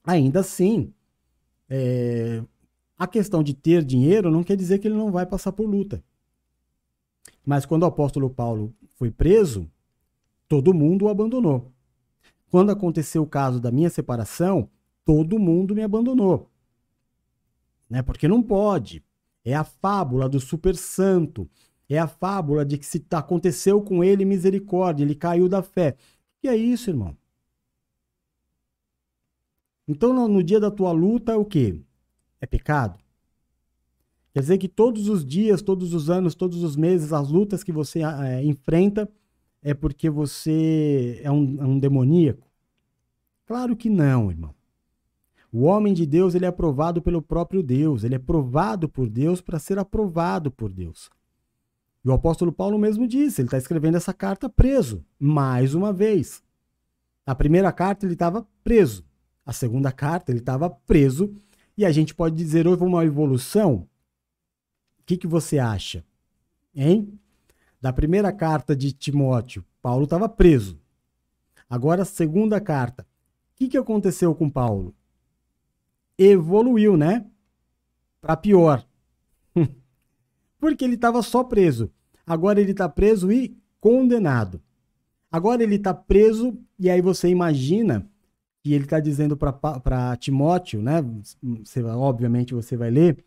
Ainda 0.02 0.40
assim, 0.40 0.94
é, 1.68 2.42
a 2.96 3.06
questão 3.06 3.42
de 3.42 3.52
ter 3.52 3.84
dinheiro 3.84 4.30
não 4.30 4.42
quer 4.42 4.56
dizer 4.56 4.78
que 4.78 4.88
ele 4.88 4.96
não 4.96 5.12
vai 5.12 5.26
passar 5.26 5.52
por 5.52 5.68
luta. 5.68 6.02
Mas 7.44 7.66
quando 7.66 7.82
o 7.82 7.86
apóstolo 7.86 8.30
Paulo 8.30 8.74
foi 8.94 9.10
preso, 9.10 9.70
todo 10.48 10.72
mundo 10.72 11.04
o 11.04 11.08
abandonou. 11.08 11.73
Quando 12.54 12.70
aconteceu 12.70 13.20
o 13.20 13.26
caso 13.26 13.58
da 13.58 13.72
minha 13.72 13.90
separação, 13.90 14.70
todo 15.04 15.40
mundo 15.40 15.74
me 15.74 15.82
abandonou. 15.82 16.48
Né? 17.90 18.00
Porque 18.00 18.28
não 18.28 18.40
pode. 18.40 19.02
É 19.44 19.56
a 19.56 19.64
fábula 19.64 20.28
do 20.28 20.38
super 20.38 20.76
santo. 20.76 21.50
É 21.88 21.98
a 21.98 22.06
fábula 22.06 22.64
de 22.64 22.78
que 22.78 22.86
se 22.86 23.04
aconteceu 23.10 23.82
com 23.82 24.04
ele 24.04 24.24
misericórdia, 24.24 25.02
ele 25.02 25.16
caiu 25.16 25.48
da 25.48 25.64
fé. 25.64 25.96
E 26.44 26.48
é 26.48 26.54
isso, 26.54 26.90
irmão. 26.90 27.16
Então, 29.88 30.14
no, 30.14 30.28
no 30.28 30.40
dia 30.40 30.60
da 30.60 30.70
tua 30.70 30.92
luta, 30.92 31.32
é 31.32 31.36
o 31.36 31.44
quê? 31.44 31.82
É 32.40 32.46
pecado? 32.46 33.00
Quer 34.32 34.38
dizer 34.38 34.58
que 34.58 34.68
todos 34.68 35.08
os 35.08 35.26
dias, 35.26 35.60
todos 35.60 35.92
os 35.92 36.08
anos, 36.08 36.36
todos 36.36 36.62
os 36.62 36.76
meses, 36.76 37.12
as 37.12 37.28
lutas 37.30 37.64
que 37.64 37.72
você 37.72 38.02
é, 38.04 38.44
enfrenta 38.44 39.10
é 39.64 39.72
porque 39.72 40.10
você 40.10 41.20
é 41.24 41.30
um, 41.30 41.60
é 41.60 41.64
um 41.64 41.78
demoníaco? 41.78 42.46
Claro 43.46 43.74
que 43.74 43.88
não, 43.88 44.30
irmão. 44.30 44.54
O 45.50 45.62
homem 45.62 45.94
de 45.94 46.04
Deus 46.04 46.34
ele 46.34 46.44
é 46.44 46.48
aprovado 46.48 47.00
pelo 47.00 47.22
próprio 47.22 47.62
Deus, 47.62 48.04
ele 48.04 48.14
é 48.14 48.18
provado 48.18 48.88
por 48.88 49.08
Deus 49.08 49.40
para 49.40 49.58
ser 49.58 49.78
aprovado 49.78 50.50
por 50.50 50.70
Deus. 50.70 51.08
E 52.04 52.08
o 52.08 52.12
apóstolo 52.12 52.52
Paulo 52.52 52.78
mesmo 52.78 53.08
disse, 53.08 53.40
ele 53.40 53.46
está 53.46 53.56
escrevendo 53.56 53.96
essa 53.96 54.12
carta 54.12 54.48
preso, 54.48 55.02
mais 55.18 55.74
uma 55.74 55.92
vez. 55.92 56.42
A 57.24 57.34
primeira 57.34 57.72
carta 57.72 58.04
ele 58.04 58.12
estava 58.12 58.46
preso, 58.62 59.04
a 59.46 59.52
segunda 59.52 59.90
carta, 59.90 60.30
ele 60.30 60.40
estava 60.40 60.68
preso. 60.68 61.34
E 61.76 61.84
a 61.84 61.90
gente 61.90 62.14
pode 62.14 62.36
dizer, 62.36 62.66
houve 62.66 62.84
uma 62.84 63.04
evolução? 63.04 63.88
O 64.98 65.04
que, 65.06 65.16
que 65.16 65.26
você 65.26 65.58
acha? 65.58 66.04
Hein? 66.74 67.18
Da 67.84 67.92
primeira 67.92 68.32
carta 68.32 68.74
de 68.74 68.92
Timóteo, 68.92 69.62
Paulo 69.82 70.04
estava 70.04 70.26
preso. 70.26 70.80
Agora, 71.68 72.02
segunda 72.06 72.58
carta. 72.58 73.02
O 73.02 73.06
que, 73.56 73.68
que 73.68 73.76
aconteceu 73.76 74.34
com 74.34 74.48
Paulo? 74.48 74.94
Evoluiu, 76.16 76.96
né? 76.96 77.26
Para 78.22 78.38
pior. 78.38 78.82
Porque 80.58 80.82
ele 80.82 80.94
estava 80.94 81.20
só 81.20 81.44
preso. 81.44 81.90
Agora 82.26 82.58
ele 82.58 82.70
está 82.70 82.88
preso 82.88 83.30
e 83.30 83.54
condenado. 83.78 84.62
Agora 85.30 85.62
ele 85.62 85.74
está 85.74 85.92
preso, 85.92 86.58
e 86.78 86.88
aí 86.88 87.02
você 87.02 87.28
imagina 87.28 88.08
que 88.62 88.72
ele 88.72 88.84
está 88.84 88.98
dizendo 88.98 89.36
para 89.36 90.16
Timóteo, 90.16 90.80
né? 90.80 91.04
Você, 91.62 91.82
obviamente 91.82 92.54
você 92.54 92.78
vai 92.78 92.90
ler. 92.90 93.22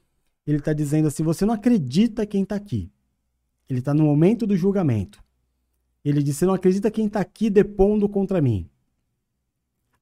Ele 0.47 0.58
está 0.58 0.74
dizendo 0.74 1.10
assim: 1.10 1.22
você 1.22 1.45
não 1.45 1.53
acredita 1.53 2.26
quem 2.26 2.41
está 2.41 2.55
aqui. 2.55 2.91
Ele 3.70 3.80
está 3.80 3.93
no 3.93 4.03
momento 4.03 4.47
do 4.47 4.55
julgamento. 4.55 5.24
Ele 6.03 6.24
disse: 6.24 6.45
não 6.45 6.53
acredita 6.53 6.91
quem 6.91 7.07
está 7.07 7.20
aqui 7.20 7.49
depondo 7.49 8.07
contra 8.07 8.41
mim? 8.41 8.70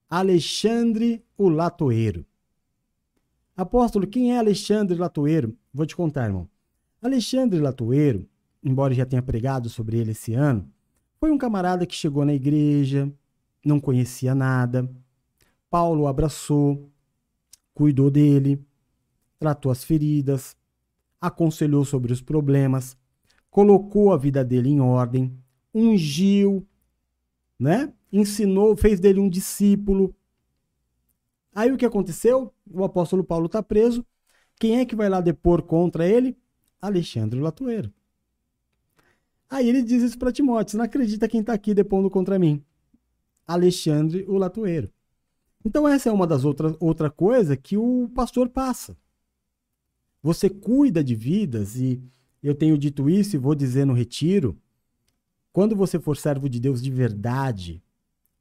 Alexandre 0.09 1.23
o 1.37 1.49
Latoeiro. 1.49 2.25
Apóstolo, 3.57 4.05
quem 4.05 4.33
é 4.33 4.37
Alexandre 4.37 4.97
Latoeiro? 4.97 5.57
Vou 5.73 5.85
te 5.85 5.95
contar, 5.95 6.25
irmão. 6.25 6.47
Alexandre 7.01 7.59
Latoeiro, 7.59 8.27
embora 8.63 8.93
já 8.93 9.05
tenha 9.05 9.21
pregado 9.21 9.69
sobre 9.69 9.97
ele 9.97 10.11
esse 10.11 10.33
ano, 10.33 10.69
foi 11.19 11.31
um 11.31 11.37
camarada 11.37 11.85
que 11.85 11.95
chegou 11.95 12.25
na 12.25 12.33
igreja, 12.33 13.11
não 13.63 13.79
conhecia 13.79 14.35
nada. 14.35 14.89
Paulo 15.69 16.05
abraçou, 16.07 16.89
cuidou 17.73 18.11
dele, 18.11 18.63
tratou 19.39 19.71
as 19.71 19.83
feridas, 19.83 20.55
aconselhou 21.19 21.83
sobre 21.83 22.13
os 22.13 22.21
problemas, 22.21 22.97
colocou 23.55 24.11
a 24.11 24.17
vida 24.17 24.43
dele 24.43 24.67
em 24.67 24.81
ordem, 24.81 25.31
ungiu, 25.73 26.67
né? 27.57 27.93
Ensinou, 28.11 28.75
fez 28.75 28.99
dele 28.99 29.21
um 29.21 29.29
discípulo. 29.29 30.13
Aí 31.53 31.71
o 31.71 31.77
que 31.77 31.85
aconteceu? 31.85 32.53
O 32.69 32.83
apóstolo 32.83 33.23
Paulo 33.23 33.45
está 33.45 33.63
preso. 33.63 34.05
Quem 34.59 34.79
é 34.79 34.85
que 34.85 34.93
vai 34.93 35.07
lá 35.07 35.21
depor 35.21 35.61
contra 35.61 36.05
ele? 36.05 36.37
Alexandre 36.81 37.39
Latoeiro. 37.39 37.93
Aí 39.49 39.69
ele 39.69 39.83
diz 39.83 40.03
isso 40.03 40.19
para 40.19 40.33
Timóteo: 40.33 40.77
não 40.77 40.83
acredita 40.83 41.25
quem 41.25 41.39
está 41.39 41.53
aqui 41.53 41.73
depondo 41.73 42.09
contra 42.09 42.37
mim? 42.37 42.61
Alexandre 43.47 44.25
o 44.27 44.37
Latoeiro. 44.37 44.91
Então 45.63 45.87
essa 45.87 46.09
é 46.09 46.11
uma 46.11 46.27
das 46.27 46.43
outras 46.43 46.75
outra 46.77 47.09
coisa 47.09 47.55
que 47.55 47.77
o 47.77 48.11
pastor 48.13 48.49
passa. 48.49 48.97
Você 50.21 50.49
cuida 50.49 51.01
de 51.01 51.15
vidas 51.15 51.77
e 51.77 52.03
eu 52.47 52.53
tenho 52.53 52.77
dito 52.77 53.09
isso 53.09 53.35
e 53.35 53.39
vou 53.39 53.55
dizer 53.55 53.85
no 53.85 53.93
retiro. 53.93 54.55
Quando 55.51 55.75
você 55.75 55.99
for 55.99 56.15
servo 56.15 56.47
de 56.47 56.59
Deus 56.59 56.79
de 56.79 56.91
verdade, 56.91 57.81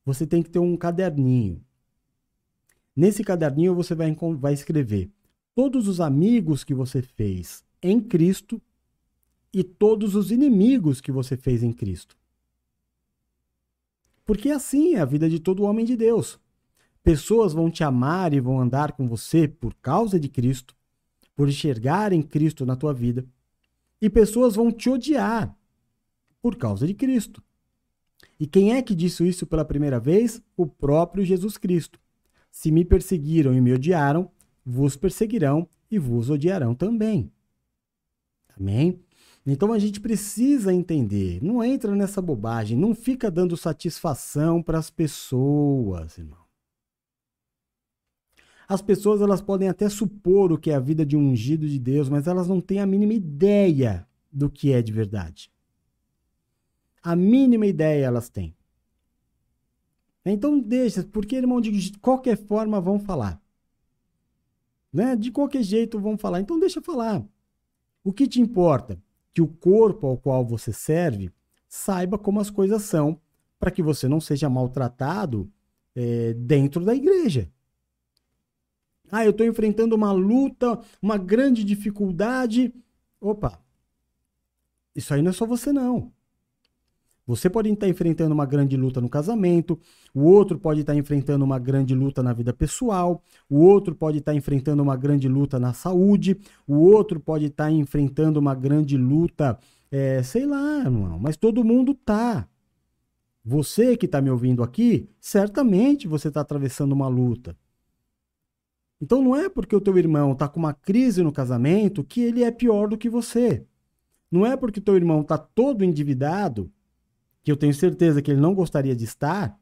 você 0.04 0.26
tem 0.26 0.42
que 0.42 0.50
ter 0.50 0.58
um 0.58 0.76
caderninho. 0.76 1.64
Nesse 2.94 3.24
caderninho 3.24 3.74
você 3.74 3.94
vai, 3.94 4.14
vai 4.38 4.52
escrever 4.52 5.10
todos 5.54 5.88
os 5.88 6.00
amigos 6.00 6.62
que 6.64 6.74
você 6.74 7.00
fez 7.00 7.64
em 7.82 7.98
Cristo 7.98 8.60
e 9.50 9.64
todos 9.64 10.14
os 10.14 10.30
inimigos 10.30 11.00
que 11.00 11.10
você 11.10 11.34
fez 11.34 11.62
em 11.62 11.72
Cristo. 11.72 12.14
Porque 14.26 14.50
assim 14.50 14.96
é 14.96 15.00
a 15.00 15.06
vida 15.06 15.30
de 15.30 15.40
todo 15.40 15.62
homem 15.62 15.84
de 15.84 15.96
Deus. 15.96 16.38
Pessoas 17.02 17.54
vão 17.54 17.70
te 17.70 17.82
amar 17.82 18.34
e 18.34 18.40
vão 18.40 18.60
andar 18.60 18.92
com 18.92 19.08
você 19.08 19.48
por 19.48 19.74
causa 19.76 20.20
de 20.20 20.28
Cristo, 20.28 20.76
por 21.34 21.48
enxergar 21.48 22.12
em 22.12 22.20
Cristo 22.20 22.66
na 22.66 22.76
tua 22.76 22.92
vida. 22.92 23.24
E 24.04 24.10
pessoas 24.10 24.54
vão 24.54 24.70
te 24.70 24.90
odiar 24.90 25.56
por 26.42 26.56
causa 26.56 26.86
de 26.86 26.92
Cristo. 26.92 27.42
E 28.38 28.46
quem 28.46 28.74
é 28.74 28.82
que 28.82 28.94
disse 28.94 29.26
isso 29.26 29.46
pela 29.46 29.64
primeira 29.64 29.98
vez? 29.98 30.42
O 30.54 30.66
próprio 30.66 31.24
Jesus 31.24 31.56
Cristo. 31.56 31.98
Se 32.50 32.70
me 32.70 32.84
perseguiram 32.84 33.54
e 33.54 33.62
me 33.62 33.72
odiaram, 33.72 34.30
vos 34.62 34.94
perseguirão 34.94 35.66
e 35.90 35.98
vos 35.98 36.28
odiarão 36.28 36.74
também. 36.74 37.32
Amém? 38.60 39.00
Então 39.46 39.72
a 39.72 39.78
gente 39.78 39.98
precisa 40.00 40.70
entender, 40.70 41.42
não 41.42 41.64
entra 41.64 41.96
nessa 41.96 42.20
bobagem, 42.20 42.76
não 42.76 42.94
fica 42.94 43.30
dando 43.30 43.56
satisfação 43.56 44.62
para 44.62 44.76
as 44.76 44.90
pessoas, 44.90 46.18
irmão. 46.18 46.43
As 48.66 48.80
pessoas 48.80 49.20
elas 49.20 49.42
podem 49.42 49.68
até 49.68 49.88
supor 49.88 50.52
o 50.52 50.58
que 50.58 50.70
é 50.70 50.74
a 50.74 50.80
vida 50.80 51.04
de 51.04 51.16
um 51.16 51.30
ungido 51.30 51.68
de 51.68 51.78
Deus, 51.78 52.08
mas 52.08 52.26
elas 52.26 52.48
não 52.48 52.60
têm 52.60 52.80
a 52.80 52.86
mínima 52.86 53.12
ideia 53.12 54.06
do 54.32 54.50
que 54.50 54.72
é 54.72 54.80
de 54.80 54.92
verdade. 54.92 55.50
A 57.02 57.14
mínima 57.14 57.66
ideia 57.66 58.06
elas 58.06 58.28
têm. 58.28 58.54
Então 60.24 60.58
deixa, 60.58 61.02
porque 61.04 61.36
irmão, 61.36 61.60
de 61.60 61.92
qualquer 61.98 62.36
forma 62.36 62.80
vão 62.80 62.98
falar. 62.98 63.40
Né? 64.90 65.14
De 65.14 65.30
qualquer 65.30 65.62
jeito 65.62 66.00
vão 66.00 66.16
falar. 66.16 66.40
Então 66.40 66.58
deixa 66.58 66.80
falar. 66.80 67.22
O 68.02 68.12
que 68.12 68.26
te 68.26 68.40
importa? 68.40 68.98
Que 69.34 69.42
o 69.42 69.46
corpo 69.48 70.06
ao 70.06 70.16
qual 70.16 70.44
você 70.44 70.72
serve 70.72 71.30
saiba 71.68 72.16
como 72.16 72.38
as 72.38 72.50
coisas 72.50 72.82
são, 72.82 73.20
para 73.58 73.70
que 73.70 73.82
você 73.82 74.06
não 74.06 74.20
seja 74.20 74.48
maltratado 74.48 75.50
é, 75.94 76.32
dentro 76.34 76.84
da 76.84 76.94
igreja. 76.94 77.50
Ah, 79.16 79.24
eu 79.24 79.30
estou 79.30 79.46
enfrentando 79.46 79.94
uma 79.94 80.10
luta, 80.10 80.76
uma 81.00 81.16
grande 81.16 81.62
dificuldade. 81.62 82.74
Opa, 83.20 83.60
isso 84.92 85.14
aí 85.14 85.22
não 85.22 85.30
é 85.30 85.32
só 85.32 85.46
você, 85.46 85.72
não. 85.72 86.10
Você 87.24 87.48
pode 87.48 87.70
estar 87.70 87.86
enfrentando 87.86 88.34
uma 88.34 88.44
grande 88.44 88.76
luta 88.76 89.00
no 89.00 89.08
casamento, 89.08 89.78
o 90.12 90.22
outro 90.24 90.58
pode 90.58 90.80
estar 90.80 90.96
enfrentando 90.96 91.44
uma 91.44 91.60
grande 91.60 91.94
luta 91.94 92.24
na 92.24 92.32
vida 92.32 92.52
pessoal, 92.52 93.22
o 93.48 93.60
outro 93.60 93.94
pode 93.94 94.18
estar 94.18 94.34
enfrentando 94.34 94.82
uma 94.82 94.96
grande 94.96 95.28
luta 95.28 95.60
na 95.60 95.72
saúde, 95.72 96.36
o 96.66 96.74
outro 96.74 97.20
pode 97.20 97.46
estar 97.46 97.70
enfrentando 97.70 98.40
uma 98.40 98.54
grande 98.54 98.96
luta, 98.96 99.56
é, 99.92 100.24
sei 100.24 100.44
lá, 100.44 100.80
irmão, 100.80 101.20
mas 101.20 101.36
todo 101.36 101.62
mundo 101.62 101.94
tá. 101.94 102.48
Você 103.44 103.96
que 103.96 104.06
está 104.06 104.20
me 104.20 104.30
ouvindo 104.30 104.60
aqui, 104.60 105.08
certamente 105.20 106.08
você 106.08 106.26
está 106.28 106.40
atravessando 106.40 106.90
uma 106.90 107.06
luta. 107.06 107.56
Então 109.00 109.22
não 109.22 109.36
é 109.36 109.48
porque 109.48 109.74
o 109.74 109.80
teu 109.80 109.98
irmão 109.98 110.32
está 110.32 110.48
com 110.48 110.58
uma 110.58 110.72
crise 110.72 111.22
no 111.22 111.32
casamento 111.32 112.04
que 112.04 112.20
ele 112.20 112.42
é 112.42 112.50
pior 112.50 112.88
do 112.88 112.96
que 112.96 113.08
você. 113.08 113.66
Não 114.30 114.44
é 114.44 114.56
porque 114.56 114.80
o 114.80 114.82
teu 114.82 114.96
irmão 114.96 115.20
está 115.20 115.38
todo 115.38 115.84
endividado, 115.84 116.70
que 117.42 117.52
eu 117.52 117.56
tenho 117.56 117.74
certeza 117.74 118.22
que 118.22 118.30
ele 118.30 118.40
não 118.40 118.54
gostaria 118.54 118.96
de 118.96 119.04
estar, 119.04 119.58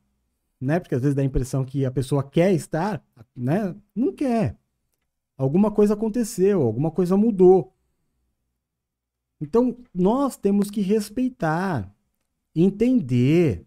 né? 0.61 0.79
Porque 0.79 0.95
às 0.95 1.03
vezes 1.03 1.15
dá 1.15 1.23
a 1.23 1.27
impressão 1.27 1.65
que 1.65 1.85
a 1.85 1.91
pessoa 1.91 2.23
quer 2.23 2.53
estar, 2.53 3.05
né? 3.37 3.75
Não 3.95 4.13
quer. 4.13 4.57
Alguma 5.37 5.71
coisa 5.71 5.95
aconteceu, 5.95 6.63
alguma 6.63 6.91
coisa 6.91 7.17
mudou. 7.17 7.75
Então, 9.41 9.77
nós 9.93 10.37
temos 10.37 10.71
que 10.71 10.81
respeitar, 10.81 11.93
entender. 12.55 13.67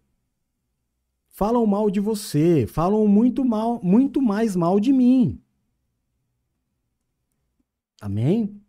Falam 1.27 1.65
mal 1.65 1.91
de 1.91 1.99
você, 1.99 2.65
falam 2.65 3.05
muito 3.09 3.43
mal, 3.43 3.81
muito 3.83 4.21
mais 4.21 4.55
mal 4.55 4.79
de 4.79 4.93
mim. 4.93 5.41
Amém? 8.01 8.61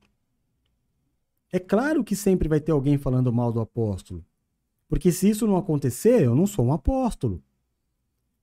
É 1.53 1.59
claro 1.59 2.05
que 2.05 2.17
sempre 2.17 2.49
vai 2.49 2.61
ter 2.61 2.73
alguém 2.73 2.99
falando 2.99 3.33
mal 3.33 3.53
do 3.53 3.61
apóstolo. 3.61 4.25
Porque 4.89 5.11
se 5.11 5.29
isso 5.29 5.47
não 5.47 5.57
acontecer, 5.57 6.23
eu 6.23 6.35
não 6.35 6.47
sou 6.47 6.67
um 6.67 6.73
apóstolo. 6.73 7.43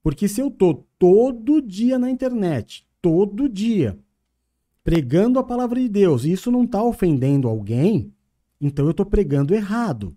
Porque 0.01 0.27
se 0.27 0.41
eu 0.41 0.51
tô 0.51 0.83
todo 0.99 1.61
dia 1.61 1.97
na 1.97 2.09
internet, 2.09 2.85
todo 3.01 3.47
dia, 3.47 3.97
pregando 4.83 5.39
a 5.39 5.43
palavra 5.43 5.79
de 5.79 5.87
Deus, 5.87 6.25
e 6.25 6.31
isso 6.31 6.51
não 6.51 6.63
está 6.63 6.83
ofendendo 6.83 7.47
alguém, 7.47 8.13
então 8.59 8.85
eu 8.85 8.91
estou 8.91 9.05
pregando 9.05 9.53
errado. 9.53 10.15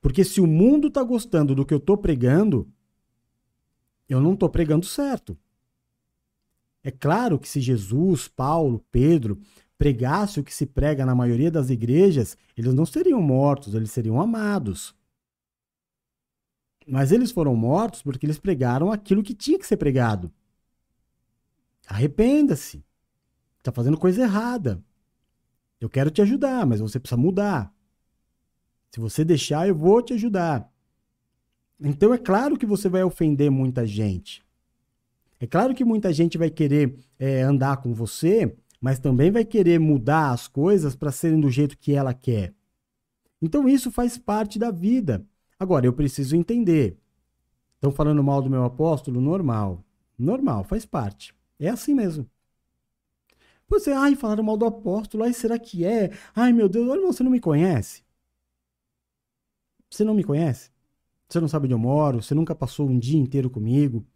Porque 0.00 0.24
se 0.24 0.40
o 0.40 0.46
mundo 0.48 0.88
está 0.88 1.02
gostando 1.04 1.54
do 1.54 1.64
que 1.64 1.72
eu 1.72 1.78
estou 1.78 1.96
pregando, 1.96 2.68
eu 4.08 4.20
não 4.20 4.34
estou 4.34 4.48
pregando 4.48 4.84
certo. 4.84 5.38
É 6.82 6.90
claro 6.90 7.38
que 7.38 7.48
se 7.48 7.60
Jesus, 7.60 8.28
Paulo, 8.28 8.84
Pedro 8.90 9.38
pregasse 9.78 10.40
o 10.40 10.44
que 10.44 10.54
se 10.54 10.66
prega 10.66 11.04
na 11.04 11.14
maioria 11.14 11.50
das 11.50 11.70
igrejas, 11.70 12.36
eles 12.56 12.74
não 12.74 12.86
seriam 12.86 13.20
mortos, 13.20 13.74
eles 13.74 13.90
seriam 13.90 14.20
amados. 14.20 14.94
Mas 16.86 17.12
eles 17.12 17.30
foram 17.30 17.54
mortos 17.54 18.02
porque 18.02 18.26
eles 18.26 18.38
pregaram 18.38 18.90
aquilo 18.90 19.22
que 19.22 19.34
tinha 19.34 19.58
que 19.58 19.66
ser 19.66 19.76
pregado. 19.76 20.32
Arrependa-se. 21.86 22.84
Está 23.58 23.70
fazendo 23.70 23.98
coisa 23.98 24.22
errada. 24.22 24.82
Eu 25.80 25.88
quero 25.88 26.10
te 26.10 26.22
ajudar, 26.22 26.66
mas 26.66 26.80
você 26.80 26.98
precisa 26.98 27.20
mudar. 27.20 27.72
Se 28.90 29.00
você 29.00 29.24
deixar, 29.24 29.66
eu 29.68 29.74
vou 29.74 30.02
te 30.02 30.12
ajudar. 30.14 30.70
Então 31.80 32.12
é 32.12 32.18
claro 32.18 32.56
que 32.56 32.66
você 32.66 32.88
vai 32.88 33.02
ofender 33.02 33.50
muita 33.50 33.86
gente. 33.86 34.41
É 35.42 35.46
claro 35.48 35.74
que 35.74 35.84
muita 35.84 36.12
gente 36.12 36.38
vai 36.38 36.48
querer 36.48 36.96
é, 37.18 37.42
andar 37.42 37.78
com 37.78 37.92
você, 37.92 38.56
mas 38.80 39.00
também 39.00 39.28
vai 39.28 39.44
querer 39.44 39.80
mudar 39.80 40.30
as 40.30 40.46
coisas 40.46 40.94
para 40.94 41.10
serem 41.10 41.40
do 41.40 41.50
jeito 41.50 41.76
que 41.76 41.92
ela 41.94 42.14
quer. 42.14 42.54
Então 43.42 43.68
isso 43.68 43.90
faz 43.90 44.16
parte 44.16 44.56
da 44.56 44.70
vida. 44.70 45.26
Agora, 45.58 45.84
eu 45.84 45.92
preciso 45.92 46.36
entender. 46.36 46.96
Estão 47.74 47.90
falando 47.90 48.22
mal 48.22 48.40
do 48.40 48.48
meu 48.48 48.62
apóstolo? 48.62 49.20
Normal. 49.20 49.84
Normal, 50.16 50.62
faz 50.62 50.86
parte. 50.86 51.34
É 51.58 51.68
assim 51.68 51.92
mesmo. 51.92 52.24
Você, 53.66 53.90
ai, 53.90 54.14
falaram 54.14 54.44
mal 54.44 54.56
do 54.56 54.64
apóstolo, 54.64 55.24
ai, 55.24 55.32
será 55.32 55.58
que 55.58 55.84
é? 55.84 56.12
Ai, 56.36 56.52
meu 56.52 56.68
Deus, 56.68 56.88
olha, 56.88 57.04
você 57.04 57.24
não 57.24 57.32
me 57.32 57.40
conhece? 57.40 58.04
Você 59.90 60.04
não 60.04 60.14
me 60.14 60.22
conhece? 60.22 60.70
Você 61.28 61.40
não 61.40 61.48
sabe 61.48 61.64
onde 61.64 61.74
eu 61.74 61.80
moro, 61.80 62.22
você 62.22 62.32
nunca 62.32 62.54
passou 62.54 62.88
um 62.88 62.96
dia 62.96 63.18
inteiro 63.18 63.50
comigo. 63.50 64.06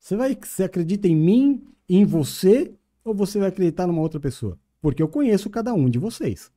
Você 0.00 0.16
vai, 0.16 0.34
você 0.34 0.64
acredita 0.64 1.06
em 1.06 1.14
mim, 1.14 1.62
em 1.86 2.06
você, 2.06 2.74
ou 3.04 3.14
você 3.14 3.38
vai 3.38 3.48
acreditar 3.48 3.86
numa 3.86 4.00
outra 4.00 4.18
pessoa? 4.18 4.58
Porque 4.80 5.02
eu 5.02 5.08
conheço 5.08 5.50
cada 5.50 5.74
um 5.74 5.90
de 5.90 5.98
vocês. 5.98 6.50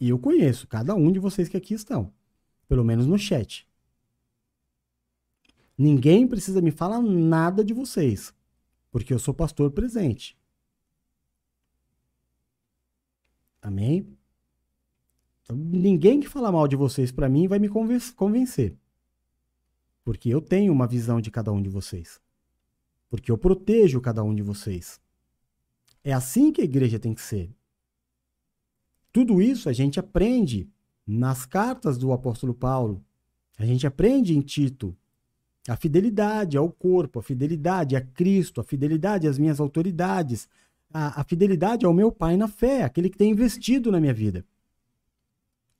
E 0.00 0.08
eu 0.08 0.18
conheço 0.18 0.66
cada 0.66 0.94
um 0.94 1.12
de 1.12 1.20
vocês 1.20 1.48
que 1.50 1.56
aqui 1.56 1.74
estão. 1.74 2.10
Pelo 2.66 2.82
menos 2.82 3.06
no 3.06 3.18
chat. 3.18 3.68
Ninguém 5.76 6.26
precisa 6.26 6.62
me 6.62 6.70
falar 6.70 7.02
nada 7.02 7.62
de 7.62 7.74
vocês. 7.74 8.34
Porque 8.90 9.12
eu 9.12 9.18
sou 9.18 9.34
pastor 9.34 9.70
presente. 9.70 10.36
Amém? 13.60 14.08
Então, 15.42 15.56
ninguém 15.56 16.20
que 16.20 16.28
falar 16.28 16.50
mal 16.50 16.66
de 16.66 16.74
vocês 16.74 17.12
para 17.12 17.28
mim 17.28 17.46
vai 17.46 17.58
me 17.58 17.68
convencer. 17.68 18.76
Porque 20.04 20.28
eu 20.28 20.40
tenho 20.40 20.72
uma 20.72 20.86
visão 20.86 21.20
de 21.20 21.30
cada 21.30 21.52
um 21.52 21.62
de 21.62 21.68
vocês. 21.68 22.20
Porque 23.08 23.30
eu 23.30 23.38
protejo 23.38 24.00
cada 24.00 24.22
um 24.24 24.34
de 24.34 24.42
vocês. 24.42 25.00
É 26.02 26.12
assim 26.12 26.50
que 26.50 26.60
a 26.60 26.64
igreja 26.64 26.98
tem 26.98 27.14
que 27.14 27.20
ser. 27.20 27.54
Tudo 29.12 29.40
isso 29.40 29.68
a 29.68 29.72
gente 29.72 30.00
aprende 30.00 30.68
nas 31.06 31.44
cartas 31.44 31.98
do 31.98 32.12
apóstolo 32.12 32.54
Paulo. 32.54 33.04
A 33.58 33.64
gente 33.64 33.86
aprende 33.86 34.36
em 34.36 34.40
Tito. 34.40 34.96
A 35.68 35.76
fidelidade 35.76 36.56
ao 36.56 36.70
corpo, 36.72 37.20
a 37.20 37.22
fidelidade 37.22 37.94
a 37.94 38.00
Cristo, 38.00 38.60
a 38.60 38.64
fidelidade 38.64 39.28
às 39.28 39.38
minhas 39.38 39.60
autoridades, 39.60 40.48
a, 40.92 41.20
a 41.20 41.24
fidelidade 41.24 41.86
ao 41.86 41.92
meu 41.92 42.10
pai 42.10 42.36
na 42.36 42.48
fé, 42.48 42.82
aquele 42.82 43.08
que 43.08 43.16
tem 43.16 43.30
investido 43.30 43.92
na 43.92 44.00
minha 44.00 44.14
vida. 44.14 44.44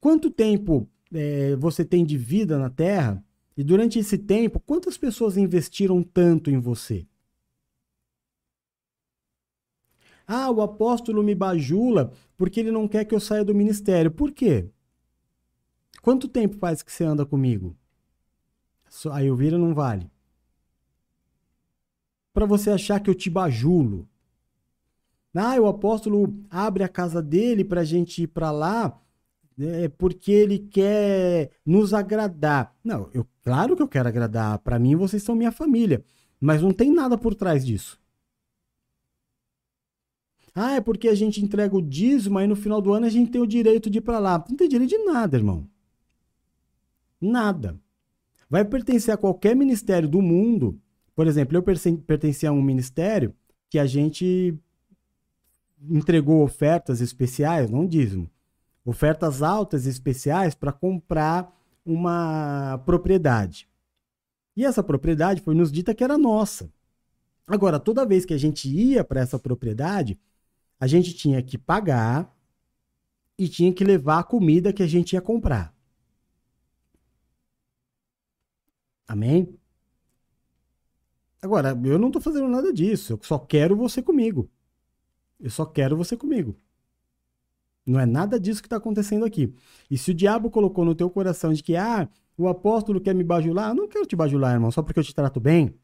Quanto 0.00 0.30
tempo 0.30 0.88
é, 1.12 1.56
você 1.56 1.84
tem 1.84 2.04
de 2.04 2.16
vida 2.16 2.58
na 2.58 2.70
terra? 2.70 3.22
E 3.56 3.62
durante 3.62 3.98
esse 3.98 4.16
tempo, 4.16 4.58
quantas 4.60 4.96
pessoas 4.96 5.36
investiram 5.36 6.02
tanto 6.02 6.50
em 6.50 6.58
você? 6.58 7.06
Ah, 10.26 10.50
o 10.50 10.62
apóstolo 10.62 11.22
me 11.22 11.34
bajula 11.34 12.12
porque 12.36 12.60
ele 12.60 12.70
não 12.70 12.88
quer 12.88 13.04
que 13.04 13.14
eu 13.14 13.20
saia 13.20 13.44
do 13.44 13.54
ministério. 13.54 14.10
Por 14.10 14.32
quê? 14.32 14.70
Quanto 16.00 16.28
tempo 16.28 16.56
faz 16.56 16.82
que 16.82 16.90
você 16.90 17.04
anda 17.04 17.26
comigo? 17.26 17.76
Aí 19.12 19.26
eu 19.26 19.36
não 19.58 19.74
vale. 19.74 20.10
Para 22.32 22.46
você 22.46 22.70
achar 22.70 23.00
que 23.00 23.10
eu 23.10 23.14
te 23.14 23.28
bajulo. 23.28 24.08
Ah, 25.34 25.58
o 25.60 25.66
apóstolo 25.66 26.34
abre 26.50 26.82
a 26.82 26.88
casa 26.88 27.22
dele 27.22 27.64
para 27.64 27.80
a 27.80 27.84
gente 27.84 28.22
ir 28.22 28.26
para 28.26 28.50
lá 28.50 29.01
é, 29.62 29.88
porque 29.88 30.32
ele 30.32 30.58
quer 30.58 31.50
nos 31.64 31.94
agradar. 31.94 32.74
Não, 32.82 33.08
eu, 33.14 33.26
claro 33.42 33.76
que 33.76 33.82
eu 33.82 33.88
quero 33.88 34.08
agradar. 34.08 34.58
Para 34.58 34.78
mim, 34.78 34.96
vocês 34.96 35.22
são 35.22 35.34
minha 35.34 35.52
família. 35.52 36.04
Mas 36.40 36.60
não 36.62 36.72
tem 36.72 36.92
nada 36.92 37.16
por 37.16 37.34
trás 37.34 37.64
disso. 37.64 38.00
Ah, 40.54 40.72
é 40.72 40.80
porque 40.80 41.08
a 41.08 41.14
gente 41.14 41.42
entrega 41.42 41.74
o 41.74 41.80
dízimo, 41.80 42.38
aí 42.38 42.46
no 42.46 42.56
final 42.56 42.82
do 42.82 42.92
ano 42.92 43.06
a 43.06 43.08
gente 43.08 43.30
tem 43.30 43.40
o 43.40 43.46
direito 43.46 43.88
de 43.88 43.98
ir 43.98 44.02
para 44.02 44.18
lá. 44.18 44.44
Não 44.48 44.56
tem 44.56 44.68
direito 44.68 44.90
de 44.90 44.98
nada, 44.98 45.36
irmão. 45.36 45.66
Nada. 47.20 47.80
Vai 48.50 48.64
pertencer 48.64 49.14
a 49.14 49.16
qualquer 49.16 49.56
ministério 49.56 50.08
do 50.08 50.20
mundo. 50.20 50.78
Por 51.14 51.26
exemplo, 51.26 51.56
eu 51.56 51.62
pertencia 51.62 52.50
a 52.50 52.52
um 52.52 52.60
ministério 52.60 53.34
que 53.70 53.78
a 53.78 53.86
gente 53.86 54.54
entregou 55.88 56.42
ofertas 56.42 57.00
especiais, 57.00 57.70
não 57.70 57.86
dízimo, 57.86 58.30
ofertas 58.84 59.42
altas 59.42 59.86
e 59.86 59.90
especiais 59.90 60.54
para 60.54 60.72
comprar 60.72 61.52
uma 61.84 62.78
propriedade. 62.84 63.68
E 64.56 64.64
essa 64.64 64.82
propriedade 64.82 65.40
foi 65.40 65.54
nos 65.54 65.72
dita 65.72 65.94
que 65.94 66.04
era 66.04 66.18
nossa. 66.18 66.70
Agora, 67.46 67.78
toda 67.80 68.06
vez 68.06 68.24
que 68.24 68.34
a 68.34 68.38
gente 68.38 68.68
ia 68.68 69.02
para 69.02 69.20
essa 69.20 69.38
propriedade, 69.38 70.18
a 70.78 70.86
gente 70.86 71.14
tinha 71.14 71.42
que 71.42 71.56
pagar 71.56 72.34
e 73.38 73.48
tinha 73.48 73.72
que 73.72 73.84
levar 73.84 74.20
a 74.20 74.24
comida 74.24 74.72
que 74.72 74.82
a 74.82 74.86
gente 74.86 75.14
ia 75.14 75.20
comprar. 75.20 75.74
Amém? 79.06 79.58
Agora, 81.40 81.70
eu 81.84 81.98
não 81.98 82.08
estou 82.08 82.22
fazendo 82.22 82.48
nada 82.48 82.72
disso. 82.72 83.14
Eu 83.14 83.20
só 83.22 83.38
quero 83.38 83.76
você 83.76 84.00
comigo. 84.00 84.48
Eu 85.40 85.50
só 85.50 85.66
quero 85.66 85.96
você 85.96 86.16
comigo. 86.16 86.56
Não 87.86 87.98
é 87.98 88.06
nada 88.06 88.38
disso 88.38 88.62
que 88.62 88.66
está 88.66 88.76
acontecendo 88.76 89.24
aqui. 89.24 89.52
E 89.90 89.98
se 89.98 90.10
o 90.10 90.14
diabo 90.14 90.50
colocou 90.50 90.84
no 90.84 90.94
teu 90.94 91.10
coração 91.10 91.52
de 91.52 91.62
que, 91.62 91.76
ah, 91.76 92.08
o 92.36 92.48
apóstolo 92.48 93.00
quer 93.00 93.14
me 93.14 93.24
bajular, 93.24 93.70
eu 93.70 93.74
não 93.74 93.88
quero 93.88 94.06
te 94.06 94.16
bajular, 94.16 94.54
irmão, 94.54 94.70
só 94.70 94.82
porque 94.82 95.00
eu 95.00 95.04
te 95.04 95.14
trato 95.14 95.40
bem. 95.40 95.74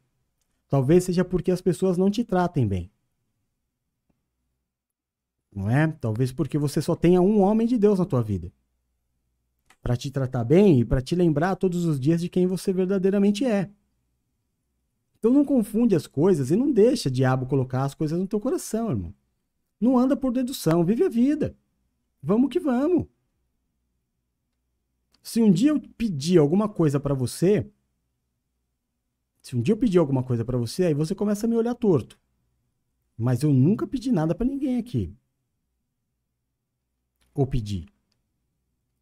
Talvez 0.67 1.03
seja 1.03 1.25
porque 1.25 1.51
as 1.51 1.61
pessoas 1.61 1.97
não 1.97 2.09
te 2.09 2.23
tratem 2.23 2.67
bem 2.67 2.91
não 5.53 5.69
é? 5.69 5.87
Talvez 5.87 6.31
porque 6.31 6.57
você 6.57 6.81
só 6.81 6.95
tenha 6.95 7.21
um 7.21 7.41
homem 7.41 7.67
de 7.67 7.77
Deus 7.77 7.99
na 7.99 8.05
tua 8.05 8.21
vida. 8.21 8.51
Para 9.81 9.95
te 9.95 10.11
tratar 10.11 10.43
bem 10.43 10.79
e 10.79 10.85
para 10.85 11.01
te 11.01 11.15
lembrar 11.15 11.55
todos 11.55 11.85
os 11.85 11.99
dias 11.99 12.21
de 12.21 12.29
quem 12.29 12.45
você 12.45 12.71
verdadeiramente 12.71 13.45
é. 13.45 13.69
Então 15.17 15.31
não 15.31 15.43
confunde 15.43 15.95
as 15.95 16.07
coisas 16.07 16.51
e 16.51 16.55
não 16.55 16.71
deixa 16.71 17.09
o 17.09 17.11
diabo 17.11 17.45
colocar 17.45 17.83
as 17.83 17.93
coisas 17.93 18.17
no 18.17 18.27
teu 18.27 18.39
coração, 18.39 18.89
irmão. 18.89 19.13
Não 19.79 19.97
anda 19.97 20.15
por 20.15 20.31
dedução, 20.31 20.83
vive 20.83 21.03
a 21.03 21.09
vida. 21.09 21.55
Vamos 22.21 22.49
que 22.49 22.59
vamos. 22.59 23.07
Se 25.21 25.41
um 25.41 25.51
dia 25.51 25.69
eu 25.69 25.79
pedir 25.79 26.37
alguma 26.37 26.67
coisa 26.67 26.99
para 26.99 27.13
você, 27.13 27.69
se 29.41 29.55
um 29.55 29.61
dia 29.61 29.73
eu 29.73 29.77
pedir 29.77 29.97
alguma 29.97 30.23
coisa 30.23 30.43
para 30.43 30.57
você, 30.57 30.85
aí 30.85 30.93
você 30.93 31.13
começa 31.13 31.45
a 31.45 31.49
me 31.49 31.55
olhar 31.55 31.75
torto. 31.75 32.19
Mas 33.17 33.43
eu 33.43 33.53
nunca 33.53 33.85
pedi 33.85 34.11
nada 34.11 34.33
para 34.33 34.47
ninguém 34.47 34.77
aqui 34.77 35.13
ou 37.33 37.47
pedir. 37.47 37.85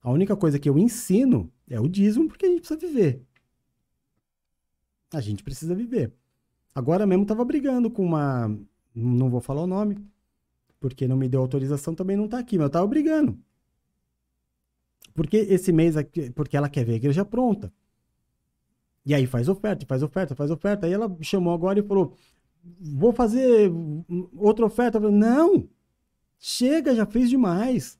A 0.02 0.12
única 0.12 0.36
coisa 0.36 0.60
que 0.60 0.70
eu 0.70 0.78
ensino 0.78 1.52
é 1.68 1.80
o 1.80 1.88
dízimo, 1.88 2.28
porque 2.28 2.46
a 2.46 2.50
gente 2.50 2.60
precisa 2.60 2.80
viver. 2.80 3.26
A 5.12 5.20
gente 5.20 5.44
precisa 5.44 5.76
viver. 5.76 6.14
Agora 6.74 7.08
mesmo 7.08 7.24
estava 7.24 7.44
brigando 7.44 7.90
com 7.90 8.06
uma. 8.06 8.48
Não 8.94 9.30
vou 9.30 9.42
falar 9.42 9.64
o 9.64 9.68
nome, 9.68 9.98
porque 10.80 11.08
não 11.08 11.18
me 11.18 11.28
deu 11.28 11.42
autorização, 11.42 11.96
também 11.96 12.16
não 12.18 12.26
está 12.26 12.40
aqui, 12.40 12.58
mas 12.58 12.66
eu 12.66 12.68
estava 12.68 12.88
brigando. 12.88 13.40
Porque 15.14 15.38
esse 15.38 15.72
mês, 15.72 15.98
aqui, 15.98 16.30
porque 16.32 16.56
ela 16.56 16.70
quer 16.70 16.86
ver 16.86 16.94
a 16.94 16.98
igreja 16.98 17.26
pronta. 17.26 17.74
E 19.06 19.16
aí 19.16 19.26
faz 19.26 19.48
oferta, 19.50 19.86
faz 19.88 20.04
oferta, 20.04 20.36
faz 20.36 20.52
oferta. 20.52 20.86
Aí 20.86 20.94
ela 20.94 21.16
chamou 21.22 21.54
agora 21.54 21.80
e 21.80 21.84
falou: 21.84 22.14
vou 22.80 23.12
fazer 23.14 23.72
outra 24.36 24.66
oferta. 24.66 24.98
Eu 24.98 25.02
falei, 25.02 25.18
não, 25.18 25.68
chega, 26.38 26.94
já 26.94 27.06
fez 27.06 27.30
demais. 27.30 28.00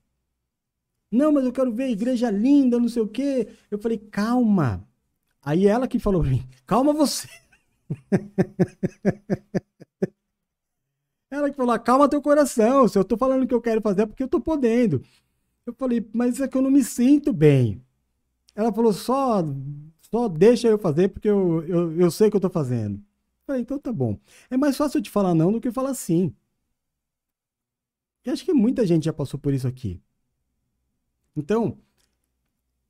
Não, 1.12 1.32
mas 1.32 1.46
eu 1.46 1.52
quero 1.52 1.72
ver 1.74 1.86
a 1.86 1.90
igreja 1.90 2.30
linda, 2.30 2.78
não 2.80 2.90
sei 2.90 3.02
o 3.02 3.08
quê. 3.08 3.48
Eu 3.72 3.80
falei, 3.80 3.98
calma. 3.98 4.88
Aí 5.42 5.66
ela 5.66 5.88
que 5.88 6.00
falou 6.00 6.22
pra 6.22 6.30
mim, 6.30 6.44
calma 6.66 6.94
você. 6.94 7.30
ela 11.30 11.50
que 11.50 11.56
falou, 11.56 11.78
calma 11.80 12.10
teu 12.10 12.22
coração. 12.22 12.88
Se 12.88 12.98
eu 12.98 13.04
tô 13.04 13.18
falando 13.18 13.48
que 13.48 13.54
eu 13.54 13.62
quero 13.62 13.82
fazer 13.82 14.04
é 14.04 14.06
porque 14.06 14.24
eu 14.24 14.28
tô 14.28 14.40
podendo. 14.40 15.02
Eu 15.66 15.74
falei, 15.74 16.08
mas 16.14 16.40
é 16.40 16.48
que 16.48 16.58
eu 16.58 16.62
não 16.62 16.72
me 16.72 16.84
sinto 16.84 17.34
bem. 17.34 17.82
Ela 18.56 18.74
falou, 18.74 18.94
só, 18.94 19.44
só 20.02 20.28
deixa 20.28 20.68
eu 20.68 20.78
fazer 20.80 21.10
porque 21.10 21.30
eu, 21.30 21.64
eu, 21.68 22.00
eu 22.00 22.12
sei 22.12 22.30
que 22.30 22.38
eu 22.38 22.42
tô 22.42 22.50
fazendo. 22.50 22.96
Eu 22.98 23.46
falei, 23.46 23.62
então 23.62 23.78
tá 23.78 23.92
bom. 23.92 24.18
É 24.50 24.58
mais 24.58 24.78
fácil 24.78 25.00
eu 25.00 25.04
te 25.04 25.10
falar 25.10 25.36
não 25.36 25.52
do 25.52 25.62
que 25.62 25.72
falar 25.72 25.94
sim. 25.94 26.34
Eu 28.24 28.34
acho 28.34 28.44
que 28.46 28.54
muita 28.54 28.86
gente 28.86 29.06
já 29.06 29.14
passou 29.14 29.40
por 29.40 29.54
isso 29.54 29.68
aqui. 29.68 30.02
Então, 31.36 31.78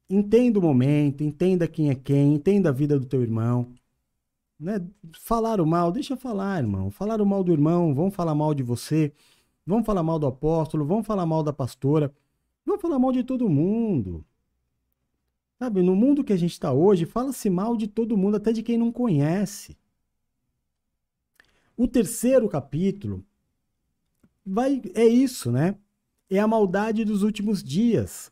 entenda 0.09 0.57
o 0.57 0.61
momento, 0.61 1.23
entenda 1.23 1.67
quem 1.67 1.89
é 1.89 1.95
quem, 1.95 2.35
entenda 2.35 2.69
a 2.69 2.71
vida 2.71 2.99
do 2.99 3.05
teu 3.05 3.21
irmão. 3.21 3.71
Né? 4.59 4.85
Falar 5.19 5.61
o 5.61 5.65
mal, 5.65 5.91
deixa 5.91 6.17
falar, 6.17 6.59
irmão. 6.59 6.89
Falar 6.89 7.21
o 7.21 7.25
mal 7.25 7.43
do 7.43 7.51
irmão, 7.51 7.93
vão 7.93 8.09
falar 8.09 8.33
mal 8.33 8.53
de 8.53 8.63
você, 8.63 9.13
vão 9.65 9.83
falar 9.83 10.03
mal 10.03 10.17
do 10.17 10.27
apóstolo, 10.27 10.85
vão 10.85 11.03
falar 11.03 11.25
mal 11.25 11.43
da 11.43 11.53
pastora, 11.53 12.13
vão 12.65 12.79
falar 12.79 12.97
mal 12.97 13.11
de 13.11 13.23
todo 13.23 13.49
mundo. 13.49 14.25
Sabe, 15.59 15.81
no 15.81 15.95
mundo 15.95 16.23
que 16.23 16.33
a 16.33 16.37
gente 16.37 16.51
está 16.51 16.71
hoje, 16.71 17.05
fala-se 17.05 17.49
mal 17.49 17.75
de 17.75 17.87
todo 17.87 18.17
mundo, 18.17 18.37
até 18.37 18.51
de 18.51 18.61
quem 18.61 18.77
não 18.77 18.91
conhece. 18.91 19.77
O 21.75 21.87
terceiro 21.87 22.49
capítulo 22.49 23.23
vai 24.45 24.81
é 24.95 25.05
isso, 25.05 25.51
né? 25.51 25.75
É 26.29 26.39
a 26.39 26.47
maldade 26.47 27.05
dos 27.05 27.21
últimos 27.21 27.63
dias. 27.63 28.31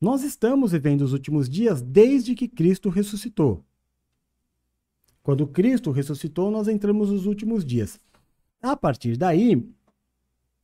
Nós 0.00 0.22
estamos 0.22 0.72
vivendo 0.72 1.02
os 1.02 1.12
últimos 1.12 1.48
dias 1.48 1.80
desde 1.80 2.34
que 2.34 2.46
Cristo 2.46 2.90
ressuscitou. 2.90 3.63
Quando 5.24 5.46
Cristo 5.46 5.90
ressuscitou, 5.90 6.50
nós 6.50 6.68
entramos 6.68 7.10
nos 7.10 7.24
últimos 7.24 7.64
dias. 7.64 7.98
A 8.60 8.76
partir 8.76 9.16
daí, 9.16 9.66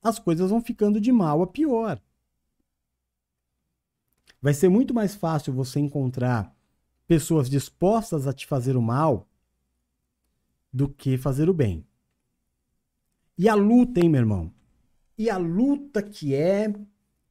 as 0.02 0.18
coisas 0.18 0.50
vão 0.50 0.60
ficando 0.62 1.00
de 1.00 1.10
mal 1.10 1.40
a 1.40 1.46
pior. 1.46 1.98
Vai 4.40 4.52
ser 4.52 4.68
muito 4.68 4.92
mais 4.92 5.14
fácil 5.14 5.54
você 5.54 5.80
encontrar 5.80 6.54
pessoas 7.06 7.48
dispostas 7.48 8.26
a 8.26 8.34
te 8.34 8.46
fazer 8.46 8.76
o 8.76 8.82
mal 8.82 9.26
do 10.70 10.90
que 10.90 11.16
fazer 11.16 11.48
o 11.48 11.54
bem. 11.54 11.82
E 13.38 13.48
a 13.48 13.54
luta, 13.54 13.98
hein, 13.98 14.10
meu 14.10 14.20
irmão? 14.20 14.52
E 15.16 15.30
a 15.30 15.38
luta 15.38 16.02
que 16.02 16.34
é 16.34 16.70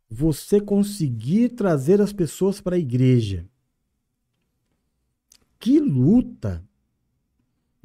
você 0.09 0.59
conseguir 0.59 1.49
trazer 1.49 2.01
as 2.01 2.11
pessoas 2.11 2.59
para 2.59 2.75
a 2.75 2.79
igreja. 2.79 3.47
Que 5.59 5.79
luta! 5.79 6.67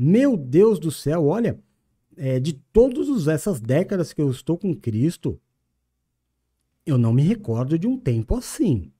Meu 0.06 0.36
Deus 0.36 0.78
do 0.78 0.90
céu, 0.90 1.24
olha, 1.24 1.58
é, 2.14 2.38
de 2.38 2.52
todas 2.52 3.26
essas 3.26 3.58
décadas 3.58 4.12
que 4.12 4.20
eu 4.20 4.30
estou 4.30 4.58
com 4.58 4.76
Cristo, 4.76 5.40
eu 6.84 6.98
não 6.98 7.10
me 7.10 7.22
recordo 7.22 7.78
de 7.78 7.86
um 7.86 7.98
tempo 7.98 8.36
assim. 8.36 8.92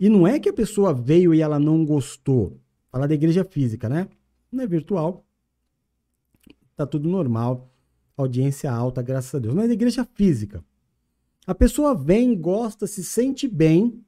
E 0.00 0.08
não 0.08 0.26
é 0.26 0.40
que 0.40 0.48
a 0.48 0.52
pessoa 0.52 0.94
veio 0.94 1.34
e 1.34 1.42
ela 1.42 1.58
não 1.58 1.84
gostou. 1.84 2.58
Falar 2.90 3.06
da 3.06 3.14
igreja 3.14 3.44
física, 3.44 3.86
né? 3.86 4.08
Não 4.50 4.64
é 4.64 4.66
virtual. 4.66 5.26
Tá 6.74 6.86
tudo 6.86 7.06
normal. 7.06 7.70
Audiência 8.16 8.72
alta, 8.72 9.02
graças 9.02 9.34
a 9.34 9.38
Deus. 9.38 9.54
Mas 9.54 9.68
a 9.68 9.74
igreja 9.74 10.08
física. 10.14 10.64
A 11.46 11.54
pessoa 11.54 11.94
vem, 11.94 12.34
gosta, 12.34 12.86
se 12.86 13.04
sente 13.04 13.46
bem. 13.46 14.02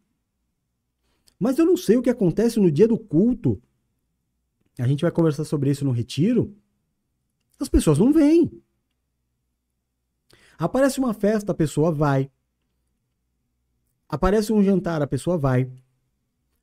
Mas 1.40 1.58
eu 1.58 1.64
não 1.64 1.74
sei 1.74 1.96
o 1.96 2.02
que 2.02 2.10
acontece 2.10 2.60
no 2.60 2.70
dia 2.70 2.86
do 2.86 2.98
culto. 2.98 3.60
A 4.78 4.86
gente 4.86 5.00
vai 5.00 5.10
conversar 5.10 5.46
sobre 5.46 5.70
isso 5.70 5.86
no 5.86 5.90
retiro. 5.90 6.54
As 7.58 7.66
pessoas 7.66 7.98
não 7.98 8.12
vêm. 8.12 8.62
Aparece 10.58 10.98
uma 10.98 11.14
festa, 11.14 11.52
a 11.52 11.54
pessoa 11.54 11.90
vai. 11.90 12.30
Aparece 14.06 14.52
um 14.52 14.62
jantar, 14.62 15.00
a 15.00 15.06
pessoa 15.06 15.38
vai. 15.38 15.72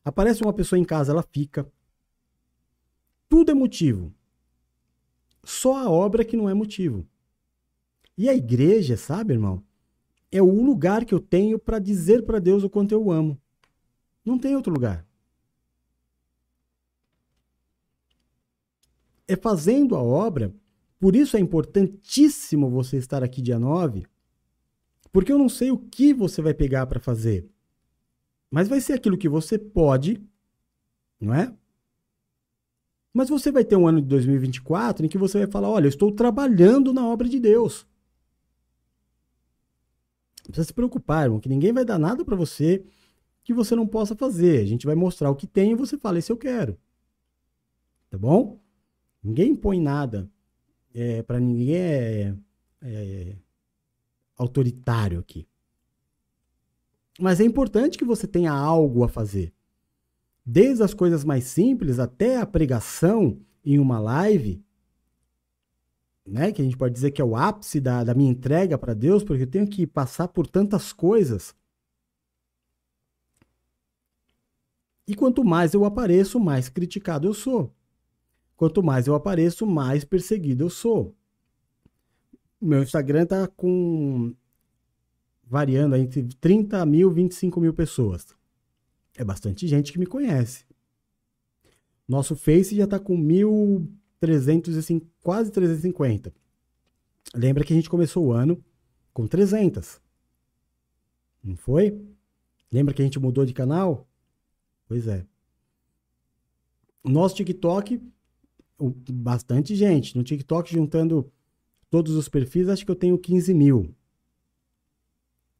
Aparece 0.05 0.43
uma 0.43 0.53
pessoa 0.53 0.77
em 0.77 0.85
casa, 0.85 1.11
ela 1.11 1.23
fica. 1.23 1.67
Tudo 3.27 3.49
é 3.49 3.55
motivo. 3.55 4.13
Só 5.43 5.75
a 5.75 5.89
obra 5.89 6.23
que 6.23 6.37
não 6.37 6.47
é 6.47 6.53
motivo. 6.53 7.07
E 8.15 8.29
a 8.29 8.35
igreja, 8.35 8.95
sabe, 8.95 9.33
irmão? 9.33 9.63
É 10.31 10.41
o 10.41 10.61
lugar 10.61 11.03
que 11.03 11.13
eu 11.13 11.19
tenho 11.19 11.57
para 11.57 11.79
dizer 11.79 12.23
para 12.25 12.39
Deus 12.39 12.63
o 12.63 12.69
quanto 12.69 12.91
eu 12.91 13.09
amo. 13.09 13.41
Não 14.27 14.37
tem 14.37 14.57
outro 14.57 14.73
lugar. 14.73 15.07
É 19.25 19.37
fazendo 19.37 19.95
a 19.95 20.03
obra, 20.03 20.53
por 20.99 21.15
isso 21.15 21.37
é 21.37 21.39
importantíssimo 21.39 22.69
você 22.69 22.97
estar 22.97 23.23
aqui 23.23 23.41
dia 23.41 23.57
9, 23.57 24.05
porque 25.13 25.31
eu 25.31 25.37
não 25.37 25.47
sei 25.47 25.71
o 25.71 25.77
que 25.77 26.13
você 26.13 26.41
vai 26.41 26.53
pegar 26.53 26.85
para 26.87 26.99
fazer. 26.99 27.49
Mas 28.51 28.67
vai 28.67 28.81
ser 28.81 28.93
aquilo 28.93 29.17
que 29.17 29.29
você 29.29 29.57
pode, 29.57 30.21
não 31.21 31.33
é? 31.33 31.55
Mas 33.13 33.29
você 33.29 33.49
vai 33.49 33.63
ter 33.63 33.77
um 33.77 33.87
ano 33.87 34.01
de 34.01 34.07
2024 34.07 35.05
em 35.05 35.09
que 35.09 35.17
você 35.17 35.37
vai 35.37 35.47
falar: 35.47 35.69
olha, 35.69 35.85
eu 35.85 35.89
estou 35.89 36.11
trabalhando 36.11 36.91
na 36.91 37.07
obra 37.07 37.29
de 37.29 37.39
Deus. 37.39 37.87
Não 40.43 40.51
precisa 40.51 40.67
se 40.67 40.73
preocupar, 40.73 41.23
irmão, 41.23 41.39
que 41.39 41.47
ninguém 41.47 41.71
vai 41.71 41.85
dar 41.85 41.97
nada 41.97 42.25
para 42.25 42.35
você 42.35 42.85
que 43.47 43.53
você 43.53 43.77
não 43.77 43.87
possa 43.87 44.13
fazer. 44.13 44.59
A 44.59 44.65
gente 44.65 44.85
vai 44.85 44.93
mostrar 44.93 45.31
o 45.31 45.35
que 45.35 45.47
tem 45.47 45.71
e 45.71 45.75
você 45.75 45.97
fala: 45.97 46.19
esse 46.19 46.29
eu 46.29 46.35
quero. 46.35 46.77
Tá 48.09 48.17
bom? 48.17 48.59
Ninguém 49.23 49.51
impõe 49.51 49.79
nada. 49.79 50.29
É, 50.93 51.23
para 51.23 51.39
ninguém 51.39 51.77
é, 51.77 52.35
é 52.81 53.35
autoritário 54.35 55.19
aqui. 55.19 55.47
Mas 57.17 57.39
é 57.39 57.45
importante 57.45 57.97
que 57.97 58.03
você 58.03 58.27
tenha 58.27 58.51
algo 58.51 59.05
a 59.05 59.07
fazer. 59.07 59.53
Desde 60.45 60.83
as 60.83 60.93
coisas 60.93 61.23
mais 61.23 61.45
simples 61.45 61.99
até 61.99 62.41
a 62.41 62.45
pregação 62.45 63.39
em 63.63 63.79
uma 63.79 63.97
live, 63.97 64.61
né, 66.25 66.51
que 66.51 66.61
a 66.61 66.65
gente 66.65 66.77
pode 66.77 66.93
dizer 66.93 67.11
que 67.11 67.21
é 67.21 67.25
o 67.25 67.37
ápice 67.37 67.79
da, 67.79 68.03
da 68.03 68.13
minha 68.13 68.29
entrega 68.29 68.77
para 68.77 68.93
Deus, 68.93 69.23
porque 69.23 69.43
eu 69.43 69.47
tenho 69.47 69.67
que 69.67 69.87
passar 69.87 70.27
por 70.27 70.47
tantas 70.47 70.91
coisas. 70.91 71.55
E 75.07 75.15
quanto 75.15 75.43
mais 75.43 75.73
eu 75.73 75.85
apareço, 75.85 76.39
mais 76.39 76.67
criticado 76.67 77.27
eu 77.27 77.33
sou. 77.33 77.73
Quanto 78.57 78.83
mais 78.83 79.07
eu 79.07 79.15
apareço, 79.15 79.65
mais 79.65 80.03
perseguido 80.03 80.65
eu 80.65 80.69
sou. 80.69 81.15
Meu 82.59 82.81
Instagram 82.81 83.25
tá 83.25 83.47
com 83.47 84.35
variando 85.43 85.95
entre 85.95 86.23
30 86.23 86.85
mil 86.85 87.11
e 87.11 87.13
25 87.13 87.61
mil 87.61 87.73
pessoas. 87.73 88.27
É 89.15 89.23
bastante 89.23 89.67
gente 89.67 89.93
que 89.93 89.99
me 89.99 90.05
conhece. 90.05 90.65
Nosso 92.07 92.35
Face 92.35 92.75
já 92.75 92.85
está 92.85 92.99
com 92.99 93.17
1.300, 93.17 95.03
quase 95.21 95.51
350. 95.51 96.33
Lembra 97.35 97.63
que 97.63 97.73
a 97.73 97.75
gente 97.75 97.89
começou 97.89 98.25
o 98.25 98.31
ano 98.31 98.63
com 99.13 99.27
300. 99.27 100.01
Não 101.43 101.55
foi? 101.55 101.99
Lembra 102.71 102.93
que 102.93 103.01
a 103.01 103.05
gente 103.05 103.19
mudou 103.19 103.45
de 103.45 103.53
canal? 103.53 104.06
Pois 104.87 105.07
é. 105.07 105.25
Nosso 107.03 107.35
TikTok, 107.35 108.01
bastante 109.11 109.75
gente. 109.75 110.15
No 110.15 110.23
TikTok, 110.23 110.71
juntando 110.71 111.31
todos 111.89 112.15
os 112.15 112.29
perfis, 112.29 112.69
acho 112.69 112.85
que 112.85 112.91
eu 112.91 112.95
tenho 112.95 113.17
15 113.17 113.53
mil. 113.53 113.95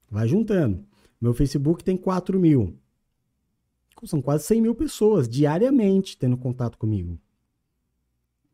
Vai 0.10 0.28
juntando. 0.28 0.86
Meu 1.20 1.34
Facebook 1.34 1.84
tem 1.84 1.98
4 1.98 2.40
mil. 2.40 2.78
São 4.06 4.22
quase 4.22 4.44
100 4.46 4.62
mil 4.62 4.76
pessoas 4.76 5.28
diariamente 5.28 6.18
tendo 6.18 6.38
contato 6.38 6.78
comigo. 6.78 7.20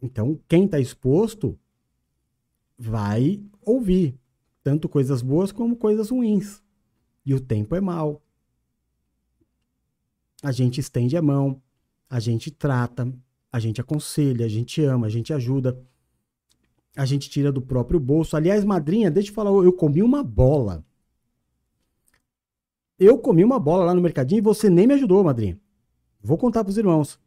Então, 0.01 0.39
quem 0.47 0.65
está 0.65 0.79
exposto 0.79 1.59
vai 2.77 3.43
ouvir 3.61 4.17
tanto 4.63 4.87
coisas 4.87 5.21
boas 5.21 5.51
como 5.51 5.75
coisas 5.75 6.09
ruins. 6.09 6.63
E 7.25 7.33
o 7.33 7.39
tempo 7.39 7.75
é 7.75 7.81
mau. 7.81 8.22
A 10.43 10.51
gente 10.51 10.79
estende 10.79 11.17
a 11.17 11.21
mão, 11.21 11.59
a 12.07 12.19
gente 12.19 12.51
trata, 12.51 13.11
a 13.51 13.59
gente 13.59 13.81
aconselha, 13.81 14.45
a 14.45 14.49
gente 14.49 14.83
ama, 14.83 15.07
a 15.07 15.09
gente 15.09 15.33
ajuda, 15.33 15.81
a 16.95 17.05
gente 17.05 17.29
tira 17.29 17.51
do 17.51 17.61
próprio 17.61 17.99
bolso. 17.99 18.37
Aliás, 18.37 18.63
madrinha, 18.63 19.09
deixa 19.09 19.31
eu 19.31 19.33
falar, 19.33 19.49
eu 19.49 19.73
comi 19.73 20.03
uma 20.03 20.23
bola 20.23 20.85
eu 22.99 23.17
comi 23.17 23.43
uma 23.43 23.59
bola 23.59 23.85
lá 23.85 23.93
no 23.93 24.01
mercadinho 24.01 24.39
e 24.39 24.41
você 24.41 24.69
nem 24.69 24.87
me 24.87 24.93
ajudou, 24.93 25.23
madrinha. 25.23 25.59
Vou 26.21 26.37
contar 26.37 26.63
pros 26.63 26.77
irmãos. 26.77 27.19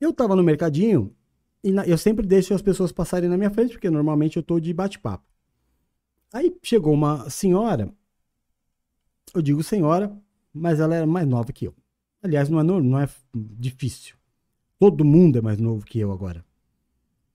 Eu 0.00 0.12
tava 0.12 0.36
no 0.36 0.42
mercadinho 0.42 1.14
e 1.62 1.72
na, 1.72 1.86
eu 1.86 1.98
sempre 1.98 2.26
deixo 2.26 2.54
as 2.54 2.62
pessoas 2.62 2.92
passarem 2.92 3.28
na 3.28 3.36
minha 3.36 3.50
frente, 3.50 3.72
porque 3.72 3.90
normalmente 3.90 4.36
eu 4.36 4.42
tô 4.42 4.60
de 4.60 4.72
bate-papo. 4.72 5.24
Aí 6.32 6.56
chegou 6.62 6.92
uma 6.92 7.28
senhora, 7.28 7.92
eu 9.34 9.42
digo 9.42 9.62
senhora, 9.62 10.16
mas 10.52 10.78
ela 10.78 10.94
era 10.94 11.06
mais 11.06 11.26
nova 11.26 11.52
que 11.52 11.66
eu. 11.66 11.74
Aliás, 12.22 12.48
não 12.48 12.60
é, 12.60 12.62
não 12.62 12.98
é 12.98 13.08
difícil. 13.34 14.16
Todo 14.78 15.04
mundo 15.04 15.38
é 15.38 15.40
mais 15.40 15.58
novo 15.58 15.84
que 15.84 15.98
eu 15.98 16.12
agora. 16.12 16.44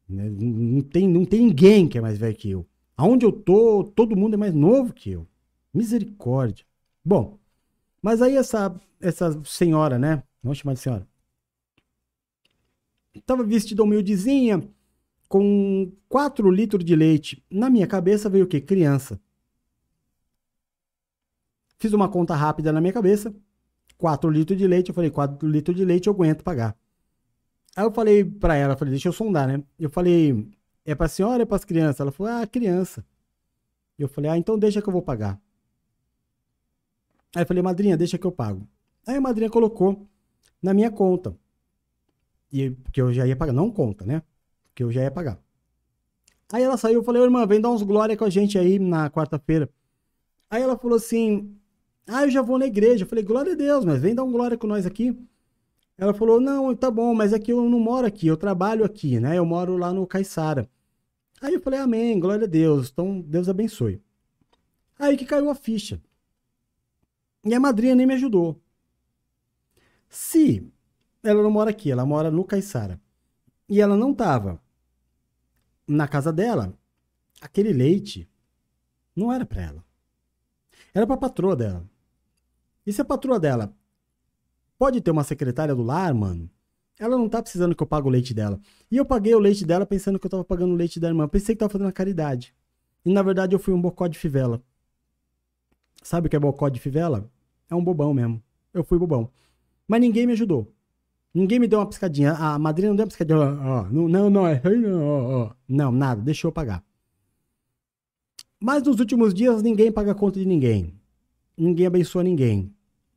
Né? 0.07 0.29
Não 0.29 0.81
tem, 0.81 1.07
não 1.07 1.25
tem 1.25 1.41
ninguém 1.41 1.88
que 1.88 1.97
é 1.97 2.01
mais 2.01 2.17
velho 2.17 2.36
que 2.36 2.49
eu. 2.49 2.65
Aonde 2.95 3.25
eu 3.25 3.31
tô, 3.31 3.84
todo 3.84 4.15
mundo 4.15 4.36
é 4.36 4.38
mais 4.38 4.53
novo 4.53 4.93
que 4.93 5.11
eu. 5.11 5.27
Misericórdia. 5.73 6.65
Bom, 7.03 7.39
mas 8.01 8.21
aí 8.21 8.36
essa, 8.36 8.79
essa 8.99 9.41
senhora, 9.45 9.97
né? 9.97 10.23
Vamos 10.41 10.59
chamar 10.59 10.73
de 10.73 10.79
senhora. 10.79 11.07
Tava 13.25 13.43
vestida 13.43 13.84
humildezinha, 13.84 14.67
com 15.27 15.91
4 16.09 16.49
litros 16.51 16.84
de 16.84 16.95
leite. 16.95 17.43
Na 17.49 17.69
minha 17.69 17.88
cabeça 17.88 18.29
veio 18.29 18.45
o 18.45 18.47
quê? 18.47 18.61
Criança. 18.61 19.19
Fiz 21.79 21.91
uma 21.93 22.07
conta 22.07 22.36
rápida 22.36 22.71
na 22.71 22.79
minha 22.79 22.93
cabeça. 22.93 23.34
4 24.04 24.30
litros 24.30 24.60
de 24.60 24.68
leite. 24.68 24.89
Eu 24.89 24.93
falei, 24.93 25.10
4 25.10 25.47
litros 25.47 25.78
de 25.78 25.86
leite 25.86 26.08
eu 26.08 26.14
aguento 26.14 26.43
pagar. 26.43 26.76
Aí 27.74 27.86
eu 27.86 27.91
falei 27.93 28.26
pra 28.26 28.54
ela, 28.54 28.76
falei, 28.76 28.91
deixa 28.91 29.08
eu 29.08 29.14
sondar, 29.14 29.47
né? 29.47 29.64
Eu 29.80 29.89
falei, 29.89 30.45
é 30.84 30.93
pra 30.93 31.08
senhora 31.08 31.38
ou 31.38 31.41
é 31.43 31.45
pras 31.45 31.64
crianças? 31.64 32.01
Ela 32.01 32.12
falou, 32.12 32.34
ah, 32.34 32.45
criança. 32.45 33.06
Eu 33.97 34.10
falei, 34.10 34.30
ah, 34.30 34.38
então 34.38 34.60
deixa 34.60 34.82
que 34.82 34.89
eu 34.89 34.91
vou 34.91 35.01
pagar. 35.01 35.39
Aí 37.34 37.43
eu 37.43 37.45
falei, 37.45 37.64
madrinha, 37.64 37.95
deixa 37.95 38.18
que 38.18 38.28
eu 38.28 38.32
pago. 38.32 38.68
Aí 39.08 39.16
a 39.16 39.22
madrinha 39.22 39.49
colocou 39.49 40.06
na 40.62 40.74
minha 40.74 40.91
conta. 40.91 41.34
E, 42.51 42.72
porque 42.72 42.99
eu 42.99 43.14
já 43.14 43.26
ia 43.26 43.38
pagar. 43.38 43.54
Não 43.54 43.72
conta, 43.72 44.06
né? 44.06 44.22
Porque 44.66 44.84
eu 44.84 44.91
já 44.91 45.01
ia 45.01 45.12
pagar. 45.12 45.39
Aí 46.51 46.62
ela 46.62 46.76
saiu, 46.76 46.95
eu 46.95 47.04
falei, 47.06 47.22
irmã, 47.22 47.47
vem 47.47 47.62
dar 47.62 47.72
uns 47.72 47.84
glória 47.84 48.18
com 48.18 48.26
a 48.26 48.30
gente 48.30 48.58
aí 48.60 48.78
na 48.80 49.10
quarta-feira. 49.10 49.70
Aí 50.49 50.62
ela 50.62 50.78
falou 50.78 50.97
assim, 50.97 51.58
ah, 52.08 52.24
eu 52.24 52.32
já 52.32 52.41
vou 52.41 52.58
na 52.60 52.66
igreja. 52.66 53.04
Eu 53.04 53.08
falei, 53.08 53.24
glória 53.24 53.54
a 53.54 53.56
Deus, 53.56 53.86
mas 53.86 54.01
vem 54.01 54.16
dar 54.16 54.24
um 54.24 54.32
glória 54.32 54.58
com 54.58 54.68
nós 54.68 54.86
aqui. 54.86 55.18
Ela 55.97 56.14
falou, 56.14 56.41
não, 56.41 56.76
tá 56.76 56.89
bom, 56.89 57.14
mas 57.14 57.34
é 57.34 57.39
que 57.39 57.51
eu 57.51 57.70
não 57.70 57.80
moro 57.80 58.06
aqui, 58.08 58.28
eu 58.28 58.36
trabalho 58.36 58.84
aqui, 58.84 59.20
né? 59.20 59.38
Eu 59.38 59.45
moro 59.45 59.78
lá 59.78 59.93
no 59.93 60.08
Caiçara. 60.08 60.70
Aí 61.41 61.54
eu 61.54 61.62
falei, 61.62 61.80
amém, 61.80 62.20
glória 62.20 62.45
a 62.45 62.49
Deus, 62.49 62.89
então 62.91 63.22
Deus 63.22 63.47
abençoe. 63.47 64.01
Aí 64.97 65.16
que 65.18 65.26
caiu 65.26 65.49
a 65.49 65.56
ficha. 65.56 66.01
E 67.45 67.54
a 67.54 67.60
madrinha 67.60 67.95
nem 67.95 68.06
me 68.06 68.14
ajudou. 68.14 68.60
Se 70.10 70.66
ela 71.22 71.43
não 71.43 71.51
mora 71.51 71.70
aqui, 71.70 71.91
ela 71.91 72.06
mora 72.06 72.32
no 72.32 72.43
Caiçara, 72.43 72.99
e 73.68 73.82
ela 73.82 73.95
não 73.95 74.14
tava 74.14 74.62
na 75.88 76.08
casa 76.08 76.32
dela, 76.32 76.78
aquele 77.41 77.74
leite 77.74 78.30
não 79.16 79.32
era 79.32 79.45
para 79.45 79.62
ela. 79.62 79.86
Era 80.93 81.08
para 81.08 81.18
patroa 81.18 81.56
dela. 81.56 81.89
E 82.86 82.91
se 82.91 83.01
a 83.01 83.05
patroa 83.05 83.39
dela 83.39 83.73
pode 84.77 85.01
ter 85.01 85.11
uma 85.11 85.23
secretária 85.23 85.73
do 85.73 85.81
lar, 85.81 86.13
mano, 86.13 86.49
ela 86.99 87.17
não 87.17 87.27
tá 87.27 87.41
precisando 87.41 87.75
que 87.75 87.81
eu 87.81 87.88
pague 87.88 88.07
o 88.07 88.11
leite 88.11 88.34
dela. 88.34 88.59
E 88.91 88.97
eu 88.97 89.05
paguei 89.05 89.34
o 89.34 89.39
leite 89.39 89.65
dela 89.65 89.86
pensando 89.86 90.19
que 90.19 90.25
eu 90.25 90.29
tava 90.29 90.43
pagando 90.43 90.73
o 90.73 90.75
leite 90.75 90.99
da 90.99 91.07
irmã. 91.07 91.27
Pensei 91.27 91.55
que 91.55 91.59
tava 91.59 91.71
fazendo 91.71 91.88
a 91.88 91.93
caridade. 91.93 92.53
E 93.05 93.11
na 93.11 93.21
verdade 93.21 93.55
eu 93.55 93.59
fui 93.59 93.73
um 93.73 93.81
bocó 93.81 94.07
de 94.07 94.17
fivela. 94.17 94.61
Sabe 96.01 96.27
o 96.27 96.29
que 96.29 96.36
é 96.36 96.39
bocó 96.39 96.69
de 96.69 96.79
fivela? 96.79 97.29
É 97.69 97.75
um 97.75 97.84
bobão 97.84 98.13
mesmo. 98.13 98.41
Eu 98.73 98.84
fui 98.84 98.97
bobão. 98.99 99.29
Mas 99.88 100.01
ninguém 100.01 100.27
me 100.27 100.34
ajudou. 100.34 100.71
Ninguém 101.34 101.59
me 101.59 101.67
deu 101.67 101.79
uma 101.79 101.88
piscadinha. 101.88 102.34
A 102.34 102.59
madrinha 102.59 102.89
não 102.89 102.95
deu 102.95 103.03
uma 103.03 103.07
piscadinha. 103.09 103.39
Ó, 103.39 103.84
não, 103.89 104.07
não, 104.07 104.29
não, 104.29 104.47
é 104.47 104.61
ó, 104.93 105.51
não, 105.67 105.91
nada. 105.91 106.21
Deixou 106.21 106.49
eu 106.49 106.53
pagar. 106.53 106.84
Mas 108.59 108.84
nos 108.84 108.99
últimos 108.99 109.34
dias 109.34 109.61
ninguém 109.61 109.91
paga 109.91 110.13
conta 110.13 110.39
de 110.39 110.45
ninguém. 110.45 110.93
Ninguém 111.58 111.86
abençoa 111.86 112.24
ninguém. 112.24 112.74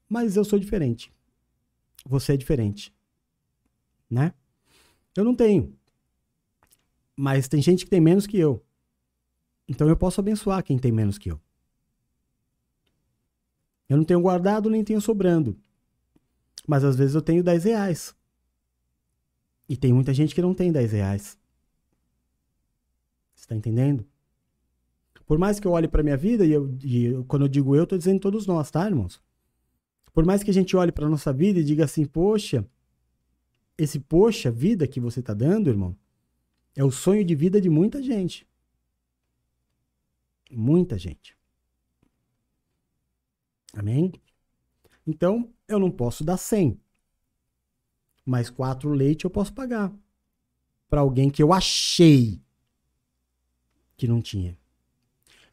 Mas 0.09 0.37
eu 0.37 0.45
sou 0.45 0.59
diferente. 0.59 1.13
Você 2.05 2.35
é 2.35 2.37
diferente. 2.37 2.95
Né? 4.09 4.33
Eu 5.15 5.25
não 5.25 5.35
tenho. 5.35 5.77
Mas 7.17 7.49
tem 7.49 7.61
gente 7.61 7.85
que 7.85 7.91
tem 7.91 8.01
menos 8.01 8.27
que 8.27 8.39
eu. 8.39 8.65
Então 9.69 9.89
eu 9.89 9.97
posso 9.97 10.21
abençoar 10.21 10.63
quem 10.63 10.79
tem 10.79 10.93
menos 10.93 11.19
que 11.19 11.31
eu. 11.31 11.41
Eu 13.89 13.97
não 13.97 14.05
tenho 14.05 14.21
guardado 14.21 14.69
nem 14.69 14.85
tenho 14.85 15.01
sobrando. 15.01 15.59
Mas 16.67 16.85
às 16.85 16.97
vezes 16.97 17.15
eu 17.15 17.23
tenho 17.23 17.43
10 17.43 17.65
reais. 17.65 18.15
E 19.69 19.77
tem 19.77 19.93
muita 19.93 20.13
gente 20.13 20.35
que 20.35 20.43
não 20.43 20.55
tem 20.55 20.71
10 20.71 20.93
reais. 20.93 21.39
Você 23.35 23.45
está 23.45 23.55
entendendo? 23.55 24.07
Por 25.27 25.39
mais 25.39 25.59
que 25.59 25.67
eu 25.67 25.73
olhe 25.73 25.89
para 25.89 26.05
minha 26.05 26.17
vida, 26.17 26.47
e, 26.47 26.53
eu, 26.53 26.73
e 26.83 27.25
quando 27.27 27.43
eu 27.43 27.49
digo 27.49 27.75
eu, 27.75 27.83
estou 27.83 27.99
dizendo 27.99 28.21
todos 28.21 28.47
nós, 28.47 28.71
tá, 28.71 28.87
irmãos? 28.87 29.21
Por 30.15 30.25
mais 30.25 30.43
que 30.43 30.51
a 30.51 30.55
gente 30.55 30.77
olhe 30.77 30.93
para 30.93 31.09
nossa 31.09 31.33
vida 31.33 31.59
e 31.59 31.65
diga 31.65 31.85
assim, 31.85 32.07
poxa, 32.07 32.65
esse 33.77 33.99
poxa 33.99 34.51
vida 34.51 34.87
que 34.87 35.01
você 35.01 35.21
está 35.21 35.35
dando, 35.35 35.69
irmão, 35.69 35.97
é 36.77 36.85
o 36.85 36.91
sonho 36.91 37.25
de 37.25 37.35
vida 37.35 37.61
de 37.61 37.69
muita 37.69 38.01
gente. 38.03 38.47
Muita 40.51 40.97
gente. 40.97 41.37
Amém? 43.75 44.13
Então, 45.07 45.53
eu 45.67 45.79
não 45.79 45.91
posso 45.91 46.23
dar 46.25 46.37
100. 46.37 46.81
Mas 48.25 48.49
quatro 48.49 48.91
leite 48.91 49.25
eu 49.25 49.31
posso 49.31 49.53
pagar. 49.53 49.93
Para 50.89 51.01
alguém 51.01 51.31
que 51.31 51.43
eu 51.43 51.53
achei 51.53 52.41
que 53.97 54.07
não 54.07 54.23
tinha. 54.23 54.57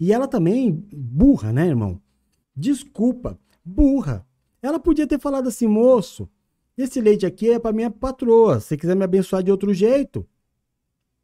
E 0.04 0.12
ela 0.12 0.28
também, 0.28 0.70
burra, 0.92 1.54
né, 1.54 1.66
irmão? 1.66 1.98
Desculpa, 2.54 3.40
burra. 3.64 4.28
Ela 4.62 4.78
podia 4.78 5.08
ter 5.08 5.18
falado 5.18 5.48
assim, 5.48 5.66
moço, 5.66 6.30
esse 6.78 7.00
leite 7.00 7.26
aqui 7.26 7.52
é 7.52 7.58
para 7.58 7.72
minha 7.72 7.90
patroa. 7.90 8.60
Se 8.60 8.76
quiser 8.76 8.98
me 8.98 9.06
abençoar 9.06 9.42
de 9.42 9.50
outro 9.50 9.74
jeito, 9.74 10.28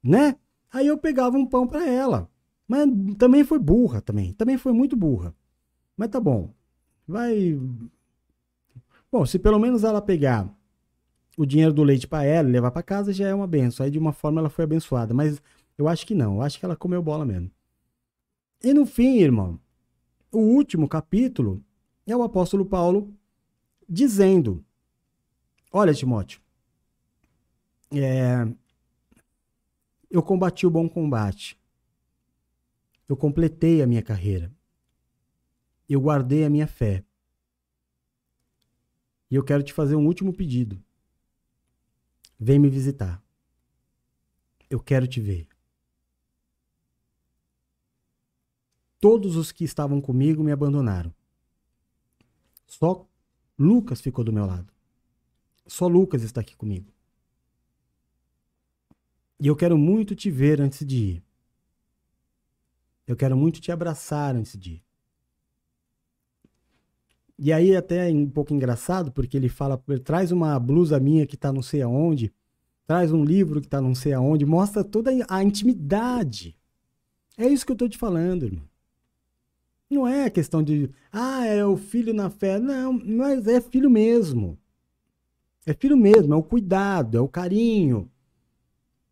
né? 0.02 0.38
Aí 0.72 0.88
eu 0.88 0.98
pegava 0.98 1.38
um 1.38 1.46
pão 1.46 1.68
para 1.68 1.86
ela. 1.86 2.30
Mas 2.66 2.88
também 3.18 3.44
foi 3.44 3.60
burra 3.60 4.00
também. 4.00 4.32
Também 4.32 4.58
foi 4.58 4.72
muito 4.72 4.96
burra. 4.96 5.36
Mas 5.98 6.08
tá 6.08 6.22
bom. 6.22 6.54
Vai 7.06 7.60
Bom, 9.12 9.26
se 9.26 9.38
pelo 9.38 9.60
menos 9.60 9.84
ela 9.84 10.02
pegar 10.02 10.50
o 11.38 11.46
dinheiro 11.46 11.74
do 11.74 11.84
leite 11.84 12.08
para 12.08 12.24
ela 12.24 12.48
e 12.48 12.52
levar 12.54 12.72
para 12.72 12.82
casa, 12.82 13.12
já 13.12 13.28
é 13.28 13.36
uma 13.36 13.46
benção. 13.46 13.86
Aí 13.86 13.92
de 13.92 14.00
uma 14.00 14.14
forma 14.14 14.40
ela 14.40 14.50
foi 14.50 14.64
abençoada. 14.64 15.14
Mas 15.14 15.42
eu 15.78 15.90
acho 15.90 16.08
que 16.08 16.16
não. 16.16 16.36
Eu 16.36 16.42
acho 16.44 16.58
que 16.58 16.64
ela 16.64 16.78
comeu 16.78 17.04
bola 17.04 17.26
mesmo. 17.26 17.52
E 18.64 18.74
no 18.74 18.86
fim, 18.86 19.20
irmão, 19.20 19.60
o 20.32 20.40
último 20.40 20.88
capítulo 20.88 21.64
é 22.06 22.16
o 22.16 22.24
apóstolo 22.24 22.66
Paulo 22.66 23.14
dizendo: 23.88 24.64
Olha, 25.72 25.94
Timóteo, 25.94 26.42
é, 27.92 28.46
eu 30.10 30.22
combati 30.22 30.66
o 30.68 30.72
bom 30.72 30.90
combate. 30.90 31.60
Eu 33.08 33.16
completei 33.16 33.82
a 33.82 33.88
minha 33.88 34.04
carreira. 34.04 34.52
Eu 35.88 36.02
guardei 36.02 36.44
a 36.44 36.50
minha 36.50 36.68
fé. 36.68 37.04
E 39.32 39.36
eu 39.36 39.44
quero 39.44 39.64
te 39.64 39.74
fazer 39.74 39.96
um 39.96 40.06
último 40.06 40.34
pedido. 40.34 40.84
Vem 42.40 42.60
me 42.60 42.70
visitar. 42.70 43.24
Eu 44.70 44.80
quero 44.80 45.08
te 45.08 45.20
ver. 45.20 45.48
Todos 49.00 49.36
os 49.36 49.52
que 49.52 49.64
estavam 49.64 50.02
comigo 50.02 50.44
me 50.44 50.52
abandonaram. 50.52 51.14
Só 52.68 53.08
Lucas 53.58 54.02
ficou 54.02 54.24
do 54.24 54.34
meu 54.34 54.46
lado. 54.46 54.72
Só 55.66 55.88
Lucas 55.88 56.24
está 56.24 56.42
aqui 56.42 56.56
comigo. 56.56 56.92
E 59.40 59.48
eu 59.48 59.56
quero 59.56 59.78
muito 59.78 60.16
te 60.16 60.30
ver 60.30 60.60
antes 60.60 60.86
de 60.86 60.98
ir. 60.98 61.24
Eu 63.08 63.16
quero 63.16 63.36
muito 63.38 63.62
te 63.62 63.72
abraçar 63.72 64.36
antes 64.36 64.58
de 64.58 64.74
ir. 64.74 64.84
E 67.42 67.54
aí 67.54 67.74
até 67.74 68.12
é 68.12 68.14
um 68.14 68.30
pouco 68.30 68.54
engraçado, 68.54 69.14
porque 69.14 69.38
ele 69.38 69.48
fala, 69.48 69.82
traz 70.04 70.30
uma 70.32 70.60
blusa 70.60 71.00
minha 71.00 71.26
que 71.26 71.38
tá 71.38 71.54
não 71.54 71.62
sei 71.62 71.82
aonde, 71.82 72.34
traz 72.86 73.14
um 73.14 73.24
livro 73.24 73.62
que 73.62 73.68
tá 73.68 73.80
não 73.80 73.96
sei 73.96 74.12
aonde, 74.12 74.46
mostra 74.46 74.84
toda 74.84 75.10
a 75.30 75.42
intimidade. 75.42 76.58
É 77.38 77.48
isso 77.48 77.66
que 77.66 77.72
eu 77.72 77.78
tô 77.78 77.88
te 77.88 77.98
falando, 77.98 78.44
irmão. 78.44 78.69
Não 79.90 80.08
é 80.08 80.30
questão 80.30 80.62
de, 80.62 80.90
ah, 81.12 81.46
é 81.46 81.66
o 81.66 81.76
filho 81.78 82.14
na 82.14 82.30
fé. 82.30 82.60
Não, 82.60 82.94
mas 82.94 83.48
é 83.48 83.60
filho 83.60 83.90
mesmo. 83.90 84.58
É 85.66 85.74
filho 85.74 85.98
mesmo, 85.98 86.34
é 86.34 86.38
o 86.38 86.44
cuidado, 86.44 87.18
é 87.18 87.22
o 87.22 87.28
carinho. 87.28 88.10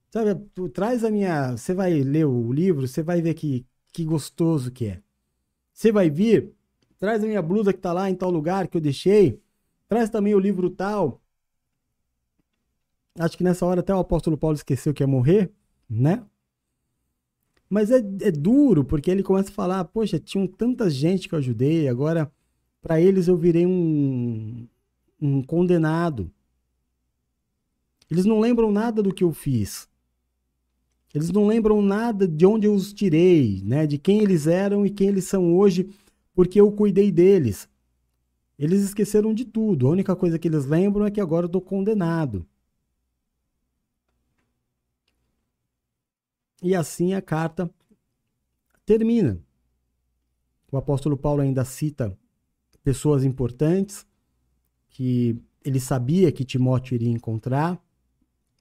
Sabe, 0.09 0.35
tu 0.53 0.69
traz 0.69 1.03
a 1.03 1.11
minha. 1.11 1.57
Você 1.57 1.73
vai 1.73 1.93
ler 2.01 2.25
o 2.25 2.51
livro, 2.51 2.87
você 2.87 3.03
vai 3.03 3.21
ver 3.21 3.33
que, 3.33 3.65
que 3.91 4.05
gostoso 4.05 4.71
que 4.71 4.85
é. 4.85 5.01
Você 5.73 5.91
vai 5.91 6.09
vir, 6.09 6.55
Traz 6.97 7.23
a 7.23 7.27
minha 7.27 7.41
blusa 7.41 7.71
que 7.71 7.79
tá 7.79 7.93
lá 7.93 8.09
em 8.09 8.15
tal 8.15 8.31
lugar 8.31 8.67
que 8.67 8.77
eu 8.77 8.81
deixei. 8.81 9.39
Traz 9.87 10.09
também 10.09 10.33
o 10.33 10.39
livro 10.39 10.69
tal. 10.69 11.21
Acho 13.19 13.37
que 13.37 13.43
nessa 13.43 13.65
hora 13.65 13.81
até 13.81 13.93
o 13.93 13.99
apóstolo 13.99 14.37
Paulo 14.37 14.55
esqueceu 14.55 14.93
que 14.93 15.03
ia 15.03 15.07
morrer, 15.07 15.51
né? 15.89 16.23
Mas 17.69 17.91
é, 17.91 17.97
é 17.97 18.31
duro, 18.31 18.83
porque 18.83 19.11
ele 19.11 19.23
começa 19.23 19.49
a 19.49 19.53
falar: 19.53 19.83
Poxa, 19.85 20.19
tinham 20.19 20.47
tanta 20.47 20.89
gente 20.89 21.27
que 21.27 21.35
eu 21.35 21.39
ajudei, 21.39 21.87
agora 21.87 22.31
para 22.81 23.01
eles 23.01 23.27
eu 23.27 23.35
virei 23.35 23.65
um, 23.65 24.67
um 25.21 25.41
condenado. 25.41 26.31
Eles 28.09 28.25
não 28.25 28.39
lembram 28.39 28.71
nada 28.71 29.03
do 29.03 29.13
que 29.13 29.23
eu 29.23 29.33
fiz. 29.33 29.89
Eles 31.13 31.31
não 31.31 31.47
lembram 31.47 31.81
nada 31.81 32.27
de 32.27 32.45
onde 32.45 32.67
eu 32.67 32.73
os 32.73 32.93
tirei, 32.93 33.61
né? 33.65 33.87
De 33.87 33.97
quem 33.97 34.21
eles 34.21 34.47
eram 34.47 34.85
e 34.85 34.89
quem 34.89 35.09
eles 35.09 35.25
são 35.25 35.57
hoje 35.57 35.89
porque 36.33 36.61
eu 36.61 36.71
cuidei 36.71 37.11
deles. 37.11 37.67
Eles 38.57 38.83
esqueceram 38.83 39.33
de 39.33 39.43
tudo. 39.43 39.87
A 39.87 39.89
única 39.89 40.15
coisa 40.15 40.37
que 40.37 40.47
eles 40.47 40.65
lembram 40.65 41.05
é 41.05 41.11
que 41.11 41.19
agora 41.19 41.45
eu 41.45 41.47
estou 41.47 41.61
condenado. 41.61 42.45
E 46.61 46.75
assim 46.75 47.13
a 47.13 47.21
carta 47.21 47.69
termina. 48.85 49.39
O 50.71 50.77
apóstolo 50.77 51.17
Paulo 51.17 51.41
ainda 51.41 51.63
cita 51.63 52.17
pessoas 52.83 53.23
importantes 53.23 54.05
que 54.89 55.41
ele 55.63 55.79
sabia 55.79 56.31
que 56.31 56.45
Timóteo 56.45 56.95
iria 56.95 57.09
encontrar. 57.09 57.81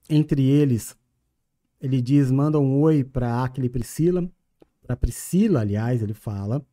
Entre 0.09 0.43
eles, 0.43 0.95
ele 1.81 2.01
diz: 2.01 2.31
manda 2.31 2.59
um 2.59 2.81
oi 2.81 3.03
para 3.03 3.43
Aquila 3.43 3.65
e 3.65 3.69
Priscila. 3.69 4.29
Para 4.81 4.95
Priscila, 4.95 5.61
aliás, 5.61 6.01
ele 6.01 6.13
fala 6.13 6.65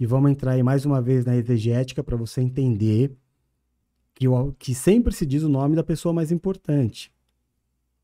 e 0.00 0.06
vamos 0.06 0.30
entrar 0.30 0.52
aí 0.52 0.62
mais 0.62 0.86
uma 0.86 1.02
vez 1.02 1.24
na 1.24 1.36
exegética 1.36 2.04
para 2.04 2.16
você 2.16 2.40
entender 2.40 3.16
que, 4.14 4.26
que 4.58 4.74
sempre 4.74 5.12
se 5.12 5.26
diz 5.26 5.42
o 5.42 5.48
nome 5.48 5.74
da 5.74 5.82
pessoa 5.82 6.12
mais 6.12 6.30
importante. 6.30 7.12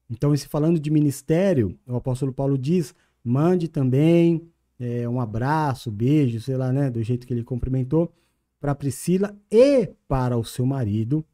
Então, 0.08 0.36
se 0.36 0.48
falando 0.48 0.78
de 0.78 0.90
ministério, 0.90 1.78
o 1.86 1.96
apóstolo 1.96 2.32
Paulo 2.32 2.58
diz: 2.58 2.94
mande 3.22 3.68
também 3.68 4.48
é, 4.78 5.08
um 5.08 5.20
abraço, 5.20 5.90
beijo, 5.90 6.40
sei 6.40 6.56
lá, 6.56 6.72
né, 6.72 6.90
do 6.90 7.02
jeito 7.02 7.26
que 7.26 7.32
ele 7.32 7.44
cumprimentou, 7.44 8.12
para 8.60 8.74
Priscila 8.74 9.36
e 9.50 9.86
para 10.08 10.36
o 10.36 10.44
seu 10.44 10.66
marido, 10.66 11.24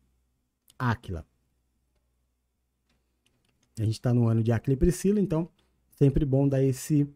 Áquila. 0.78 1.26
A 3.78 3.84
gente 3.84 3.94
está 3.94 4.12
no 4.12 4.28
ano 4.28 4.42
de 4.42 4.52
Áquila 4.52 4.74
e 4.74 4.76
Priscila, 4.76 5.20
então 5.20 5.48
sempre 5.90 6.24
bom 6.24 6.48
dar 6.48 6.62
esse, 6.62 7.08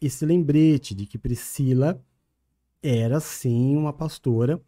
esse 0.00 0.24
lembrete 0.24 0.94
de 0.94 1.06
que 1.06 1.18
Priscila 1.18 2.02
era 2.82 3.20
sim 3.20 3.76
uma 3.76 3.92
pastora 3.92 4.60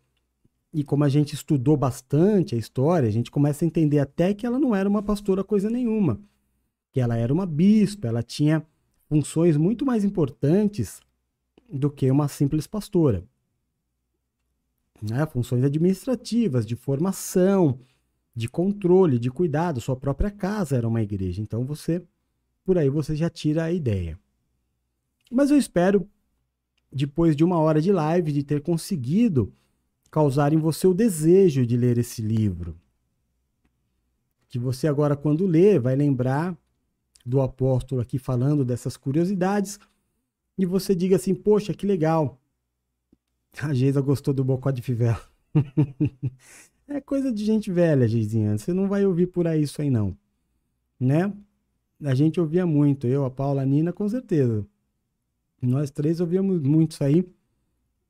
e 0.77 0.85
como 0.85 1.05
a 1.05 1.09
gente 1.09 1.33
estudou 1.35 1.75
bastante 1.75 2.55
a 2.55 2.59
história, 2.59 3.09
a 3.09 3.11
gente 3.11 3.31
começa 3.31 3.65
a 3.65 3.67
entender 3.67 3.99
até 3.99 4.35
que 4.35 4.45
ela 4.45 4.59
não 4.59 4.77
era 4.77 4.87
uma 4.87 5.03
pastora 5.03 5.43
coisa 5.43 5.71
nenhuma, 5.71 6.21
que 6.93 7.01
ela 7.01 7.17
era 7.17 7.33
uma 7.33 7.47
bispa, 7.47 8.09
ela 8.09 8.23
tinha 8.23 8.63
funções 9.09 9.57
muito 9.57 9.87
mais 9.87 10.05
importantes 10.05 11.01
do 11.73 11.89
que 11.89 12.11
uma 12.11 12.29
simples 12.29 12.67
pastora. 12.67 13.25
Né? 15.01 15.25
Funções 15.25 15.65
administrativas, 15.65 16.67
de 16.67 16.77
formação, 16.77 17.81
de 18.35 18.47
controle, 18.47 19.19
de 19.19 19.31
cuidado. 19.31 19.81
Sua 19.81 19.97
própria 19.97 20.31
casa 20.31 20.77
era 20.77 20.87
uma 20.87 21.01
igreja. 21.01 21.41
Então 21.41 21.65
você, 21.65 22.03
por 22.67 22.77
aí 22.77 22.91
você 22.91 23.17
já 23.17 23.31
tira 23.31 23.65
a 23.65 23.73
ideia. 23.73 24.19
Mas 25.31 25.51
eu 25.51 25.57
espero, 25.57 26.07
depois 26.93 27.35
de 27.35 27.43
uma 27.43 27.59
hora 27.59 27.81
de 27.81 27.91
live, 27.91 28.31
de 28.31 28.43
ter 28.43 28.61
conseguido 28.61 29.51
causar 30.11 30.53
em 30.53 30.59
você 30.59 30.87
o 30.87 30.95
desejo 30.95 31.67
de 31.67 31.77
ler 31.77 31.99
esse 31.99 32.23
livro. 32.23 32.77
Que 34.49 34.59
você 34.59 34.87
agora, 34.87 35.17
quando 35.17 35.47
lê, 35.47 35.79
vai 35.79 35.97
lembrar 35.97 36.57
do 37.25 37.41
apóstolo 37.41 38.01
aqui 38.01 38.19
falando 38.19 38.65
dessas 38.65 38.97
curiosidades 38.97 39.81
e 40.57 40.65
você 40.65 40.95
diga 40.95 41.17
assim: 41.17 41.35
Poxa, 41.35 41.75
que 41.75 41.87
legal. 41.87 42.41
A 43.61 43.73
Geisa 43.73 44.01
gostou 44.01 44.33
do 44.33 44.45
bocó 44.45 44.71
de 44.71 44.83
fivela. 44.83 45.21
é 46.87 47.01
coisa 47.01 47.33
de 47.33 47.45
gente 47.45 47.71
velha, 47.71 48.07
Geizinha. 48.07 48.57
Você 48.57 48.73
não 48.73 48.87
vai 48.89 49.05
ouvir 49.05 49.27
por 49.29 49.47
aí 49.47 49.63
isso 49.63 49.81
aí, 49.81 49.91
não. 49.91 50.17
Né? 51.01 51.33
A 52.03 52.15
gente 52.15 52.39
ouvia 52.39 52.67
muito. 52.67 53.07
Eu, 53.07 53.25
a 53.25 53.31
Paula, 53.31 53.63
a 53.63 53.67
Nina, 53.67 53.93
com 53.93 54.07
certeza. 54.09 54.67
Nós 55.61 55.91
três 55.91 56.21
ouvíamos 56.21 56.61
muito 56.63 56.93
isso 56.93 57.05
aí. 57.05 57.27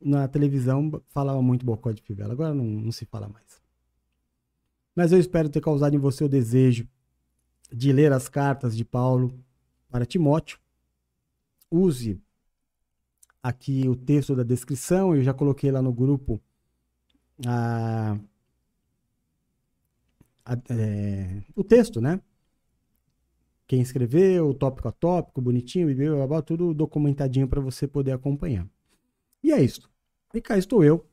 Na 0.01 0.29
televisão 0.29 1.03
falava 1.09 1.41
muito 1.41 1.65
bocó 1.65 1.91
de 1.91 2.03
fivela. 2.03 2.33
Agora 2.33 2.55
não, 2.55 2.65
não 2.65 2.93
se 2.93 3.05
fala 3.07 3.29
mais. 3.29 3.61
Mas 4.95 5.13
eu 5.13 5.19
espero 5.19 5.49
ter 5.49 5.61
causado 5.61 5.95
em 5.95 5.99
você 5.99 6.25
o 6.25 6.29
desejo 6.29 6.89
de 7.73 7.93
ler 7.93 8.13
as 8.13 8.29
cartas 8.29 8.77
de 8.77 8.85
Paulo 8.85 9.39
para 9.91 10.07
Timóteo. 10.07 10.59
Use 11.71 12.21
aqui 13.43 13.89
o 13.89 13.95
texto 13.95 14.35
da 14.35 14.43
descrição, 14.43 15.15
eu 15.15 15.23
já 15.23 15.33
coloquei 15.33 15.71
lá 15.71 15.81
no 15.81 15.93
grupo 15.93 16.41
a, 17.47 18.19
a, 20.45 20.55
é, 20.71 21.43
o 21.55 21.63
texto, 21.63 22.01
né? 22.01 22.21
Quem 23.67 23.81
escreveu, 23.81 24.55
tópico 24.55 24.89
a 24.89 24.93
tópico, 24.93 25.41
bonitinho, 25.41 25.89
tudo 26.45 26.73
documentadinho 26.73 27.49
para 27.49 27.61
você 27.61 27.87
poder 27.87 28.13
acompanhar. 28.13 28.67
E 29.43 29.53
é 29.53 29.63
isso. 29.63 29.91
E 30.35 30.41
cá 30.41 30.59
estou 30.59 30.85
eu, 30.85 31.07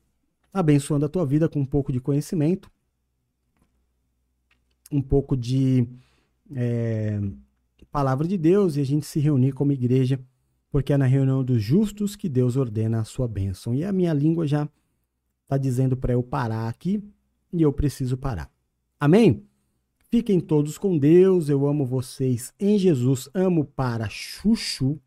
abençoando 0.51 1.05
a 1.05 1.09
tua 1.09 1.25
vida 1.25 1.47
com 1.47 1.59
um 1.59 1.65
pouco 1.65 1.91
de 1.91 1.99
conhecimento, 1.99 2.69
um 4.91 5.01
pouco 5.01 5.35
de 5.35 5.87
é, 6.55 7.19
palavra 7.91 8.27
de 8.27 8.37
Deus 8.37 8.75
e 8.75 8.81
a 8.81 8.83
gente 8.83 9.05
se 9.05 9.19
reunir 9.19 9.51
como 9.51 9.71
igreja 9.71 10.19
porque 10.73 10.91
é 10.91 10.97
na 10.97 11.05
reunião 11.05 11.43
dos 11.43 11.61
justos 11.61 12.15
que 12.15 12.27
Deus 12.27 12.57
ordena 12.57 13.01
a 13.01 13.03
sua 13.03 13.27
bênção. 13.27 13.75
E 13.75 13.83
a 13.83 13.91
minha 13.91 14.11
língua 14.11 14.47
já 14.47 14.67
está 15.43 15.55
dizendo 15.55 15.95
para 15.95 16.13
eu 16.13 16.23
parar 16.23 16.67
aqui 16.67 16.99
e 17.53 17.61
eu 17.61 17.71
preciso 17.71 18.17
parar. 18.17 18.51
Amém? 18.99 19.45
Fiquem 20.09 20.39
todos 20.39 20.79
com 20.79 20.97
Deus. 20.97 21.47
Eu 21.47 21.67
amo 21.67 21.85
vocês 21.85 22.51
em 22.59 22.79
Jesus. 22.79 23.29
Amo 23.35 23.65
para 23.65 24.09
chuchu. 24.09 24.99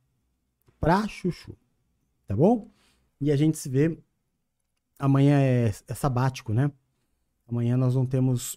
Pra 0.78 1.08
chuchu. 1.08 1.56
Tá 2.28 2.36
bom? 2.36 2.70
E 3.20 3.30
a 3.30 3.36
gente 3.36 3.58
se 3.58 3.68
vê. 3.68 3.98
Amanhã 4.98 5.40
é, 5.40 5.66
é 5.66 5.94
sabático, 5.94 6.52
né? 6.52 6.70
Amanhã 7.46 7.76
nós 7.76 7.94
não 7.94 8.06
temos, 8.06 8.56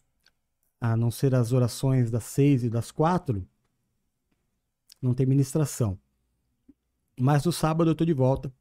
a 0.80 0.96
não 0.96 1.12
ser 1.12 1.36
as 1.36 1.52
orações 1.52 2.10
das 2.10 2.24
seis 2.24 2.64
e 2.64 2.70
das 2.70 2.92
quatro, 2.92 3.46
não 5.02 5.14
tem 5.14 5.26
ministração. 5.26 6.00
Mas 7.20 7.44
no 7.44 7.52
sábado 7.52 7.90
eu 7.90 7.92
estou 7.92 8.08
de 8.08 8.14
volta 8.14 8.52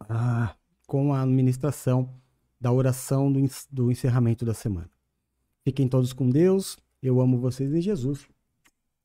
ah, 0.00 0.54
com 0.86 1.12
a 1.12 1.22
administração 1.22 2.08
da 2.60 2.72
oração 2.72 3.32
do, 3.32 3.40
do 3.70 3.90
encerramento 3.90 4.44
da 4.44 4.54
semana. 4.54 4.90
Fiquem 5.64 5.88
todos 5.88 6.12
com 6.12 6.30
Deus. 6.30 6.78
Eu 7.02 7.20
amo 7.20 7.38
vocês 7.38 7.72
em 7.72 7.80
Jesus. 7.80 8.28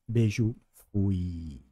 Beijo. 0.07 0.55
Fui. 0.91 1.66